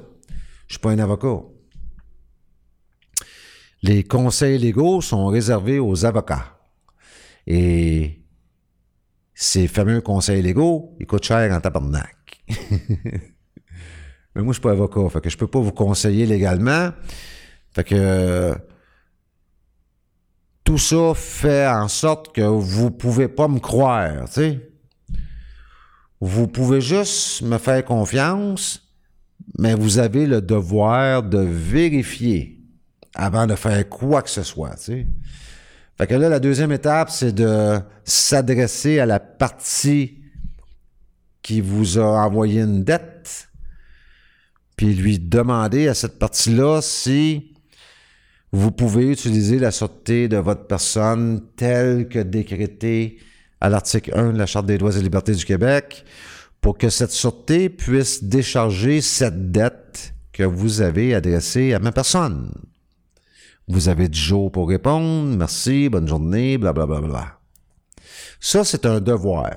Je 0.70 0.74
suis 0.74 0.80
pas 0.80 0.90
un 0.92 1.00
avocat. 1.00 1.42
Les 3.82 4.04
conseils 4.04 4.56
légaux 4.56 5.00
sont 5.00 5.26
réservés 5.26 5.80
aux 5.80 6.04
avocats. 6.04 6.60
Et 7.44 8.22
ces 9.34 9.66
fameux 9.66 10.00
conseils 10.00 10.42
légaux, 10.42 10.96
ils 11.00 11.08
coûtent 11.08 11.24
cher 11.24 11.52
en 11.52 11.60
tabarnak. 11.60 12.44
Mais 14.36 14.42
moi, 14.42 14.52
je 14.52 14.52
suis 14.52 14.60
pas 14.60 14.70
avocat, 14.70 15.08
fait 15.08 15.20
que 15.20 15.28
je 15.28 15.36
peux 15.36 15.48
pas 15.48 15.58
vous 15.58 15.72
conseiller 15.72 16.24
légalement. 16.24 16.90
Fait 17.72 17.82
que 17.82 18.54
tout 20.62 20.78
ça 20.78 21.14
fait 21.16 21.66
en 21.66 21.88
sorte 21.88 22.32
que 22.32 22.42
vous 22.42 22.92
pouvez 22.92 23.26
pas 23.26 23.48
me 23.48 23.58
croire, 23.58 24.26
tu 24.26 24.34
sais. 24.34 24.70
Vous 26.20 26.46
pouvez 26.46 26.80
juste 26.80 27.42
me 27.42 27.58
faire 27.58 27.84
confiance, 27.84 28.89
mais 29.58 29.74
vous 29.74 29.98
avez 29.98 30.26
le 30.26 30.40
devoir 30.40 31.22
de 31.22 31.38
vérifier 31.38 32.60
avant 33.14 33.46
de 33.46 33.54
faire 33.54 33.88
quoi 33.88 34.22
que 34.22 34.30
ce 34.30 34.42
soit. 34.42 34.76
Fait 34.76 36.06
que 36.06 36.14
là, 36.14 36.28
la 36.28 36.40
deuxième 36.40 36.72
étape, 36.72 37.10
c'est 37.10 37.32
de 37.32 37.78
s'adresser 38.04 39.00
à 39.00 39.06
la 39.06 39.20
partie 39.20 40.18
qui 41.42 41.60
vous 41.60 41.98
a 41.98 42.24
envoyé 42.24 42.60
une 42.60 42.84
dette, 42.84 43.48
puis 44.76 44.94
lui 44.94 45.18
demander 45.18 45.88
à 45.88 45.94
cette 45.94 46.18
partie-là 46.18 46.80
si 46.82 47.54
vous 48.52 48.72
pouvez 48.72 49.10
utiliser 49.10 49.58
la 49.58 49.70
sûreté 49.70 50.28
de 50.28 50.36
votre 50.36 50.66
personne 50.66 51.40
telle 51.56 52.08
que 52.08 52.18
décrétée 52.18 53.18
à 53.60 53.68
l'article 53.68 54.12
1 54.14 54.32
de 54.32 54.38
la 54.38 54.46
Charte 54.46 54.66
des 54.66 54.78
droits 54.78 54.96
et 54.96 55.02
libertés 55.02 55.34
du 55.34 55.44
Québec 55.44 56.04
pour 56.60 56.76
que 56.76 56.90
cette 56.90 57.10
sûreté 57.10 57.68
puisse 57.68 58.24
décharger 58.24 59.00
cette 59.00 59.50
dette 59.50 60.14
que 60.32 60.42
vous 60.42 60.80
avez 60.80 61.14
adressée 61.14 61.72
à 61.72 61.78
ma 61.78 61.92
personne. 61.92 62.52
Vous 63.68 63.88
avez 63.88 64.08
du 64.08 64.18
jours 64.18 64.50
pour 64.50 64.68
répondre, 64.68 65.36
merci, 65.36 65.88
bonne 65.88 66.08
journée, 66.08 66.58
blablabla. 66.58 66.86
Bla, 66.86 67.08
bla, 67.08 67.20
bla. 67.20 67.40
Ça, 68.40 68.64
c'est 68.64 68.86
un 68.86 69.00
devoir. 69.00 69.54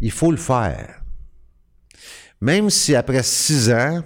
Il 0.00 0.10
faut 0.10 0.30
le 0.30 0.36
faire. 0.36 1.02
Même 2.40 2.70
si 2.70 2.94
après 2.94 3.22
six 3.22 3.70
ans, 3.70 4.02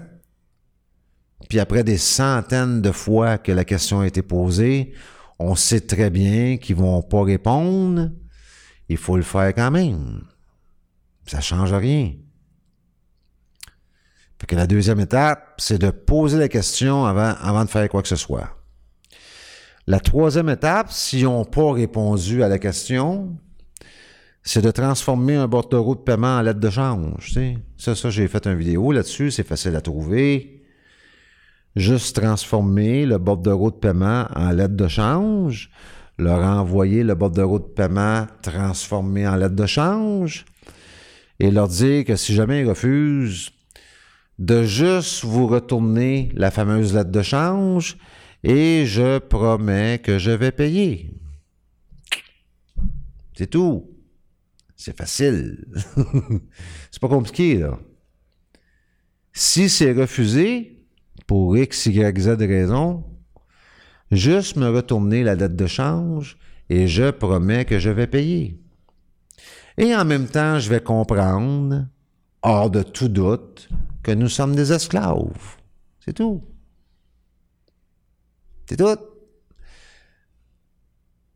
puis 1.49 1.59
après 1.59 1.85
des 1.85 1.99
centaines 1.99 2.83
de 2.83 2.91
fois 2.91 3.39
que 3.39 3.53
la 3.53 3.65
question 3.65 4.01
a 4.01 4.07
été 4.07 4.23
posée, 4.23 4.93
on 5.39 5.55
sait 5.55 5.81
très 5.81 6.11
bien 6.11 6.57
qu'ils 6.59 6.77
vont 6.77 7.03
pas 7.03 7.23
répondre, 7.23 8.11
il 8.89 8.97
faut 8.97 9.17
le 9.17 9.23
faire 9.23 9.55
quand 9.55 9.71
même. 9.71 10.23
Ça 11.27 11.41
change 11.41 11.73
rien. 11.73 12.13
Que 14.47 14.57
la 14.57 14.67
deuxième 14.67 15.01
étape, 15.01 15.55
c'est 15.57 15.79
de 15.79 15.91
poser 15.91 16.39
la 16.39 16.49
question 16.49 17.07
avant, 17.07 17.35
avant 17.41 17.65
de 17.65 17.71
faire 17.71 17.89
quoi 17.89 18.03
que 18.03 18.09
ce 18.09 18.17
soit. 18.17 18.51
La 19.87 20.01
troisième 20.01 20.49
étape, 20.49 20.91
s'ils 20.91 21.25
n'ont 21.25 21.45
pas 21.45 21.73
répondu 21.73 22.43
à 22.43 22.49
la 22.49 22.59
question, 22.59 23.37
c'est 24.43 24.63
de 24.63 24.71
transformer 24.71 25.37
un 25.37 25.49
bordereau 25.49 25.95
de 25.95 26.01
paiement 26.01 26.37
en 26.37 26.43
lettre 26.43 26.61
de 26.61 26.71
change. 26.71 27.33
Tu. 27.33 27.57
Ça, 27.79 27.95
ça, 27.95 28.11
j'ai 28.11 28.29
fait 28.29 28.47
une 28.47 28.57
vidéo 28.57 28.93
là-dessus, 28.93 29.31
c'est 29.31 29.47
facile 29.47 29.77
à 29.77 29.81
trouver. 29.81 30.63
Juste 31.77 32.17
transformer 32.17 33.07
le 33.07 33.19
bordereau 33.19 33.71
de 33.71 33.77
paiement 33.77 34.27
en 34.35 34.51
lettre 34.51 34.77
de 34.77 34.89
change, 34.89 35.71
leur 36.19 36.41
envoyer 36.45 37.03
le 37.03 37.15
bordereau 37.15 37.59
de 37.59 37.65
paiement 37.65 38.27
transformé 38.43 39.27
en 39.27 39.37
lettre 39.37 39.57
de 39.57 39.67
change 39.67 40.45
et 41.41 41.51
leur 41.51 41.69
dire 41.69 42.05
que 42.05 42.17
si 42.17 42.35
jamais 42.35 42.61
ils 42.61 42.69
refusent, 42.69 43.51
de 44.39 44.65
juste 44.65 45.25
vous 45.25 45.47
retourner 45.47 46.31
la 46.35 46.51
fameuse 46.51 46.95
lettre 46.95 47.11
de 47.11 47.23
change 47.23 47.97
et 48.43 48.85
je 48.87 49.19
promets 49.19 50.01
que 50.03 50.19
je 50.19 50.31
vais 50.31 50.53
payer. 50.53 51.15
C'est 53.37 53.49
tout. 53.49 53.91
C'est 54.77 54.97
facile. 54.97 55.65
c'est 56.91 57.01
pas 57.01 57.09
compliqué, 57.09 57.57
là. 57.57 57.79
Si 59.33 59.69
c'est 59.69 59.93
refusé, 59.93 60.75
pour 61.27 61.57
X, 61.57 61.87
Y, 61.87 62.21
Z 62.21 62.29
raison, 62.41 63.05
juste 64.11 64.57
me 64.57 64.69
retourner 64.69 65.25
la 65.25 65.37
dette 65.37 65.57
de 65.57 65.67
change 65.67 66.37
et 66.69 66.87
je 66.87 67.11
promets 67.11 67.65
que 67.65 67.79
je 67.79 67.91
vais 67.91 68.07
payer. 68.07 68.61
Et 69.77 69.95
en 69.95 70.05
même 70.05 70.29
temps, 70.29 70.59
je 70.59 70.71
vais 70.71 70.81
comprendre, 70.81 71.87
hors 72.43 72.71
de 72.71 72.83
tout 72.83 73.09
doute, 73.09 73.69
que 74.03 74.13
nous 74.13 74.29
sommes 74.29 74.55
des 74.55 74.73
esclaves. 74.73 75.57
C'est 76.05 76.13
tout. 76.13 76.43
C'est 78.69 78.77
tout. 78.77 78.97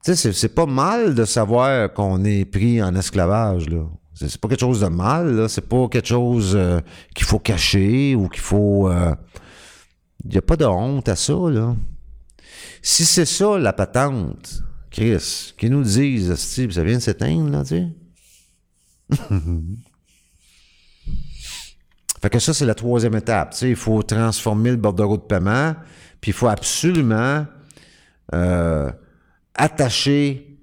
Tu 0.04 0.14
sais, 0.14 0.32
c'est 0.32 0.54
pas 0.54 0.66
mal 0.66 1.14
de 1.14 1.24
savoir 1.24 1.92
qu'on 1.92 2.24
est 2.24 2.44
pris 2.44 2.82
en 2.82 2.94
esclavage. 2.94 3.66
C'est 4.14 4.40
pas 4.40 4.48
quelque 4.48 4.60
chose 4.60 4.80
de 4.80 4.86
mal. 4.86 5.48
C'est 5.48 5.68
pas 5.68 5.88
quelque 5.88 6.08
chose 6.08 6.54
euh, 6.54 6.80
qu'il 7.14 7.26
faut 7.26 7.38
cacher 7.38 8.14
ou 8.14 8.28
qu'il 8.28 8.40
faut. 8.40 8.90
Il 8.90 8.96
euh, 8.96 9.14
n'y 10.24 10.38
a 10.38 10.42
pas 10.42 10.56
de 10.56 10.64
honte 10.64 11.08
à 11.08 11.16
ça. 11.16 11.34
Si 12.82 13.04
c'est 13.04 13.24
ça, 13.24 13.58
la 13.58 13.72
patente, 13.72 14.62
Chris, 14.90 15.54
qu'ils 15.58 15.70
nous 15.70 15.82
disent, 15.82 16.34
ça 16.34 16.82
vient 16.82 16.96
de 16.96 17.02
s'éteindre, 17.02 17.50
là, 17.50 17.62
tu 17.62 17.68
sais. 17.68 17.88
fait 22.22 22.30
que 22.30 22.38
ça, 22.38 22.52
c'est 22.54 22.66
la 22.66 22.74
troisième 22.74 23.14
étape. 23.14 23.52
Tu 23.52 23.58
sais, 23.58 23.70
il 23.70 23.76
faut 23.76 24.02
transformer 24.02 24.70
le 24.70 24.76
bordereau 24.76 25.16
de 25.16 25.22
paiement, 25.22 25.74
puis 26.20 26.30
il 26.30 26.34
faut 26.34 26.48
absolument 26.48 27.46
euh, 28.34 28.90
attacher 29.54 30.58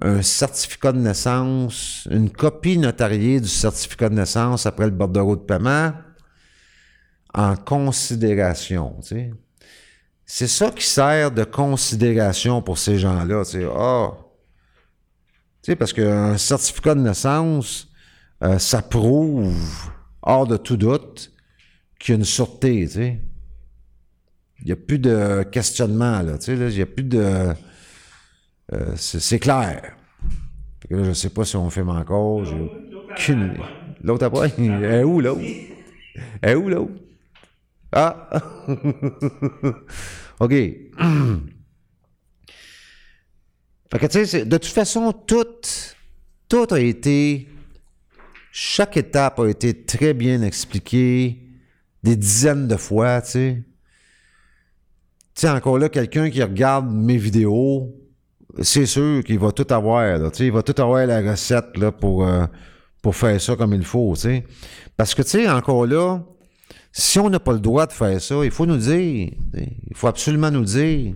un 0.00 0.22
certificat 0.22 0.92
de 0.92 0.98
naissance, 0.98 2.08
une 2.10 2.30
copie 2.30 2.76
notariée 2.76 3.40
du 3.40 3.48
certificat 3.48 4.08
de 4.08 4.14
naissance 4.14 4.66
après 4.66 4.86
le 4.86 4.90
bordereau 4.90 5.36
de 5.36 5.42
paiement 5.42 5.92
en 7.34 7.56
considération. 7.56 8.96
Tu 9.02 9.08
sais. 9.08 9.30
C'est 10.34 10.46
ça 10.46 10.70
qui 10.70 10.86
sert 10.86 11.30
de 11.30 11.44
considération 11.44 12.62
pour 12.62 12.78
ces 12.78 12.98
gens-là. 12.98 13.44
Tu 13.44 13.60
sais, 13.60 13.68
ah, 13.70 14.16
parce 15.78 15.92
qu'un 15.92 16.38
certificat 16.38 16.94
de 16.94 17.00
naissance, 17.00 17.90
euh, 18.42 18.58
ça 18.58 18.80
prouve, 18.80 19.54
hors 20.22 20.46
de 20.46 20.56
tout 20.56 20.78
doute, 20.78 21.30
qu'il 21.98 22.14
y 22.14 22.16
a 22.16 22.18
une 22.18 22.24
sûreté, 22.24 22.86
tu 22.86 22.94
sais. 22.94 23.20
Il 24.60 24.64
n'y 24.64 24.72
a 24.72 24.76
plus 24.76 24.98
de 24.98 25.42
questionnement, 25.42 26.22
là, 26.22 26.38
tu 26.38 26.56
sais, 26.56 26.70
il 26.70 26.76
n'y 26.76 26.80
a 26.80 26.86
plus 26.86 27.04
de... 27.04 27.52
Euh, 28.72 28.92
c'est 28.96 29.38
clair. 29.38 29.96
je 30.88 30.96
ne 30.96 31.12
sais 31.12 31.28
pas 31.28 31.44
si 31.44 31.56
on 31.56 31.68
filme 31.68 31.90
encore, 31.90 32.46
j'ai 32.46 32.72
aucune... 33.10 33.58
L'autre 34.02 34.24
après, 34.24 34.50
elle 34.58 34.82
est 34.82 35.04
où, 35.04 35.20
l'autre? 35.20 35.42
Elle 36.40 36.52
est 36.52 36.54
où, 36.54 36.70
l'autre? 36.70 36.94
Ah! 37.92 38.30
OK. 40.42 40.50
Fait 43.92 43.98
que, 43.98 44.06
tu 44.06 44.26
sais, 44.26 44.44
de 44.44 44.56
toute 44.56 44.72
façon, 44.72 45.12
tout, 45.12 45.46
tout 46.48 46.66
a 46.70 46.80
été, 46.80 47.46
chaque 48.50 48.96
étape 48.96 49.38
a 49.38 49.48
été 49.48 49.84
très 49.84 50.14
bien 50.14 50.42
expliquée 50.42 51.38
des 52.02 52.16
dizaines 52.16 52.66
de 52.66 52.76
fois, 52.76 53.22
tu 53.22 53.30
sais. 53.30 53.62
Tu 55.34 55.42
sais, 55.42 55.48
encore 55.48 55.78
là, 55.78 55.88
quelqu'un 55.88 56.28
qui 56.28 56.42
regarde 56.42 56.92
mes 56.92 57.18
vidéos, 57.18 57.94
c'est 58.62 58.86
sûr 58.86 59.22
qu'il 59.22 59.38
va 59.38 59.52
tout 59.52 59.66
avoir, 59.70 60.18
là, 60.18 60.28
tu 60.32 60.38
sais, 60.38 60.46
il 60.46 60.52
va 60.52 60.64
tout 60.64 60.82
avoir 60.82 61.06
la 61.06 61.20
recette, 61.20 61.66
pour, 62.00 62.26
euh, 62.26 62.46
pour 63.00 63.14
faire 63.14 63.40
ça 63.40 63.54
comme 63.54 63.74
il 63.74 63.84
faut, 63.84 64.14
tu 64.16 64.22
sais. 64.22 64.44
Parce 64.96 65.14
que, 65.14 65.22
tu 65.22 65.28
sais, 65.28 65.48
encore 65.48 65.86
là, 65.86 66.20
si 66.92 67.18
on 67.18 67.30
n'a 67.30 67.40
pas 67.40 67.54
le 67.54 67.58
droit 67.58 67.86
de 67.86 67.92
faire 67.92 68.20
ça, 68.20 68.44
il 68.44 68.50
faut 68.50 68.66
nous 68.66 68.76
dire, 68.76 69.32
il 69.54 69.96
faut 69.96 70.08
absolument 70.08 70.50
nous 70.50 70.64
dire. 70.64 71.14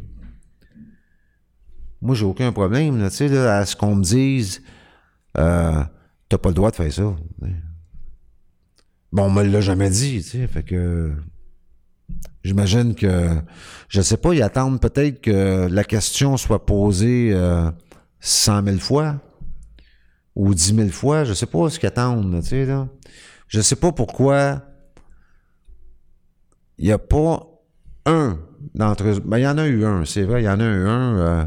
Moi, 2.00 2.14
j'ai 2.14 2.24
aucun 2.24 2.50
problème, 2.52 3.02
tu 3.08 3.14
sais, 3.14 3.36
à 3.36 3.66
ce 3.66 3.76
qu'on 3.76 3.96
me 3.96 4.02
dise, 4.02 4.62
euh, 5.36 5.82
t'as 6.28 6.38
pas 6.38 6.48
le 6.48 6.54
droit 6.54 6.70
de 6.70 6.76
faire 6.76 6.92
ça. 6.92 7.14
Bon, 9.12 9.24
on 9.24 9.30
me 9.30 9.42
l'a 9.42 9.60
jamais 9.60 9.90
dit, 9.90 10.22
tu 10.22 10.30
sais, 10.30 10.46
fait 10.46 10.62
que 10.62 11.12
j'imagine 12.42 12.94
que, 12.94 13.36
je 13.88 14.00
sais 14.00 14.16
pas, 14.16 14.32
ils 14.32 14.42
attendent 14.42 14.80
peut-être 14.80 15.20
que 15.20 15.68
la 15.70 15.84
question 15.84 16.36
soit 16.36 16.64
posée 16.64 17.32
euh, 17.32 17.70
100 18.20 18.64
000 18.64 18.78
fois 18.78 19.20
ou 20.34 20.54
10 20.54 20.74
000 20.74 20.88
fois, 20.88 21.24
je 21.24 21.34
sais 21.34 21.46
pas 21.46 21.68
ce 21.68 21.78
qu'ils 21.78 21.88
attendent, 21.88 22.40
tu 22.42 22.48
sais. 22.48 22.68
Je 23.48 23.60
sais 23.60 23.76
pas 23.76 23.92
pourquoi 23.92 24.62
il 26.78 26.86
n'y 26.86 26.92
a 26.92 26.98
pas 26.98 27.46
un 28.04 28.38
d'entre 28.74 29.04
eux. 29.04 29.20
Ben, 29.20 29.38
il 29.38 29.42
y 29.42 29.46
en 29.46 29.58
a 29.58 29.66
eu 29.66 29.84
un, 29.84 30.04
c'est 30.04 30.22
vrai, 30.22 30.42
il 30.42 30.46
y 30.46 30.48
en 30.48 30.60
a 30.60 30.64
eu 30.64 30.86
un. 30.86 31.18
Euh, 31.18 31.44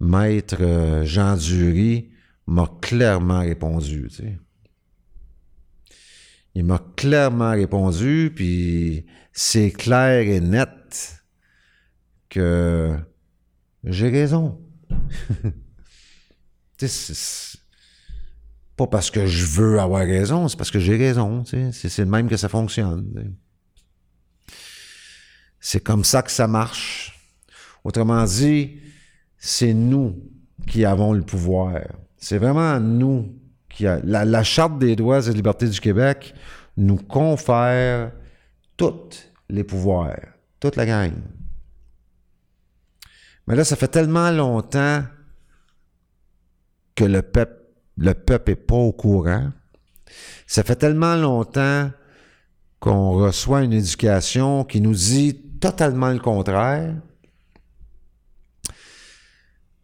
Maître 0.00 0.56
euh, 0.60 1.04
Jean 1.04 1.36
Dury 1.36 2.10
m'a 2.46 2.66
clairement 2.80 3.40
répondu, 3.40 4.08
tu 4.08 4.16
sais. 4.16 4.38
Il 6.54 6.64
m'a 6.64 6.82
clairement 6.96 7.52
répondu, 7.52 8.32
puis 8.34 9.06
c'est 9.32 9.70
clair 9.70 10.26
et 10.26 10.40
net 10.40 11.22
que 12.28 12.96
j'ai 13.84 14.08
raison. 14.08 14.58
pas 18.76 18.86
parce 18.86 19.10
que 19.10 19.26
je 19.26 19.44
veux 19.44 19.78
avoir 19.78 20.00
raison, 20.02 20.48
c'est 20.48 20.56
parce 20.56 20.70
que 20.70 20.80
j'ai 20.80 20.96
raison. 20.96 21.44
C'est 21.44 21.98
le 21.98 22.06
même 22.06 22.28
que 22.28 22.36
ça 22.36 22.48
fonctionne. 22.48 23.36
C'est 25.60 25.80
comme 25.80 26.04
ça 26.04 26.22
que 26.22 26.30
ça 26.30 26.48
marche. 26.48 27.18
Autrement 27.84 28.24
dit, 28.24 28.78
c'est 29.38 29.74
nous 29.74 30.16
qui 30.66 30.84
avons 30.84 31.12
le 31.12 31.22
pouvoir. 31.22 31.80
C'est 32.16 32.38
vraiment 32.38 32.80
nous 32.80 33.34
qui 33.68 33.84
la, 33.84 34.42
Charte 34.42 34.78
des 34.78 34.96
droits 34.96 35.26
et 35.26 35.32
libertés 35.32 35.68
du 35.68 35.80
Québec 35.80 36.34
nous 36.76 36.96
confère 36.96 38.12
tous 38.76 39.30
les 39.48 39.64
pouvoirs, 39.64 40.18
toute 40.58 40.76
la 40.76 40.86
gang. 40.86 41.12
Mais 43.46 43.54
là, 43.54 43.64
ça 43.64 43.76
fait 43.76 43.88
tellement 43.88 44.30
longtemps 44.30 45.04
que 46.94 47.04
le 47.04 47.22
peuple 47.22 47.60
le 48.00 48.14
peuple 48.14 48.52
est 48.52 48.56
pas 48.56 48.76
au 48.76 48.92
courant. 48.92 49.50
Ça 50.46 50.62
fait 50.62 50.76
tellement 50.76 51.16
longtemps 51.16 51.90
qu'on 52.80 53.12
reçoit 53.12 53.62
une 53.62 53.74
éducation 53.74 54.64
qui 54.64 54.80
nous 54.80 54.94
dit 54.94 55.49
totalement 55.60 56.10
le 56.10 56.18
contraire. 56.18 56.94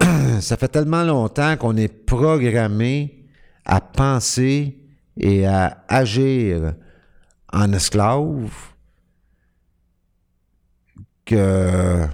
Ça 0.40 0.56
fait 0.56 0.68
tellement 0.68 1.04
longtemps 1.04 1.56
qu'on 1.56 1.76
est 1.76 1.88
programmé 1.88 3.24
à 3.64 3.80
penser 3.80 4.78
et 5.16 5.46
à 5.46 5.84
agir 5.88 6.74
en 7.52 7.72
esclave 7.72 8.50
que 11.24 12.06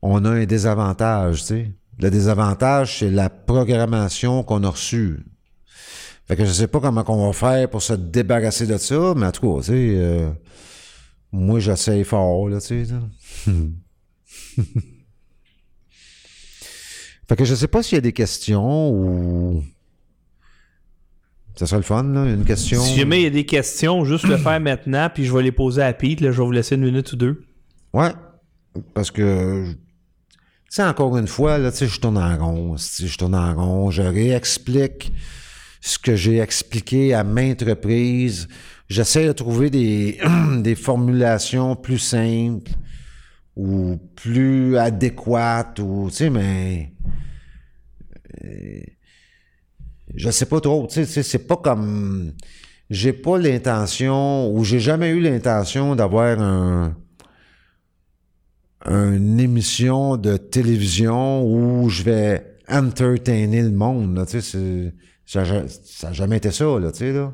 on 0.00 0.24
a 0.24 0.30
un 0.30 0.44
désavantage, 0.44 1.40
tu 1.40 1.46
sais. 1.46 1.72
Le 1.98 2.10
désavantage, 2.10 2.98
c'est 2.98 3.10
la 3.10 3.30
programmation 3.30 4.42
qu'on 4.42 4.64
a 4.64 4.70
reçue. 4.70 5.20
Fait 6.26 6.36
que 6.36 6.44
je 6.44 6.50
sais 6.50 6.66
pas 6.66 6.80
comment 6.80 7.04
on 7.06 7.26
va 7.26 7.32
faire 7.32 7.68
pour 7.68 7.82
se 7.82 7.92
débarrasser 7.92 8.66
de 8.66 8.76
ça, 8.78 9.14
mais 9.16 9.26
en 9.26 9.32
tout 9.32 9.54
cas, 9.54 9.60
tu 9.60 9.66
sais, 9.66 9.94
euh, 9.96 10.30
moi, 11.32 11.58
j'essaye 11.58 12.04
fort, 12.04 12.48
là, 12.48 12.60
tu 12.60 12.84
sais. 12.84 12.94
fait 17.28 17.36
que 17.36 17.44
je 17.44 17.54
sais 17.54 17.68
pas 17.68 17.82
s'il 17.82 17.96
y 17.96 17.98
a 17.98 18.02
des 18.02 18.12
questions 18.12 18.90
ou... 18.90 19.64
Ça 21.56 21.66
serait 21.66 21.78
le 21.78 21.84
fun, 21.84 22.02
là, 22.04 22.24
une 22.24 22.44
question. 22.44 22.80
Si 22.80 22.98
jamais 22.98 23.20
il 23.20 23.24
y 23.24 23.26
a 23.26 23.30
des 23.30 23.44
questions, 23.44 24.04
juste 24.04 24.26
le 24.26 24.38
faire 24.38 24.58
maintenant, 24.58 25.10
puis 25.12 25.24
je 25.26 25.32
vais 25.32 25.42
les 25.42 25.52
poser 25.52 25.82
à 25.82 25.92
Pete. 25.92 26.20
Là, 26.20 26.32
je 26.32 26.38
vais 26.38 26.44
vous 26.44 26.52
laisser 26.52 26.76
une 26.76 26.84
minute 26.84 27.12
ou 27.12 27.16
deux. 27.16 27.44
Ouais, 27.92 28.12
parce 28.94 29.10
que 29.10 29.74
tu 30.72 30.76
sais, 30.76 30.84
encore 30.84 31.18
une 31.18 31.26
fois, 31.26 31.58
là, 31.58 31.70
tu 31.70 31.76
sais, 31.76 31.86
je 31.86 32.00
tourne 32.00 32.16
en 32.16 32.34
rond. 32.38 32.76
Je 32.78 33.18
tourne 33.18 33.34
en 33.34 33.54
rond. 33.54 33.90
Je 33.90 34.00
réexplique 34.00 35.12
ce 35.82 35.98
que 35.98 36.16
j'ai 36.16 36.38
expliqué 36.38 37.12
à 37.12 37.24
maintes 37.24 37.60
reprises. 37.60 38.48
J'essaie 38.92 39.26
de 39.26 39.32
trouver 39.32 39.70
des, 39.70 40.18
des 40.58 40.74
formulations 40.74 41.76
plus 41.76 41.98
simples 41.98 42.72
ou 43.56 43.96
plus 44.16 44.76
adéquates 44.76 45.78
ou, 45.78 46.08
tu 46.10 46.16
sais, 46.16 46.30
mais... 46.30 46.92
Euh, 48.44 48.82
je 50.14 50.30
sais 50.30 50.44
pas 50.44 50.60
trop, 50.60 50.86
tu 50.88 51.06
sais, 51.06 51.22
c'est 51.22 51.46
pas 51.46 51.56
comme... 51.56 52.32
J'ai 52.90 53.14
pas 53.14 53.38
l'intention 53.38 54.52
ou 54.52 54.62
j'ai 54.62 54.80
jamais 54.80 55.08
eu 55.08 55.20
l'intention 55.20 55.96
d'avoir 55.96 56.38
un 56.38 56.94
une 58.86 59.40
émission 59.40 60.16
de 60.16 60.36
télévision 60.36 61.44
où 61.46 61.88
je 61.88 62.02
vais 62.02 62.58
entertainer 62.68 63.62
le 63.62 63.70
monde. 63.70 64.26
ça 65.24 65.42
n'a 65.42 66.12
jamais 66.12 66.38
été 66.38 66.50
ça. 66.50 66.78
Là, 66.78 66.90
tu 66.90 66.98
sais, 66.98 67.12
là. 67.12 67.32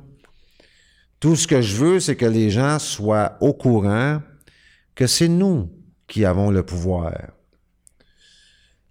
Tout 1.21 1.35
ce 1.35 1.47
que 1.47 1.61
je 1.61 1.77
veux, 1.77 2.01
c'est 2.01 2.17
que 2.17 2.27
les 2.27 2.51
gens 2.51 2.79
soient 2.79 3.37
au 3.41 3.53
courant 3.53 4.23
que 4.95 5.07
c'est 5.07 5.29
nous 5.29 5.71
qui 6.07 6.25
avons 6.25 6.51
le 6.51 6.65
pouvoir. 6.65 7.13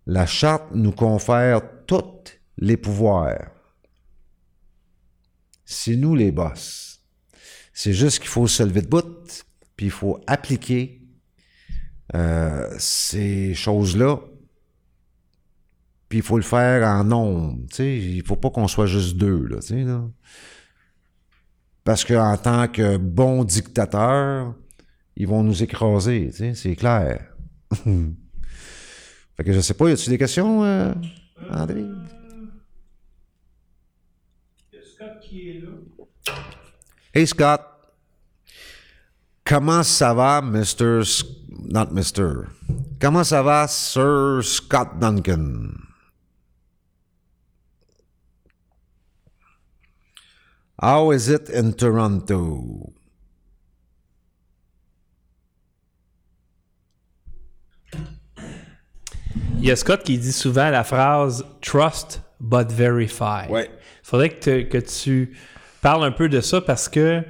La 0.05 0.25
charte 0.25 0.71
nous 0.73 0.91
confère 0.91 1.61
tous 1.85 2.39
les 2.57 2.77
pouvoirs. 2.77 3.51
C'est 5.65 5.95
nous 5.95 6.15
les 6.15 6.31
boss. 6.31 7.01
C'est 7.73 7.93
juste 7.93 8.19
qu'il 8.19 8.29
faut 8.29 8.47
se 8.47 8.63
lever 8.63 8.81
de 8.81 8.87
bout, 8.87 9.45
puis 9.75 9.87
il 9.87 9.91
faut 9.91 10.19
appliquer 10.27 11.01
euh, 12.15 12.73
ces 12.79 13.53
choses-là. 13.53 14.19
Puis 16.09 16.19
il 16.19 16.23
faut 16.23 16.37
le 16.37 16.43
faire 16.43 16.87
en 16.87 17.03
nombre. 17.03 17.59
Il 17.79 18.23
faut 18.25 18.37
pas 18.37 18.49
qu'on 18.49 18.67
soit 18.67 18.85
juste 18.85 19.17
deux. 19.17 19.47
Parce 21.87 22.03
qu'en 22.03 22.35
tant 22.35 22.67
que 22.67 22.97
bon 22.97 23.45
dictateur, 23.45 24.53
ils 25.15 25.25
vont 25.25 25.41
nous 25.41 25.63
écraser. 25.63 26.33
C'est 26.53 26.75
clair. 26.75 27.33
fait 27.71 29.43
que 29.45 29.53
je 29.53 29.61
sais 29.61 29.73
pas, 29.73 29.87
y 29.87 29.93
a-tu 29.93 30.09
des 30.09 30.17
questions, 30.17 30.65
euh, 30.65 30.93
André? 31.49 31.85
Scott 34.83 35.19
qui 35.21 35.49
est 35.49 35.61
là. 35.61 36.35
Hey 37.13 37.25
Scott. 37.25 37.61
Comment 39.45 39.81
ça 39.81 40.13
va, 40.13 40.41
Mr. 40.41 41.03
not 41.69 41.85
Mr. 41.93 42.47
Comment 42.99 43.23
ça 43.23 43.41
va, 43.41 43.65
Sir 43.69 44.41
Scott 44.43 44.89
Duncan? 44.99 45.69
How 50.79 51.11
is 51.11 51.27
it 51.27 51.49
in 51.49 51.71
Toronto? 51.71 52.93
Il 59.59 59.65
y 59.65 59.71
a 59.71 59.75
Scott 59.75 60.03
qui 60.03 60.19
dit 60.19 60.31
souvent 60.31 60.69
la 60.69 60.83
phrase 60.83 61.43
trust 61.61 62.21
but 62.39 62.71
verify. 62.71 63.49
Ouais. 63.49 63.69
Il 64.03 64.09
faudrait 64.09 64.29
que, 64.29 64.61
que 64.63 64.77
tu 64.77 65.35
parles 65.81 66.03
un 66.03 66.11
peu 66.11 66.29
de 66.29 66.41
ça 66.41 66.61
parce 66.61 66.87
que 66.87 67.23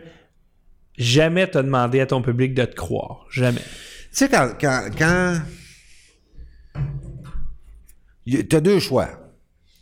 jamais 0.98 1.48
t'as 1.48 1.64
demandé 1.64 2.02
à 2.02 2.06
ton 2.06 2.22
public 2.22 2.54
de 2.54 2.66
te 2.66 2.76
croire. 2.76 3.26
Jamais. 3.30 3.62
Tu 3.62 4.08
sais, 4.12 4.30
quand. 4.30 4.56
quand, 4.60 4.90
quand... 4.98 5.42
T'as 8.50 8.60
deux 8.60 8.80
choix. 8.80 9.27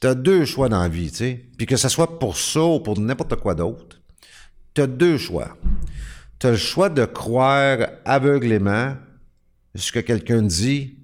T'as 0.06 0.14
deux 0.14 0.45
choix 0.45 0.70
dans 0.70 0.84
la 0.84 0.88
vie, 0.88 1.10
tu 1.10 1.18
sais. 1.18 1.45
Puis 1.58 1.66
que 1.66 1.78
ce 1.78 1.89
soit 1.89 2.20
pour 2.20 2.38
ça 2.38 2.62
ou 2.62 2.80
pour 2.80 2.99
n'importe 2.99 3.38
quoi 3.38 3.56
d'autre, 3.56 3.99
t'as 4.76 4.86
deux 4.86 5.18
choix. 5.18 5.58
T'as 6.38 6.51
le 6.51 6.58
choix 6.58 6.89
de 6.89 7.06
croire 7.06 7.88
aveuglément 8.06 8.97
ce 9.74 9.91
que 9.91 9.97
quelqu'un 9.97 10.43
dit, 10.43 10.99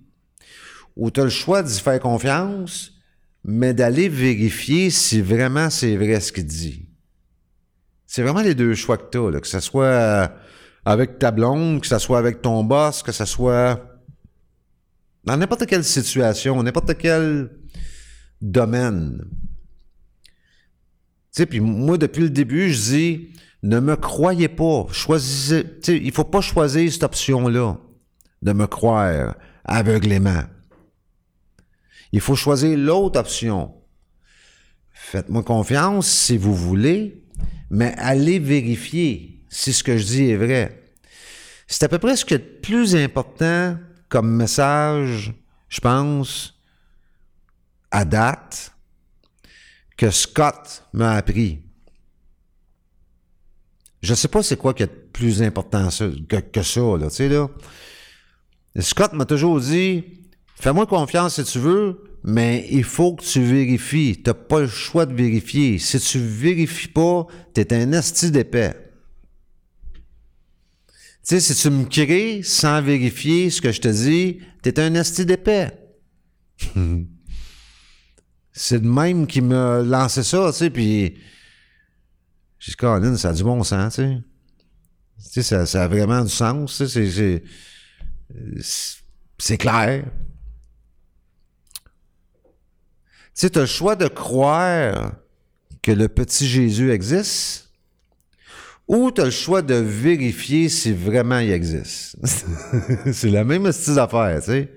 ou 0.96 1.10
t'as 1.10 1.24
le 1.24 1.32
choix 1.32 1.64
d'y 1.64 1.80
faire 1.80 2.00
confiance, 2.00 2.92
mais 3.44 3.74
d'aller 3.74 4.08
vérifier 4.08 4.92
si 4.92 5.20
vraiment 5.20 5.72
c'est 5.72 5.96
vrai 5.98 6.20
ce 6.20 6.32
qu'il 6.32 6.46
dit. 6.46 6.88
C'est 8.06 8.22
vraiment 8.22 8.44
les 8.44 8.54
deux 8.54 8.76
choix 8.76 8.98
que 9.00 9.10
tu 9.10 9.36
as, 9.36 9.40
que 9.40 9.48
ce 9.48 9.62
soit 9.62 9.84
euh, 9.86 10.28
avec 10.86 11.18
ta 11.18 11.32
blonde, 11.32 11.82
que 11.82 11.88
ce 11.88 11.98
soit 11.98 12.20
avec 12.20 12.44
ton 12.44 12.64
boss, 12.64 13.02
que 13.02 13.12
ce 13.12 13.26
soit 13.26 13.84
dans 15.24 15.38
n'importe 15.38 15.66
quelle 15.66 15.84
situation, 15.84 16.62
n'importe 16.62 16.96
quel 17.00 17.50
domaine. 18.42 19.26
Tu 20.24 20.34
sais, 21.32 21.46
puis 21.46 21.60
moi, 21.60 21.98
depuis 21.98 22.24
le 22.24 22.30
début, 22.30 22.72
je 22.72 22.82
dis, 22.82 23.30
ne 23.64 23.80
me 23.80 23.96
croyez 23.96 24.50
pas. 24.50 24.88
Choisissez, 24.92 25.64
tu 25.64 25.70
sais, 25.82 25.98
il 25.98 26.12
faut 26.12 26.24
pas 26.24 26.42
choisir 26.42 26.92
cette 26.92 27.04
option-là 27.04 27.78
de 28.42 28.54
me 28.54 28.68
croire 28.68 29.36
aveuglément. 29.64 30.44
Il 32.12 32.20
faut 32.20 32.36
choisir 32.36 32.78
l'autre 32.78 33.20
option. 33.20 33.74
Faites-moi 34.92 35.44
confiance 35.44 36.08
si 36.08 36.38
vous 36.38 36.56
voulez, 36.56 37.24
mais 37.70 37.94
allez 37.98 38.40
vérifier 38.40 39.44
si 39.50 39.74
ce 39.74 39.84
que 39.84 39.98
je 39.98 40.06
dis 40.06 40.30
est 40.30 40.38
vrai. 40.38 40.84
C'est 41.68 41.84
à 41.84 41.90
peu 41.90 42.00
près 42.00 42.16
ce 42.16 42.26
qui 42.26 42.34
est 42.34 42.38
le 42.38 42.60
plus 42.62 42.96
important 42.96 43.78
comme 44.10 44.30
message, 44.36 45.34
je 45.70 45.80
pense, 45.80 46.61
à 47.92 48.06
date, 48.06 48.72
que 49.98 50.10
Scott 50.10 50.84
m'a 50.94 51.14
appris. 51.14 51.60
Je 54.02 54.16
sais 54.16 54.28
pas 54.28 54.42
c'est 54.42 54.58
quoi 54.58 54.74
qui 54.74 54.84
est 54.84 54.88
plus 54.88 55.44
important 55.44 55.90
que, 55.90 56.64
ça, 56.64 56.82
là. 56.82 57.48
Scott 58.80 59.14
m'a 59.14 59.26
toujours 59.26 59.60
dit, 59.60 60.04
fais-moi 60.56 60.88
confiance 60.88 61.36
si 61.36 61.44
tu 61.44 61.60
veux, 61.60 62.04
mais 62.24 62.68
il 62.72 62.84
faut 62.84 63.16
que 63.16 63.24
tu 63.24 63.42
vérifies. 63.42 64.16
Tu 64.16 64.30
n'as 64.30 64.34
pas 64.34 64.62
le 64.62 64.68
choix 64.68 65.06
de 65.06 65.14
vérifier. 65.14 65.78
Si 65.78 66.00
tu 66.00 66.20
vérifies 66.20 66.88
pas, 66.88 67.28
tu 67.54 67.62
es 67.62 67.74
un 67.74 67.94
asti 67.94 68.32
d'épais. 68.32 68.74
Tu 71.28 71.40
sais, 71.40 71.40
si 71.40 71.54
tu 71.54 71.70
me 71.70 71.86
crées 71.86 72.42
sans 72.44 72.82
vérifier 72.82 73.52
ce 73.52 73.62
que 73.62 73.72
je 73.72 73.82
te 73.82 73.88
dis, 73.88 74.40
tu 74.64 74.70
es 74.70 74.80
un 74.80 74.96
asti 74.96 75.26
d'épais. 75.26 75.72
C'est 78.64 78.78
le 78.78 78.88
même 78.88 79.26
qui 79.26 79.42
me 79.42 79.82
lancé 79.82 80.22
ça, 80.22 80.52
tu 80.52 80.58
sais, 80.60 80.70
puis 80.70 81.18
j'ai 82.60 82.74
dit, 82.74 83.18
ça 83.18 83.30
a 83.30 83.34
du 83.34 83.44
bon 83.44 83.64
sens, 83.64 83.96
tu 83.96 85.42
sais. 85.42 85.66
Ça, 85.66 85.82
a 85.82 85.88
vraiment 85.88 86.22
du 86.22 86.30
sens, 86.30 86.78
tu 86.78 86.88
sais, 86.88 87.44
c'est 89.40 89.58
clair. 89.58 90.06
Tu 93.34 93.48
sais, 93.48 93.50
le 93.56 93.66
choix 93.66 93.96
de 93.96 94.08
croire 94.08 95.16
que 95.82 95.92
le 95.92 96.08
petit 96.08 96.48
Jésus 96.48 96.92
existe 96.92 97.68
ou 98.88 99.12
tu 99.12 99.22
as 99.22 99.26
le 99.26 99.32
choix 99.32 99.64
de 99.64 99.74
vérifier 99.74 100.70
si 100.70 100.94
vraiment 100.94 101.40
il 101.40 101.50
existe. 101.50 102.16
c'est 103.12 103.32
la 103.32 103.44
même 103.44 103.72
style 103.72 103.96
d'affaire, 103.96 104.40
tu 104.40 104.52
sais. 104.52 104.72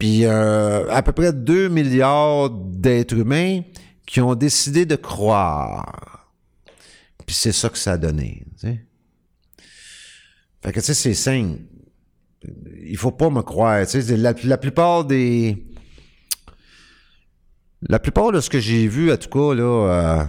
Puis 0.00 0.24
euh, 0.24 0.90
à 0.90 1.02
peu 1.02 1.12
près 1.12 1.30
2 1.32 1.68
milliards 1.68 2.48
d'êtres 2.48 3.14
humains 3.14 3.60
qui 4.06 4.22
ont 4.22 4.34
décidé 4.34 4.86
de 4.86 4.96
croire. 4.96 6.26
Puis 7.26 7.36
c'est 7.36 7.52
ça 7.52 7.68
que 7.68 7.76
ça 7.76 7.92
a 7.92 7.98
donné. 7.98 8.42
Fait 10.62 10.72
que 10.72 10.80
tu 10.80 10.86
sais, 10.86 10.94
c'est 10.94 11.14
simple. 11.14 11.60
Il 12.82 12.96
faut 12.96 13.12
pas 13.12 13.28
me 13.28 13.42
croire. 13.42 13.84
La, 14.08 14.56
plupart 14.58 15.04
des. 15.04 15.66
La 17.82 17.98
plupart 17.98 18.32
de 18.32 18.40
ce 18.40 18.48
que 18.48 18.58
j'ai 18.58 18.88
vu, 18.88 19.12
en 19.12 19.18
tout 19.18 19.28
cas, 19.28 19.54
là, 19.54 19.62
euh, 19.62 20.24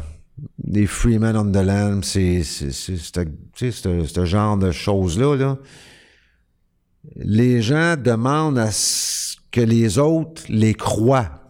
des 0.58 0.86
Freemen 0.86 1.38
on 1.38 1.50
the 1.50 1.64
Land, 1.66 2.02
c'est 2.04 2.44
ce 2.44 4.26
genre 4.26 4.58
de 4.58 4.72
choses-là, 4.72 5.38
là. 5.38 5.58
Les 7.16 7.62
gens 7.62 7.96
demandent 7.96 8.60
à 8.60 8.70
que 9.52 9.62
les 9.62 9.98
autres 9.98 10.44
les 10.50 10.74
croient. 10.74 11.42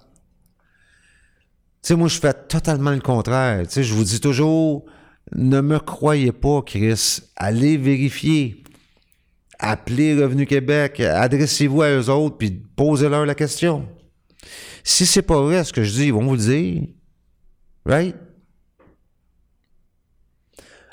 Tu 1.84 1.88
sais, 1.88 1.96
moi, 1.96 2.08
je 2.08 2.20
fais 2.20 2.34
totalement 2.34 2.92
le 2.92 3.00
contraire. 3.00 3.64
Tu 3.68 3.74
sais, 3.74 3.84
je 3.84 3.94
vous 3.94 4.04
dis 4.04 4.20
toujours, 4.20 4.86
ne 5.34 5.62
me 5.62 5.80
croyez 5.80 6.32
pas, 6.32 6.62
Chris. 6.62 7.22
Allez 7.36 7.78
vérifier. 7.78 8.64
Appelez 9.60 10.16
Revenu 10.16 10.46
Québec. 10.46 11.00
Adressez-vous 11.00 11.82
à 11.82 11.90
eux 11.92 12.10
autres, 12.10 12.38
puis 12.38 12.52
posez-leur 12.52 13.26
la 13.26 13.36
question. 13.36 13.88
Si 14.84 15.06
c'est 15.06 15.22
pas 15.22 15.40
vrai 15.42 15.64
ce 15.64 15.74
que 15.74 15.84
je 15.84 15.92
dis, 15.92 16.06
ils 16.06 16.14
vont 16.14 16.26
vous 16.26 16.36
le 16.36 16.38
dire. 16.38 16.84
Right? 17.86 18.16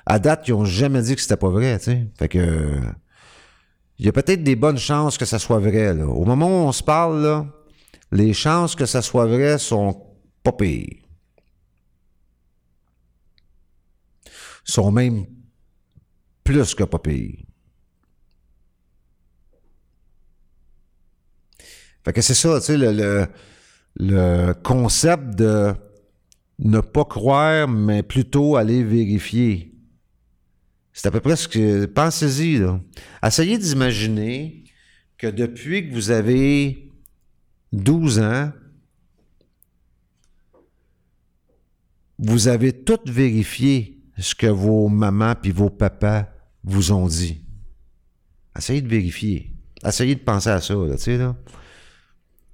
À 0.04 0.18
date, 0.18 0.48
ils 0.48 0.54
ont 0.54 0.64
jamais 0.64 1.02
dit 1.02 1.14
que 1.14 1.20
c'était 1.20 1.36
pas 1.36 1.50
vrai, 1.50 1.78
tu 1.78 1.84
sais. 1.86 2.06
Fait 2.18 2.28
que... 2.28 2.80
Il 3.98 4.06
y 4.06 4.08
a 4.08 4.12
peut-être 4.12 4.44
des 4.44 4.56
bonnes 4.56 4.78
chances 4.78 5.18
que 5.18 5.24
ça 5.24 5.38
soit 5.38 5.58
vrai. 5.58 5.90
Au 6.02 6.24
moment 6.24 6.46
où 6.46 6.68
on 6.68 6.72
se 6.72 6.82
parle, 6.82 7.46
les 8.12 8.32
chances 8.32 8.74
que 8.74 8.86
ça 8.86 9.02
soit 9.02 9.26
vrai 9.26 9.58
sont 9.58 10.06
pas 10.42 10.52
pires. 10.52 11.02
Sont 14.64 14.92
même 14.92 15.26
plus 16.44 16.74
que 16.74 16.84
pas 16.84 16.98
pires. 16.98 17.44
Que 22.04 22.22
c'est 22.22 22.32
ça, 22.32 22.58
le 23.96 24.52
concept 24.62 25.34
de 25.34 25.74
ne 26.58 26.80
pas 26.80 27.04
croire, 27.04 27.68
mais 27.68 28.02
plutôt 28.02 28.56
aller 28.56 28.82
vérifier. 28.82 29.77
C'est 30.98 31.06
à 31.06 31.12
peu 31.12 31.20
près 31.20 31.36
ce 31.36 31.46
que. 31.46 31.84
Pensez-y, 31.84 32.58
là. 32.58 32.80
Essayez 33.24 33.56
d'imaginer 33.56 34.64
que 35.16 35.28
depuis 35.28 35.88
que 35.88 35.94
vous 35.94 36.10
avez 36.10 36.90
12 37.72 38.18
ans, 38.18 38.50
vous 42.18 42.48
avez 42.48 42.72
tout 42.72 42.98
vérifié 43.06 44.00
ce 44.18 44.34
que 44.34 44.48
vos 44.48 44.88
mamans 44.88 45.36
puis 45.40 45.52
vos 45.52 45.70
papas 45.70 46.26
vous 46.64 46.90
ont 46.90 47.06
dit. 47.06 47.44
Essayez 48.56 48.82
de 48.82 48.88
vérifier. 48.88 49.52
Essayez 49.86 50.16
de 50.16 50.22
penser 50.22 50.50
à 50.50 50.60
ça, 50.60 50.74
là, 50.74 50.96
tu 50.96 51.02
sais, 51.04 51.16
là. 51.16 51.36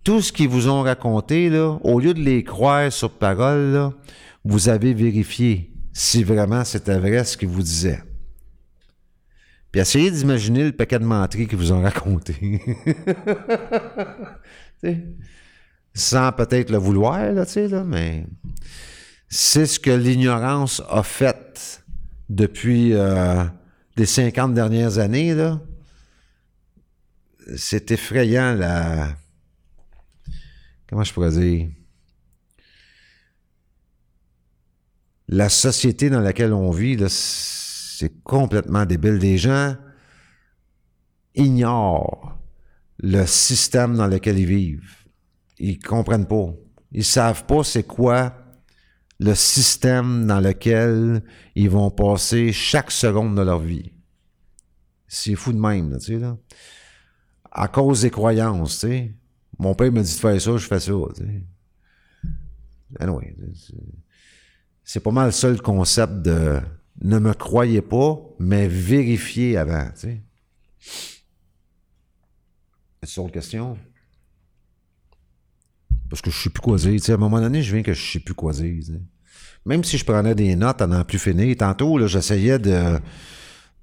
Tout 0.03 0.21
ce 0.21 0.31
qu'ils 0.31 0.51
vous 0.51 0.69
ont 0.69 0.83
raconté, 0.83 1.49
là, 1.49 1.79
au 1.83 1.99
lieu 1.99 2.13
de 2.13 2.21
les 2.21 2.45
croire 2.45 2.93
sur 2.93 3.11
parole, 3.11 3.73
là, 3.73 3.95
vous 4.45 4.69
avez 4.69 4.93
vérifié 4.93 5.73
si 5.95 6.23
vraiment 6.23 6.63
c'était 6.63 6.99
vrai 6.99 7.25
ce 7.25 7.39
qu'ils 7.39 7.49
vous 7.49 7.63
disaient. 7.63 8.03
Puis 9.75 9.81
essayez 9.81 10.09
d'imaginer 10.13 10.63
le 10.67 10.71
paquet 10.71 11.01
de 11.01 11.05
menteries 11.05 11.49
qu'ils 11.49 11.59
vous 11.59 11.73
ont 11.73 11.83
raconté. 11.83 12.63
Sans 15.95 16.31
peut-être 16.31 16.71
le 16.71 16.79
vouloir, 16.79 17.33
là, 17.33 17.45
là, 17.45 17.83
mais 17.83 18.25
c'est 19.29 19.67
ce 19.67 19.81
que 19.81 19.91
l'ignorance 19.91 20.81
a 20.89 21.03
fait 21.03 21.85
depuis 22.29 22.93
euh, 22.93 23.43
les 23.97 24.07
50 24.07 24.55
dernières 24.55 24.99
années, 24.99 25.35
là. 25.35 25.61
C'est 27.57 27.91
effrayant, 27.91 28.55
la... 28.55 29.17
Comment 30.89 31.03
je 31.03 31.13
pourrais 31.13 31.33
dire? 31.33 31.69
La 35.27 35.49
société 35.49 36.11
dans 36.11 36.21
laquelle 36.21 36.53
on 36.53 36.71
vit, 36.71 36.95
là, 36.95 37.09
c'est 38.05 38.23
complètement 38.23 38.85
débile. 38.85 39.15
Les 39.15 39.39
gens 39.39 39.77
ignorent 41.35 42.39
le 42.99 43.25
système 43.25 43.97
dans 43.97 44.07
lequel 44.07 44.39
ils 44.39 44.47
vivent. 44.47 44.95
Ils 45.59 45.79
comprennent 45.79 46.27
pas. 46.27 46.53
Ils 46.93 47.05
savent 47.05 47.47
pas 47.47 47.65
c'est 47.65 47.85
quoi 47.85 48.35
le 49.21 49.35
système 49.35 50.27
dans 50.27 50.41
lequel 50.41 51.23
ils 51.55 51.71
vont 51.71 51.91
passer 51.91 52.53
chaque 52.53 52.91
seconde 52.91 53.37
de 53.37 53.43
leur 53.43 53.61
vie. 53.61 53.93
C'est 55.07 55.35
fou 55.35 55.53
de 55.53 55.59
même, 55.59 55.97
tu 55.99 56.07
sais, 56.07 56.19
là. 56.19 56.37
À 57.51 57.69
cause 57.69 58.03
des 58.03 58.11
croyances, 58.11 58.81
tu 58.81 58.89
sais. 58.89 59.15
Mon 59.59 59.75
père 59.75 59.93
me 59.93 60.03
dit 60.03 60.13
de 60.15 60.19
faire 60.19 60.41
ça, 60.41 60.57
je 60.57 60.67
fais 60.67 60.81
ça, 60.81 60.93
tu 61.17 61.25
sais. 61.25 61.47
Anyway, 63.01 63.35
c'est- 63.55 63.75
c'est 64.83 65.01
pas 65.01 65.11
mal 65.11 65.33
ça 65.33 65.49
le 65.49 65.59
concept 65.59 66.13
de 66.23 66.61
ne 67.03 67.19
me 67.19 67.33
croyez 67.35 67.83
pas, 67.83 68.19
mais 68.39 68.69
vérifiez 68.69 69.57
avant, 69.57 69.87
tu 69.99 70.09
sais. 70.09 70.21
Autre 73.21 73.33
question? 73.33 73.77
Parce 76.09 76.23
que 76.23 76.31
je 76.31 76.43
sais 76.43 76.51
plus 76.51 76.61
quoi. 76.61 76.79
Tu 76.79 76.99
sais, 76.99 77.13
à 77.13 77.17
un 77.17 77.19
moment 77.19 77.41
donné, 77.41 77.63
je 77.63 77.73
viens 77.75 77.83
que 77.83 77.93
je 77.93 78.13
sais 78.13 78.21
plus 78.21 78.35
quoi 78.35 78.53
dire. 78.53 78.83
Même 79.67 79.85
si 79.85 79.99
je 79.99 80.05
prenais 80.05 80.35
des 80.35 80.57
notes 80.57 80.81
à 80.81 80.87
n'en 80.87 81.05
plus 81.05 81.19
finir, 81.19 81.57
tantôt, 81.57 82.07
j'essayais 82.07 82.59
de, 82.59 82.99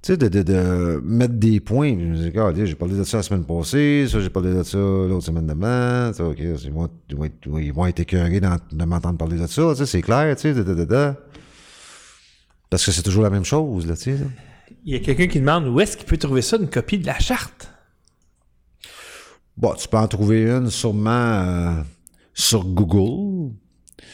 de, 0.07 0.15
de, 0.15 0.41
de 0.41 1.01
mettre 1.03 1.33
des 1.35 1.59
points. 1.59 1.89
Je 1.89 2.05
me 2.05 2.15
disais, 2.15 2.29
Regardez, 2.29 2.67
j'ai 2.67 2.75
parlé 2.75 2.95
de 2.95 3.03
ça 3.03 3.17
la 3.17 3.23
semaine 3.23 3.45
passée, 3.45 4.07
ça, 4.07 4.19
j'ai 4.19 4.29
parlé 4.29 4.53
de 4.53 4.63
ça 4.63 4.77
l'autre 4.77 5.25
semaine 5.25 5.45
d'avant. 5.45 6.11
Ils 6.37 6.71
vont, 7.73 7.85
être, 7.85 7.99
écœurés 7.99 8.39
de 8.39 8.85
m'entendre 8.85 9.17
parler 9.17 9.37
de 9.37 9.47
ça. 9.47 9.85
C'est 9.85 10.01
clair, 10.01 10.35
tu 10.35 10.53
sais. 10.53 10.63
Parce 12.71 12.85
que 12.85 12.91
c'est 12.93 13.03
toujours 13.03 13.23
la 13.23 13.29
même 13.29 13.43
chose, 13.43 13.85
là, 13.85 13.97
tu 13.97 14.17
sais. 14.17 14.17
Il 14.85 14.93
y 14.93 14.95
a 14.95 14.99
quelqu'un 14.99 15.27
qui 15.27 15.41
demande 15.41 15.67
où 15.67 15.79
est-ce 15.81 15.97
qu'il 15.97 16.07
peut 16.07 16.17
trouver 16.17 16.41
ça, 16.41 16.55
une 16.55 16.69
copie 16.69 16.97
de 16.97 17.05
la 17.05 17.19
charte? 17.19 17.69
Bon, 19.57 19.73
tu 19.73 19.89
peux 19.89 19.97
en 19.97 20.07
trouver 20.07 20.49
une 20.49 20.71
sûrement 20.71 21.11
euh, 21.11 21.73
sur 22.33 22.63
Google. 22.65 23.53
Tu 23.99 24.05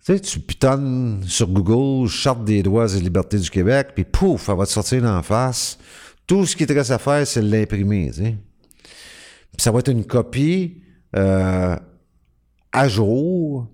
sais, 0.00 0.20
tu 0.20 0.40
pitonnes 0.40 1.22
sur 1.26 1.48
Google 1.48 2.08
Charte 2.08 2.44
des 2.44 2.62
droits 2.62 2.88
et 2.94 2.98
libertés 2.98 3.38
du 3.38 3.50
Québec, 3.50 3.88
puis 3.94 4.04
pouf, 4.04 4.48
elle 4.48 4.56
va 4.56 4.64
te 4.64 4.72
sortir 4.72 5.02
d'en 5.02 5.22
face. 5.22 5.78
Tout 6.26 6.46
ce 6.46 6.56
qui 6.56 6.66
te 6.66 6.72
reste 6.72 6.92
à 6.92 6.98
faire, 6.98 7.26
c'est 7.26 7.42
de 7.42 7.50
l'imprimer, 7.50 8.10
tu 8.10 8.22
sais. 8.22 8.36
Puis 9.52 9.62
ça 9.62 9.70
va 9.70 9.80
être 9.80 9.90
une 9.90 10.06
copie 10.06 10.80
euh, 11.14 11.76
à 12.72 12.88
jour, 12.88 13.68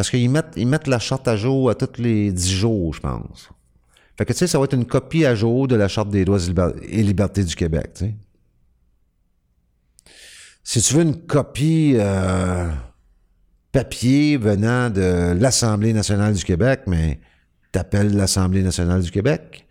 parce 0.00 0.08
qu'ils 0.08 0.30
mettent, 0.30 0.86
la 0.86 0.98
charte 0.98 1.28
à 1.28 1.36
jour 1.36 1.68
à 1.68 1.74
tous 1.74 2.00
les 2.00 2.32
10 2.32 2.54
jours, 2.54 2.94
je 2.94 3.00
pense. 3.00 3.50
Fait 4.16 4.24
que, 4.24 4.32
tu 4.32 4.38
sais, 4.38 4.46
ça 4.46 4.56
va 4.58 4.64
être 4.64 4.72
une 4.72 4.86
copie 4.86 5.26
à 5.26 5.34
jour 5.34 5.68
de 5.68 5.76
la 5.76 5.88
Charte 5.88 6.08
des 6.08 6.24
droits 6.24 6.38
et 6.38 6.46
liber- 6.48 6.72
et 6.88 7.02
libertés 7.02 7.44
du 7.44 7.54
Québec. 7.54 8.02
Si 10.64 10.80
tu 10.80 10.94
veux 10.94 11.02
une 11.02 11.26
copie 11.26 11.96
euh, 11.96 12.70
papier 13.72 14.38
venant 14.38 14.88
de 14.88 15.34
l'Assemblée 15.38 15.92
nationale 15.92 16.32
du 16.32 16.44
Québec, 16.44 16.84
mais 16.86 17.20
t'appelles 17.70 18.16
l'Assemblée 18.16 18.62
nationale 18.62 19.02
du 19.02 19.10
Québec, 19.10 19.66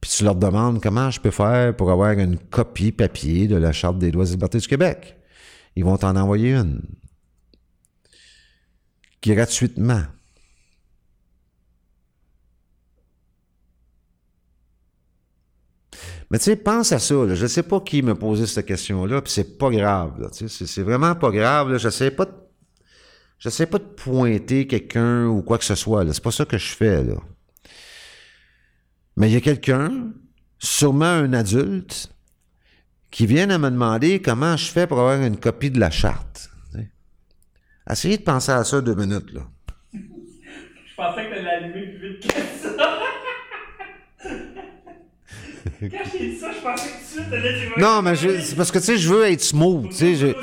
puis 0.00 0.10
tu 0.10 0.24
leur 0.24 0.34
demandes 0.34 0.80
comment 0.82 1.10
je 1.10 1.20
peux 1.20 1.30
faire 1.30 1.76
pour 1.76 1.90
avoir 1.90 2.12
une 2.12 2.38
copie 2.38 2.90
papier 2.90 3.48
de 3.48 3.56
la 3.56 3.72
Charte 3.72 3.98
des 3.98 4.12
droits 4.12 4.24
et 4.24 4.30
libertés 4.30 4.60
du 4.60 4.66
Québec. 4.66 5.18
Ils 5.76 5.84
vont 5.84 5.98
t'en 5.98 6.16
envoyer 6.16 6.54
une. 6.54 6.80
Gratuitement. 9.34 10.04
Mais 16.30 16.38
tu 16.38 16.44
sais, 16.44 16.56
pense 16.56 16.92
à 16.92 16.98
ça. 16.98 17.34
Je 17.34 17.42
ne 17.42 17.46
sais 17.48 17.62
pas 17.62 17.80
qui 17.80 18.02
m'a 18.02 18.14
posé 18.14 18.46
cette 18.46 18.66
question-là, 18.66 19.22
puis 19.22 19.32
c'est 19.32 19.58
pas 19.58 19.70
grave. 19.70 20.28
sais, 20.32 20.48
C'est 20.48 20.82
vraiment 20.82 21.14
pas 21.14 21.30
grave. 21.30 21.70
là. 21.70 21.78
J'essaie 21.78 22.10
pas 22.10 22.24
de... 22.24 22.32
J'essaie 23.38 23.66
pas 23.66 23.78
de 23.78 23.84
pointer 23.84 24.66
quelqu'un 24.66 25.26
ou 25.26 25.42
quoi 25.42 25.58
que 25.58 25.64
ce 25.64 25.74
soit. 25.74 26.10
C'est 26.12 26.22
pas 26.22 26.32
ça 26.32 26.44
que 26.44 26.58
je 26.58 26.74
fais. 26.74 27.04
Mais 29.16 29.30
il 29.30 29.34
y 29.34 29.36
a 29.36 29.40
quelqu'un, 29.40 30.12
sûrement 30.58 31.04
un 31.04 31.32
adulte, 31.32 32.12
qui 33.10 33.26
vient 33.26 33.48
à 33.50 33.58
me 33.58 33.70
demander 33.70 34.20
comment 34.20 34.56
je 34.56 34.70
fais 34.70 34.86
pour 34.86 34.98
avoir 34.98 35.22
une 35.22 35.38
copie 35.38 35.70
de 35.70 35.78
la 35.78 35.90
charte. 35.90 36.50
Essayez 37.90 38.18
de 38.18 38.22
penser 38.22 38.52
à 38.52 38.64
ça 38.64 38.80
deux 38.80 38.94
minutes. 38.94 39.32
Là. 39.32 39.40
Je 39.94 39.98
pensais 40.96 41.24
que 41.28 41.34
t'allais 41.34 41.48
allumer 41.50 41.86
plus 41.98 42.08
vite 42.14 42.26
que 42.26 42.32
ça. 42.32 42.68
Quand 45.80 45.88
j'ai 46.12 46.30
dit 46.30 46.36
ça, 46.38 46.50
je 46.52 46.60
pensais 46.62 46.88
que 46.88 47.22
tu 47.24 47.30
t'allais. 47.30 47.68
Non, 47.78 48.02
mais 48.02 48.14
je- 48.16 48.40
c'est 48.40 48.56
parce 48.56 48.70
que 48.70 48.78
tu 48.78 48.84
sais, 48.84 48.96
je 48.98 49.08
veux 49.12 49.24
être 49.24 49.40
smooth. 49.42 49.88
Tu 49.90 49.94
sais, 49.96 50.14
je- 50.16 50.34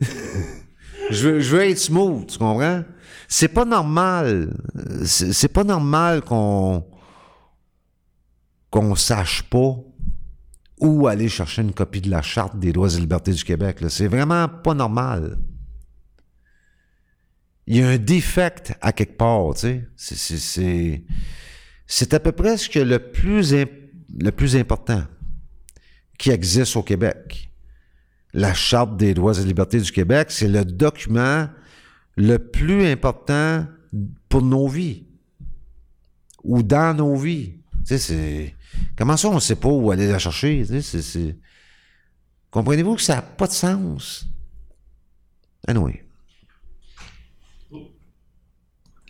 je, 1.10 1.28
veux, 1.28 1.40
je 1.40 1.56
veux 1.56 1.62
être 1.62 1.78
smooth, 1.78 2.26
tu 2.26 2.38
comprends? 2.38 2.82
C'est 3.28 3.48
pas 3.48 3.64
normal. 3.64 4.52
C'est 5.04 5.32
c'est 5.32 5.48
pas 5.48 5.64
normal 5.64 6.22
qu'on 6.22 6.84
qu'on 8.70 8.94
sache 8.94 9.42
pas 9.44 9.76
où 10.80 11.06
aller 11.06 11.28
chercher 11.28 11.62
une 11.62 11.72
copie 11.72 12.00
de 12.00 12.10
la 12.10 12.20
Charte 12.22 12.58
des 12.58 12.72
droits 12.72 12.92
et 12.92 12.98
libertés 13.00 13.32
du 13.32 13.44
Québec. 13.44 13.80
là. 13.80 13.88
C'est 13.88 14.08
vraiment 14.08 14.48
pas 14.48 14.74
normal. 14.74 15.38
Il 17.66 17.76
y 17.76 17.82
a 17.82 17.88
un 17.88 17.98
défect 17.98 18.74
à 18.80 18.92
quelque 18.92 19.16
part, 19.16 19.54
tu 19.54 19.84
sais. 19.96 21.04
C'est- 21.86 22.14
à 22.14 22.20
peu 22.20 22.32
près 22.32 22.56
ce 22.56 22.68
que 22.68 22.78
le 22.80 22.98
plus, 22.98 23.54
le 23.54 24.30
plus 24.30 24.56
important 24.56 25.04
qui 26.18 26.30
existe 26.30 26.76
au 26.76 26.82
Québec. 26.82 27.50
La 28.34 28.54
Charte 28.54 28.96
des 28.96 29.14
droits 29.14 29.38
et 29.38 29.44
libertés 29.44 29.80
du 29.80 29.92
Québec, 29.92 30.28
c'est 30.30 30.48
le 30.48 30.64
document 30.64 31.48
le 32.16 32.38
plus 32.38 32.86
important 32.86 33.66
pour 34.28 34.42
nos 34.42 34.68
vies 34.68 35.06
ou 36.42 36.62
dans 36.62 36.96
nos 36.96 37.14
vies. 37.16 37.54
Tu 37.86 37.98
sais. 37.98 38.54
Comment 38.96 39.16
ça, 39.16 39.28
on 39.28 39.34
ne 39.34 39.40
sait 39.40 39.56
pas 39.56 39.68
où 39.68 39.90
aller 39.90 40.08
la 40.08 40.18
chercher? 40.18 40.64
Tu 40.66 40.82
sais, 40.82 41.36
Comprenez-vous 42.50 42.96
que 42.96 43.02
ça 43.02 43.16
n'a 43.16 43.22
pas 43.22 43.46
de 43.46 43.52
sens? 43.52 44.26
Anyway. 45.66 46.01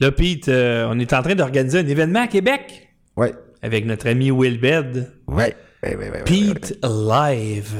Là, 0.02 0.10
Pete, 0.10 0.48
euh, 0.48 0.88
on 0.90 0.98
est 0.98 1.12
en 1.12 1.22
train 1.22 1.36
d'organiser 1.36 1.78
un 1.78 1.86
événement 1.86 2.22
à 2.22 2.26
Québec 2.26 2.88
Ouais. 3.16 3.32
avec 3.62 3.86
notre 3.86 4.08
ami 4.08 4.32
Will 4.32 4.58
Bed. 4.60 5.12
Ouais, 5.28 5.54
ouais, 5.84 5.94
ouais, 5.94 6.10
ouais. 6.10 6.22
Pete 6.24 6.76
Live. 6.82 7.74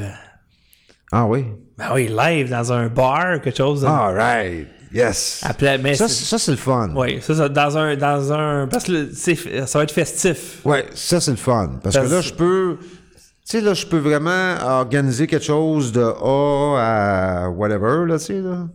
Ah 1.11 1.25
oui? 1.27 1.43
Ben 1.77 1.87
oui, 1.93 2.07
live 2.07 2.49
dans 2.49 2.71
un 2.71 2.87
bar, 2.87 3.41
quelque 3.41 3.57
chose. 3.57 3.83
All 3.83 4.15
right. 4.15 4.67
Yes. 4.93 5.43
Mais 5.83 5.95
Ça, 5.95 6.07
c'est- 6.07 6.51
le 6.51 6.55
fun. 6.57 6.93
Oui, 6.95 7.17
ça, 7.19 7.35
ça, 7.35 7.49
dans 7.49 7.77
un, 7.77 7.97
dans 7.97 8.31
un, 8.31 8.67
parce 8.69 8.85
que 8.85 8.91
le- 8.93 9.65
ça 9.65 9.79
va 9.79 9.83
être 9.83 9.91
festif. 9.91 10.59
Ouais, 10.63 10.85
ça, 10.93 11.19
c'est 11.19 11.31
le 11.31 11.37
fun. 11.37 11.79
Parce 11.83 11.95
Parce- 11.95 12.07
que 12.07 12.13
là, 12.13 12.21
je 12.21 12.33
peux... 12.33 12.77
Tu 12.79 13.19
sais, 13.43 13.59
là, 13.61 13.73
je 13.73 13.85
peux 13.85 13.97
vraiment 13.97 14.55
organiser 14.61 15.27
quelque 15.27 15.43
chose 15.43 15.91
de 15.91 15.99
A 16.03 16.77
à 16.79 17.49
whatever, 17.49 18.05
là, 18.07 18.17
tu 18.17 18.25
sais, 18.27 18.39
là. 18.39 18.69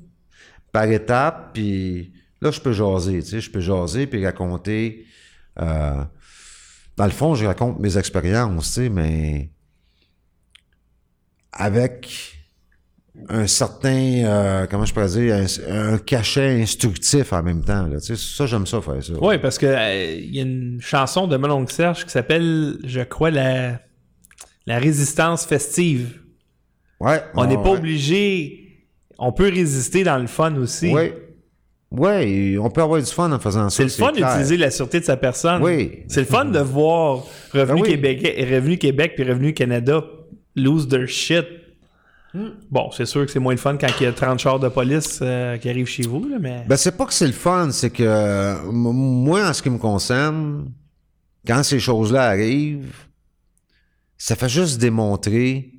Par 0.70 0.84
étape, 0.84 1.52
puis 1.54 2.12
là, 2.40 2.50
je 2.50 2.60
peux 2.60 2.72
jaser, 2.72 3.22
tu 3.22 3.30
sais. 3.30 3.40
Je 3.40 3.50
peux 3.50 3.60
jaser 3.60 4.06
puis 4.06 4.24
raconter... 4.24 5.06
euh, 5.60 6.02
dans 6.96 7.04
le 7.04 7.12
fond, 7.12 7.34
je 7.34 7.46
raconte 7.46 7.78
mes 7.78 7.96
expériences, 7.96 8.66
tu 8.66 8.72
sais, 8.72 8.88
mais... 8.88 9.50
Avec 11.52 12.34
un 13.28 13.46
certain... 13.46 14.24
euh, 14.24 14.66
comment 14.70 14.84
je 14.84 14.92
pourrais 14.94 15.08
dire? 15.08 15.34
Un, 15.34 15.94
un 15.94 15.98
cachet 15.98 16.60
instructif 16.62 17.32
en 17.32 17.42
même 17.42 17.64
temps, 17.64 17.86
là. 17.86 18.00
Tu 18.00 18.14
sais, 18.14 18.16
ça, 18.16 18.46
j'aime 18.46 18.66
ça, 18.66 18.80
faire 18.80 19.02
ça. 19.02 19.12
Oui, 19.20 19.38
parce 19.38 19.58
que 19.58 19.66
euh, 19.66 20.14
il 20.14 20.34
y 20.34 20.38
a 20.38 20.42
une 20.42 20.80
chanson 20.80 21.26
de 21.26 21.36
mon 21.36 21.50
oncle 21.50 21.72
Serge 21.72 22.04
qui 22.04 22.10
s'appelle, 22.10 22.78
je 22.84 23.00
crois, 23.00 23.30
la, 23.30 23.80
la 24.66 24.78
résistance 24.78 25.46
festive. 25.46 26.20
Ouais. 27.00 27.22
On 27.34 27.46
n'est 27.46 27.56
ouais, 27.56 27.62
pas 27.62 27.70
ouais. 27.70 27.78
obligé. 27.78 28.86
On 29.18 29.32
peut 29.32 29.48
résister 29.48 30.04
dans 30.04 30.18
le 30.18 30.28
fun 30.28 30.54
aussi. 30.56 30.92
Oui. 30.92 31.12
Oui, 31.90 32.58
on 32.58 32.68
peut 32.68 32.82
avoir 32.82 33.00
du 33.00 33.10
fun 33.10 33.32
en 33.32 33.38
faisant 33.38 33.70
ça. 33.70 33.76
C'est 33.76 33.84
le 33.84 33.88
fun 33.88 34.12
d'utiliser 34.12 34.58
la 34.58 34.70
sûreté 34.70 35.00
de 35.00 35.04
sa 35.04 35.16
personne. 35.16 35.62
Oui. 35.62 36.00
C'est 36.08 36.20
le 36.20 36.26
fun 36.26 36.44
de 36.44 36.58
voir 36.58 37.24
Revenu, 37.52 37.80
Ben 37.80 37.82
oui. 37.82 37.88
Québec, 37.88 38.36
Revenu 38.50 38.78
Québec 38.78 39.12
puis 39.16 39.24
Revenu 39.24 39.54
Canada 39.54 40.04
lose 40.54 40.86
their 40.86 41.08
shit. 41.08 41.46
Hmm. 42.34 42.48
Bon, 42.70 42.90
c'est 42.90 43.06
sûr 43.06 43.24
que 43.24 43.32
c'est 43.32 43.38
moins 43.38 43.54
le 43.54 43.58
fun 43.58 43.78
quand 43.78 43.88
il 44.00 44.02
y 44.02 44.06
a 44.06 44.12
30 44.12 44.38
chars 44.38 44.60
de 44.60 44.68
police 44.68 45.20
euh, 45.22 45.56
qui 45.56 45.70
arrivent 45.70 45.86
chez 45.86 46.02
vous, 46.02 46.28
là, 46.28 46.36
mais. 46.38 46.62
Ben, 46.68 46.76
c'est 46.76 46.94
pas 46.94 47.06
que 47.06 47.14
c'est 47.14 47.26
le 47.26 47.32
fun, 47.32 47.70
c'est 47.70 47.88
que 47.88 48.66
moi, 48.70 49.48
en 49.48 49.54
ce 49.54 49.62
qui 49.62 49.70
me 49.70 49.78
concerne, 49.78 50.70
quand 51.46 51.62
ces 51.62 51.80
choses-là 51.80 52.24
arrivent, 52.24 52.92
ça 54.18 54.36
fait 54.36 54.48
juste 54.50 54.78
démontrer 54.78 55.70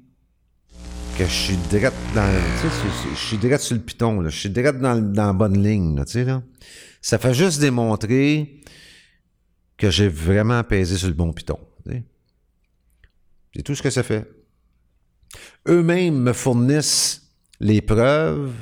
que 1.19 1.25
je 1.25 3.15
suis 3.15 3.37
direct 3.37 3.61
sur 3.61 3.75
le 3.75 3.81
piton, 3.81 4.21
là. 4.21 4.29
Je 4.29 4.39
suis 4.39 4.49
direct 4.49 4.79
dans, 4.79 4.95
dans 4.95 5.27
la 5.27 5.33
bonne 5.33 5.61
ligne. 5.61 6.01
Ça 7.01 7.17
fait 7.17 7.33
juste 7.33 7.59
démontrer 7.59 8.61
que 9.75 9.89
j'ai 9.89 10.07
vraiment 10.07 10.63
pesé 10.63 10.95
sur 10.95 11.09
le 11.09 11.13
bon 11.13 11.33
piton. 11.33 11.59
C'est 13.53 13.63
tout 13.63 13.75
ce 13.75 13.81
que 13.81 13.89
ça 13.89 14.03
fait. 14.03 14.31
Eux-mêmes 15.67 16.21
me 16.21 16.31
fournissent 16.31 17.29
les 17.59 17.81
preuves 17.81 18.53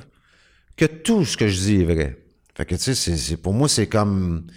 que 0.76 0.86
tout 0.86 1.26
ce 1.26 1.38
que 1.38 1.48
je 1.48 1.60
dis 1.60 1.82
est 1.82 1.86
vrai. 1.86 2.18
Fait 2.56 2.66
que, 2.66 2.74
tu 2.74 2.96
sais, 2.96 3.38
pour 3.38 3.54
moi, 3.54 3.70
c'est 3.70 3.88
comme. 3.88 4.48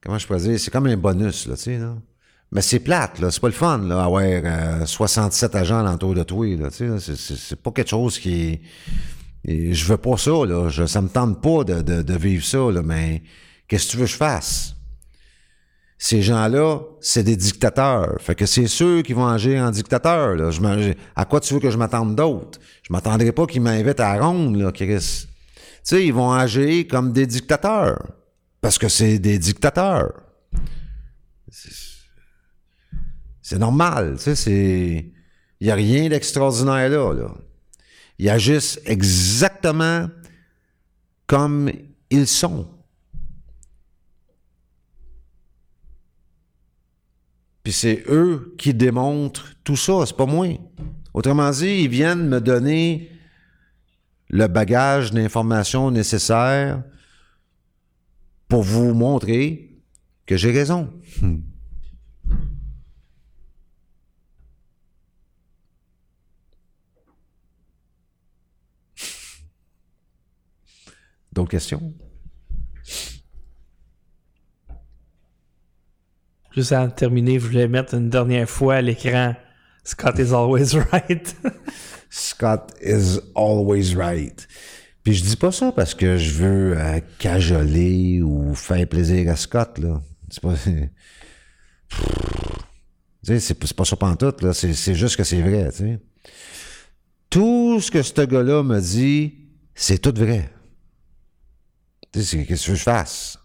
Comment 0.00 0.18
je 0.18 0.26
pourrais 0.26 0.40
dire? 0.40 0.60
C'est 0.60 0.70
comme 0.70 0.86
un 0.86 0.96
bonus, 0.96 1.46
là, 1.48 1.56
tu 1.56 1.62
sais. 1.62 1.80
Mais 2.54 2.62
c'est 2.62 2.78
plate, 2.78 3.18
là. 3.18 3.30
C'est 3.32 3.40
pas 3.40 3.48
le 3.48 3.52
fun, 3.52 3.78
là, 3.78 4.04
avoir 4.04 4.22
euh, 4.24 4.86
67 4.86 5.54
agents 5.56 5.80
alentour 5.80 6.14
de 6.14 6.22
toi, 6.22 6.46
là. 6.56 6.68
C'est- 6.70 7.56
pas 7.56 7.72
quelque 7.72 7.90
chose 7.90 8.18
qui 8.18 8.60
je 9.46 9.84
veux 9.84 9.98
pas 9.98 10.16
ça, 10.16 10.30
là. 10.46 10.68
Je, 10.70 10.86
ça 10.86 11.02
me 11.02 11.08
tente 11.08 11.42
pas 11.42 11.64
de, 11.64 12.02
de- 12.02 12.16
vivre 12.16 12.44
ça, 12.44 12.70
là, 12.70 12.80
mais 12.82 13.22
qu'est-ce 13.68 13.86
que 13.86 13.90
tu 13.90 13.96
veux 13.98 14.04
que 14.06 14.10
je 14.10 14.16
fasse? 14.16 14.74
Ces 15.98 16.22
gens-là, 16.22 16.80
c'est 17.00 17.22
des 17.24 17.36
dictateurs. 17.36 18.16
Fait 18.20 18.34
que 18.34 18.46
c'est 18.46 18.66
ceux 18.66 19.02
qui 19.02 19.12
vont 19.12 19.26
agir 19.26 19.62
en 19.62 19.70
dictateur, 19.70 20.34
là. 20.34 20.50
Je 20.50 20.94
à 21.16 21.24
quoi 21.24 21.40
tu 21.40 21.54
veux 21.54 21.60
que 21.60 21.70
je 21.70 21.76
m'attende 21.76 22.14
d'autre? 22.16 22.58
Je 22.82 22.92
m'attendrai 22.92 23.32
pas 23.32 23.46
qu'ils 23.46 23.62
m'invitent 23.62 24.00
à 24.00 24.16
la 24.16 24.24
ronde, 24.26 24.56
là, 24.56 24.70
Chris. 24.72 24.86
Tu 24.88 25.26
sais, 25.82 26.06
ils 26.06 26.12
vont 26.14 26.32
agir 26.32 26.86
comme 26.88 27.12
des 27.12 27.26
dictateurs. 27.26 27.98
Parce 28.60 28.78
que 28.78 28.88
c'est 28.88 29.18
des 29.18 29.38
dictateurs. 29.38 30.12
C'est- 33.44 33.58
normal, 33.58 34.14
tu 34.16 34.22
sais, 34.22 34.34
c'est... 34.34 35.12
Il 35.60 35.66
n'y 35.66 35.70
a 35.70 35.74
rien 35.74 36.08
d'extraordinaire 36.08 36.88
là, 36.88 37.12
là. 37.12 37.34
Ils 38.18 38.28
agissent 38.30 38.80
exactement 38.86 40.08
comme 41.26 41.70
ils 42.10 42.26
sont. 42.26 42.68
Puis 47.62 47.72
c'est 47.72 48.04
eux 48.08 48.54
qui 48.58 48.74
démontrent 48.74 49.54
tout 49.64 49.76
ça, 49.76 50.04
c'est 50.06 50.16
pas 50.16 50.26
moi. 50.26 50.48
Autrement 51.14 51.50
dit, 51.50 51.82
ils 51.84 51.88
viennent 51.88 52.28
me 52.28 52.40
donner 52.40 53.10
le 54.28 54.46
bagage 54.48 55.12
d'informations 55.12 55.90
nécessaires 55.90 56.82
pour 58.48 58.62
vous 58.62 58.92
montrer 58.94 59.76
que 60.26 60.36
j'ai 60.36 60.50
raison. 60.50 60.92
D'autres 71.34 71.50
questions? 71.50 71.92
Juste 76.52 76.70
avant 76.72 76.86
de 76.86 76.92
terminer, 76.92 77.40
je 77.40 77.46
voulais 77.46 77.66
mettre 77.66 77.94
une 77.94 78.08
dernière 78.08 78.48
fois 78.48 78.76
à 78.76 78.80
l'écran 78.80 79.34
Scott 79.82 80.18
is 80.18 80.32
always 80.32 80.74
right. 80.92 81.36
Scott 82.08 82.72
is 82.80 83.18
always 83.34 83.94
right. 83.94 84.46
Puis 85.02 85.14
je 85.14 85.24
dis 85.24 85.36
pas 85.36 85.52
ça 85.52 85.72
parce 85.72 85.94
que 85.94 86.16
je 86.16 86.30
veux 86.30 86.78
euh, 86.78 87.00
cajoler 87.18 88.22
ou 88.22 88.54
faire 88.54 88.86
plaisir 88.86 89.30
à 89.30 89.36
Scott, 89.36 89.78
là. 89.78 90.00
C'est 90.30 90.40
pas... 90.42 90.54
C'est 93.26 93.74
pas 93.74 93.84
ça 93.86 93.96
pantoute, 93.96 94.42
là. 94.42 94.52
C'est 94.52 94.74
c'est 94.74 94.94
juste 94.94 95.16
que 95.16 95.24
c'est 95.24 95.40
vrai, 95.40 95.70
tu 95.70 95.78
sais. 95.78 95.98
Tout 97.30 97.80
ce 97.80 97.90
que 97.90 98.02
ce 98.02 98.20
gars-là 98.20 98.62
me 98.62 98.78
dit, 98.80 99.34
c'est 99.74 99.96
tout 99.96 100.12
vrai. 100.14 100.53
Qu'est-ce 102.14 102.66
que 102.68 102.74
je 102.74 102.82
fasse? 102.82 103.38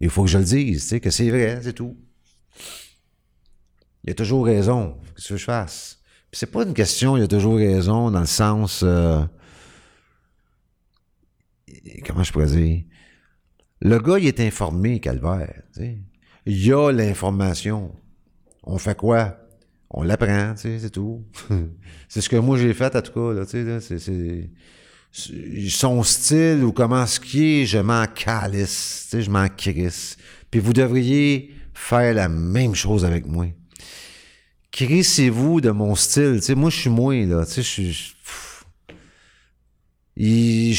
Il 0.00 0.08
faut 0.08 0.22
que 0.24 0.30
je 0.30 0.38
le 0.38 0.44
dise, 0.44 0.82
tu 0.82 0.88
sais, 0.88 1.00
que 1.00 1.10
c'est 1.10 1.30
vrai, 1.30 1.60
c'est 1.62 1.72
tout. 1.72 1.96
Il 4.04 4.10
a 4.10 4.14
toujours 4.14 4.46
raison. 4.46 4.96
Qu'est-ce 5.14 5.28
que 5.30 5.36
je 5.36 5.44
fasse? 5.44 5.98
Puis 6.30 6.38
c'est 6.38 6.50
pas 6.50 6.62
une 6.64 6.74
question, 6.74 7.16
il 7.16 7.22
a 7.24 7.28
toujours 7.28 7.56
raison, 7.56 8.10
dans 8.10 8.20
le 8.20 8.26
sens. 8.26 8.82
euh, 8.84 9.22
comment 12.06 12.22
je 12.22 12.32
pourrais 12.32 12.46
dire? 12.46 12.84
Le 13.80 13.98
gars, 13.98 14.18
il 14.18 14.26
est 14.26 14.40
informé, 14.40 15.00
Calvaire. 15.00 15.62
Il 16.46 16.66
y 16.66 16.72
a 16.72 16.90
l'information. 16.92 17.94
On 18.62 18.78
fait 18.78 18.96
quoi? 18.96 19.38
On 19.90 20.02
l'apprend, 20.04 20.54
c'est 20.56 20.90
tout. 20.90 21.24
c'est 22.08 22.20
ce 22.20 22.28
que 22.28 22.36
moi 22.36 22.56
j'ai 22.56 22.72
fait, 22.74 22.94
en 22.96 23.02
tout 23.02 23.12
cas, 23.12 23.32
là, 23.32 23.44
c'est- 23.46 24.50
Son 25.12 26.02
style 26.02 26.64
ou 26.64 26.72
comment 26.72 27.04
est, 27.06 27.66
je 27.66 27.78
m'en 27.78 28.06
calisse, 28.06 29.08
tu 29.10 29.18
sais, 29.18 29.22
je 29.22 29.30
m'en 29.30 29.46
crisse. 29.48 30.16
Puis 30.50 30.58
vous 30.58 30.72
devriez 30.72 31.54
faire 31.74 32.14
la 32.14 32.28
même 32.28 32.74
chose 32.74 33.04
avec 33.04 33.26
moi. 33.26 33.46
Crissez-vous 34.70 35.60
de 35.60 35.70
mon 35.70 35.94
style. 35.94 36.36
Tu 36.36 36.46
sais, 36.46 36.54
moi, 36.54 36.70
je 36.70 36.80
suis 36.80 36.90
moi, 36.90 37.14
là. 37.26 37.44
Tu 37.44 37.52
sais, 37.52 37.62
je 37.62 37.68
suis. 37.68 37.92
je- 37.92 38.14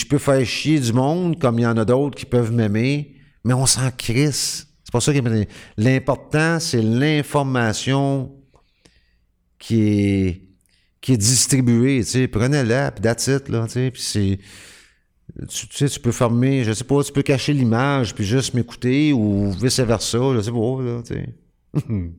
peux 0.05 0.17
faire 0.17 0.43
chier 0.45 0.79
du 0.79 0.93
monde, 0.93 1.39
comme 1.39 1.59
il 1.59 1.63
y 1.63 1.67
en 1.67 1.77
a 1.77 1.85
d'autres 1.85 2.15
qui 2.17 2.25
peuvent 2.25 2.51
m'aimer, 2.51 3.15
mais 3.43 3.53
on 3.53 3.65
s'en 3.67 3.91
crisse. 3.91 4.67
C'est 4.83 4.91
pas 4.91 4.99
ça 4.99 5.11
qui 5.11 5.19
est... 5.19 5.49
L'important, 5.77 6.59
c'est 6.59 6.81
l'information 6.81 8.31
qui 9.59 9.81
est, 9.81 10.41
qui 11.03 11.13
est 11.13 11.17
distribuée, 11.17 11.99
tu 11.99 12.11
sais. 12.11 12.27
Prenez-la, 12.29 12.91
puis 12.91 13.01
that's 13.01 13.27
it, 13.27 13.49
là, 13.49 13.65
tu 13.65 13.73
sais. 13.73 13.91
Puis 13.91 14.01
c'est... 14.01 14.39
Tu, 15.49 15.67
tu 15.67 15.77
sais, 15.77 15.89
tu 15.89 15.99
peux 15.99 16.13
fermer, 16.13 16.63
je 16.63 16.71
sais 16.71 16.85
pas, 16.85 17.03
tu 17.03 17.11
peux 17.11 17.21
cacher 17.21 17.53
l'image, 17.53 18.15
puis 18.15 18.23
juste 18.23 18.53
m'écouter, 18.53 19.11
ou 19.11 19.51
vice-versa, 19.51 20.17
je 20.35 20.41
sais 20.41 20.51
pas, 20.51 20.81
là, 20.81 21.01
tu 21.05 21.13
sais. 21.13 21.25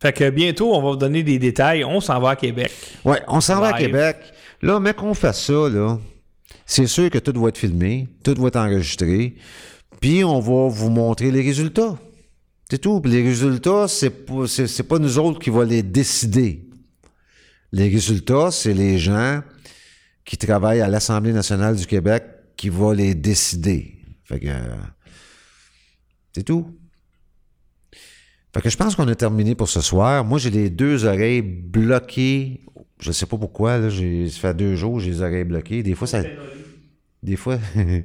Fait 0.00 0.12
que 0.12 0.30
bientôt, 0.30 0.74
on 0.74 0.80
va 0.80 0.90
vous 0.90 0.96
donner 0.96 1.22
des 1.22 1.38
détails. 1.38 1.84
On 1.84 2.00
s'en 2.00 2.18
va 2.20 2.30
à 2.30 2.36
Québec. 2.36 2.70
Ouais, 3.04 3.20
on 3.26 3.40
s'en 3.40 3.60
va 3.60 3.74
à. 3.74 3.78
Québec. 3.78 4.16
Là, 4.62 4.78
mais 4.80 4.94
qu'on 4.94 5.12
fasse 5.12 5.44
ça, 5.44 5.68
là, 5.68 5.98
c'est 6.64 6.86
sûr 6.86 7.10
que 7.10 7.18
tout 7.18 7.38
va 7.38 7.48
être 7.48 7.58
filmé, 7.58 8.08
tout 8.22 8.34
va 8.38 8.48
être 8.48 8.56
enregistré, 8.56 9.34
puis 10.00 10.24
on 10.24 10.40
va 10.40 10.68
vous 10.68 10.88
montrer 10.88 11.30
les 11.30 11.42
résultats. 11.42 11.98
C'est 12.70 12.78
tout. 12.78 13.00
Les 13.04 13.22
résultats, 13.22 13.88
c'est 13.88 14.10
pas, 14.10 14.46
c'est, 14.46 14.82
pas 14.82 14.98
nous 14.98 15.18
autres 15.18 15.38
qui 15.38 15.50
va 15.50 15.64
les 15.64 15.82
décider. 15.82 16.68
Les 17.72 17.88
résultats, 17.88 18.50
c'est 18.50 18.74
les 18.74 18.98
gens 18.98 19.42
qui 20.24 20.36
travaillent 20.36 20.82
à 20.82 20.88
l'Assemblée 20.88 21.32
nationale 21.32 21.76
du 21.76 21.86
Québec 21.86 22.24
qui 22.56 22.68
va 22.68 22.94
les 22.94 23.14
décider. 23.14 23.96
Fait 24.24 24.38
que 24.38 24.48
euh, 24.48 24.76
c'est 26.34 26.42
tout. 26.42 26.78
Fait 28.52 28.60
que 28.60 28.68
je 28.68 28.76
pense 28.76 28.94
qu'on 28.94 29.08
a 29.08 29.14
terminé 29.14 29.54
pour 29.54 29.68
ce 29.68 29.80
soir. 29.80 30.24
Moi, 30.24 30.38
j'ai 30.38 30.50
les 30.50 30.68
deux 30.68 31.06
oreilles 31.06 31.42
bloquées. 31.42 32.60
Je 33.00 33.12
sais 33.12 33.26
pas 33.26 33.38
pourquoi, 33.38 33.78
là. 33.78 33.88
J'ai, 33.88 34.28
ça 34.28 34.40
fait 34.40 34.54
deux 34.54 34.74
jours, 34.74 35.00
j'ai 35.00 35.10
les 35.10 35.22
oreilles 35.22 35.44
bloquées. 35.44 35.82
Des 35.82 35.94
fois, 35.94 36.06
ça. 36.06 36.22
Des 37.22 37.36
fois. 37.36 37.58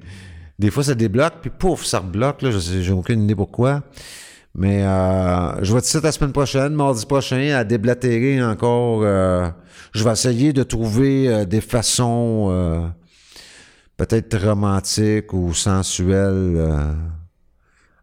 des 0.60 0.72
fois, 0.72 0.84
ça 0.84 0.96
débloque, 0.96 1.42
puis 1.42 1.50
pouf, 1.50 1.84
ça 1.84 2.00
rebloque, 2.00 2.44
là. 2.44 2.52
J'ai 2.52 2.92
aucune 2.92 3.24
idée 3.24 3.36
pourquoi. 3.36 3.84
Mais 4.56 4.84
euh, 4.84 5.64
je 5.64 5.74
vais 5.74 5.82
te 5.82 5.90
dire 5.90 6.02
la 6.02 6.12
semaine 6.12 6.32
prochaine, 6.32 6.74
mardi 6.74 7.06
prochain, 7.06 7.56
à 7.56 7.64
déblatérer 7.64 8.44
encore. 8.44 9.02
euh, 9.04 9.50
je 9.94 10.04
vais 10.04 10.12
essayer 10.12 10.54
de 10.54 10.64
trouver 10.64 11.28
euh, 11.28 11.46
des 11.46 11.62
façons 11.62 12.94
peut-être 13.98 14.38
romantiques 14.38 15.34
ou 15.34 15.54
sensuelles 15.54 16.72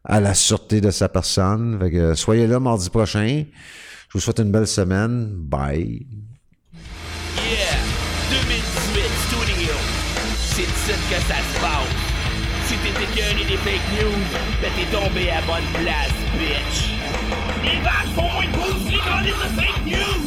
à 0.04 0.20
la 0.20 0.34
sûreté 0.34 0.80
de 0.80 0.90
sa 0.90 1.08
personne. 1.08 1.78
Soyez 2.14 2.46
là 2.46 2.58
mardi 2.58 2.90
prochain. 2.90 3.44
Je 4.08 4.14
vous 4.14 4.20
souhaite 4.20 4.40
une 4.40 4.50
belle 4.50 4.66
semaine. 4.66 5.28
Bye. 5.36 6.06
Yeah, 7.36 7.78
2018 8.30 9.02
Studio. 9.28 9.74
C'est 10.54 10.64
que 10.64 11.20
ça 11.28 11.36
se 11.36 11.60
passe. 11.60 11.89
Écœuré 13.02 13.44
des 13.44 13.56
fake 13.56 13.88
news, 13.98 14.24
ben 14.60 14.70
t'es 14.76 14.88
tombé 14.94 15.30
à 15.30 15.40
bonne 15.42 15.68
place, 15.82 16.14
bitch. 16.38 16.90
Les 17.64 17.80
vaches 17.80 18.12
font 18.14 18.30
moins 18.32 18.44
de 18.44 18.50
pouces, 18.52 18.90
les 18.90 18.98
de 19.28 19.32
fake 19.60 19.86
news. 19.86 20.20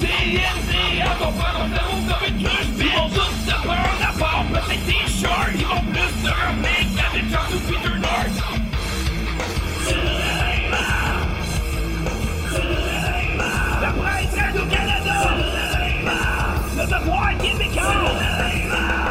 Comme 2.08 2.28
une 2.28 2.44
cruche. 2.44 2.68
Ils 2.80 2.92
vont 2.96 3.10
tous 3.10 3.34
se 3.48 3.54
des. 3.64 5.56
Ils 5.56 5.66
vont 5.66 5.84
plus 5.92 6.12
se 6.22 6.32
Peter 7.68 7.98
North. 8.00 8.38
La 13.82 13.90
presse 13.90 14.36
Radio-Canada! 14.38 15.18
Le 16.78 16.86
devoir 16.86 17.38
québécois! 17.38 18.12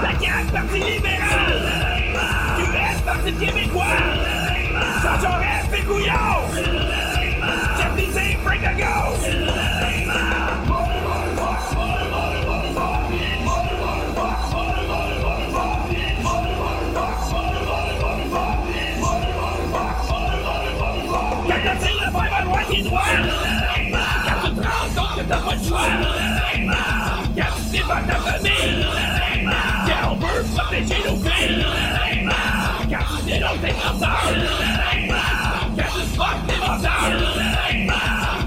La 0.02 0.10
CAQ, 0.20 0.52
Parti 0.52 0.78
libéral! 0.78 1.71
Parti 3.22 3.38
québécois! 3.38 3.84
Jean 5.00 5.20
Jaurès, 5.20 5.64
Phil 5.72 5.84
Gouillard! 5.84 6.42
Jeff 7.76 7.96
Lisée, 7.96 8.36
Frank 8.42 8.60
droit! 22.82 23.02
Quand 24.24 24.38
tu 24.42 24.50
te 24.54 24.66
rends 24.66 24.90
compte 24.96 25.14
que 25.16 25.22
t'as 25.28 25.38
pas 25.38 25.54
le 25.54 25.62
choix! 25.68 25.88
Quand 27.36 27.52
tu 27.56 27.70
défends 27.70 28.04
ta 28.08 28.14
famille! 28.14 28.86
Quand 29.86 30.10
on 30.10 30.16
veut 30.16 30.44
protéger 30.56 31.00
nos 31.06 31.16
filles! 31.18 31.91
Fuck 33.62 33.70
them 36.48 36.62
up, 36.62 36.82
down! 36.82 37.86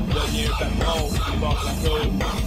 Love 0.09 0.34
you, 0.34 0.51
I 0.53 0.70
know, 0.78 1.09
you 1.09 1.41
walk 1.41 1.63
like 1.63 1.84
gold. 1.84 2.45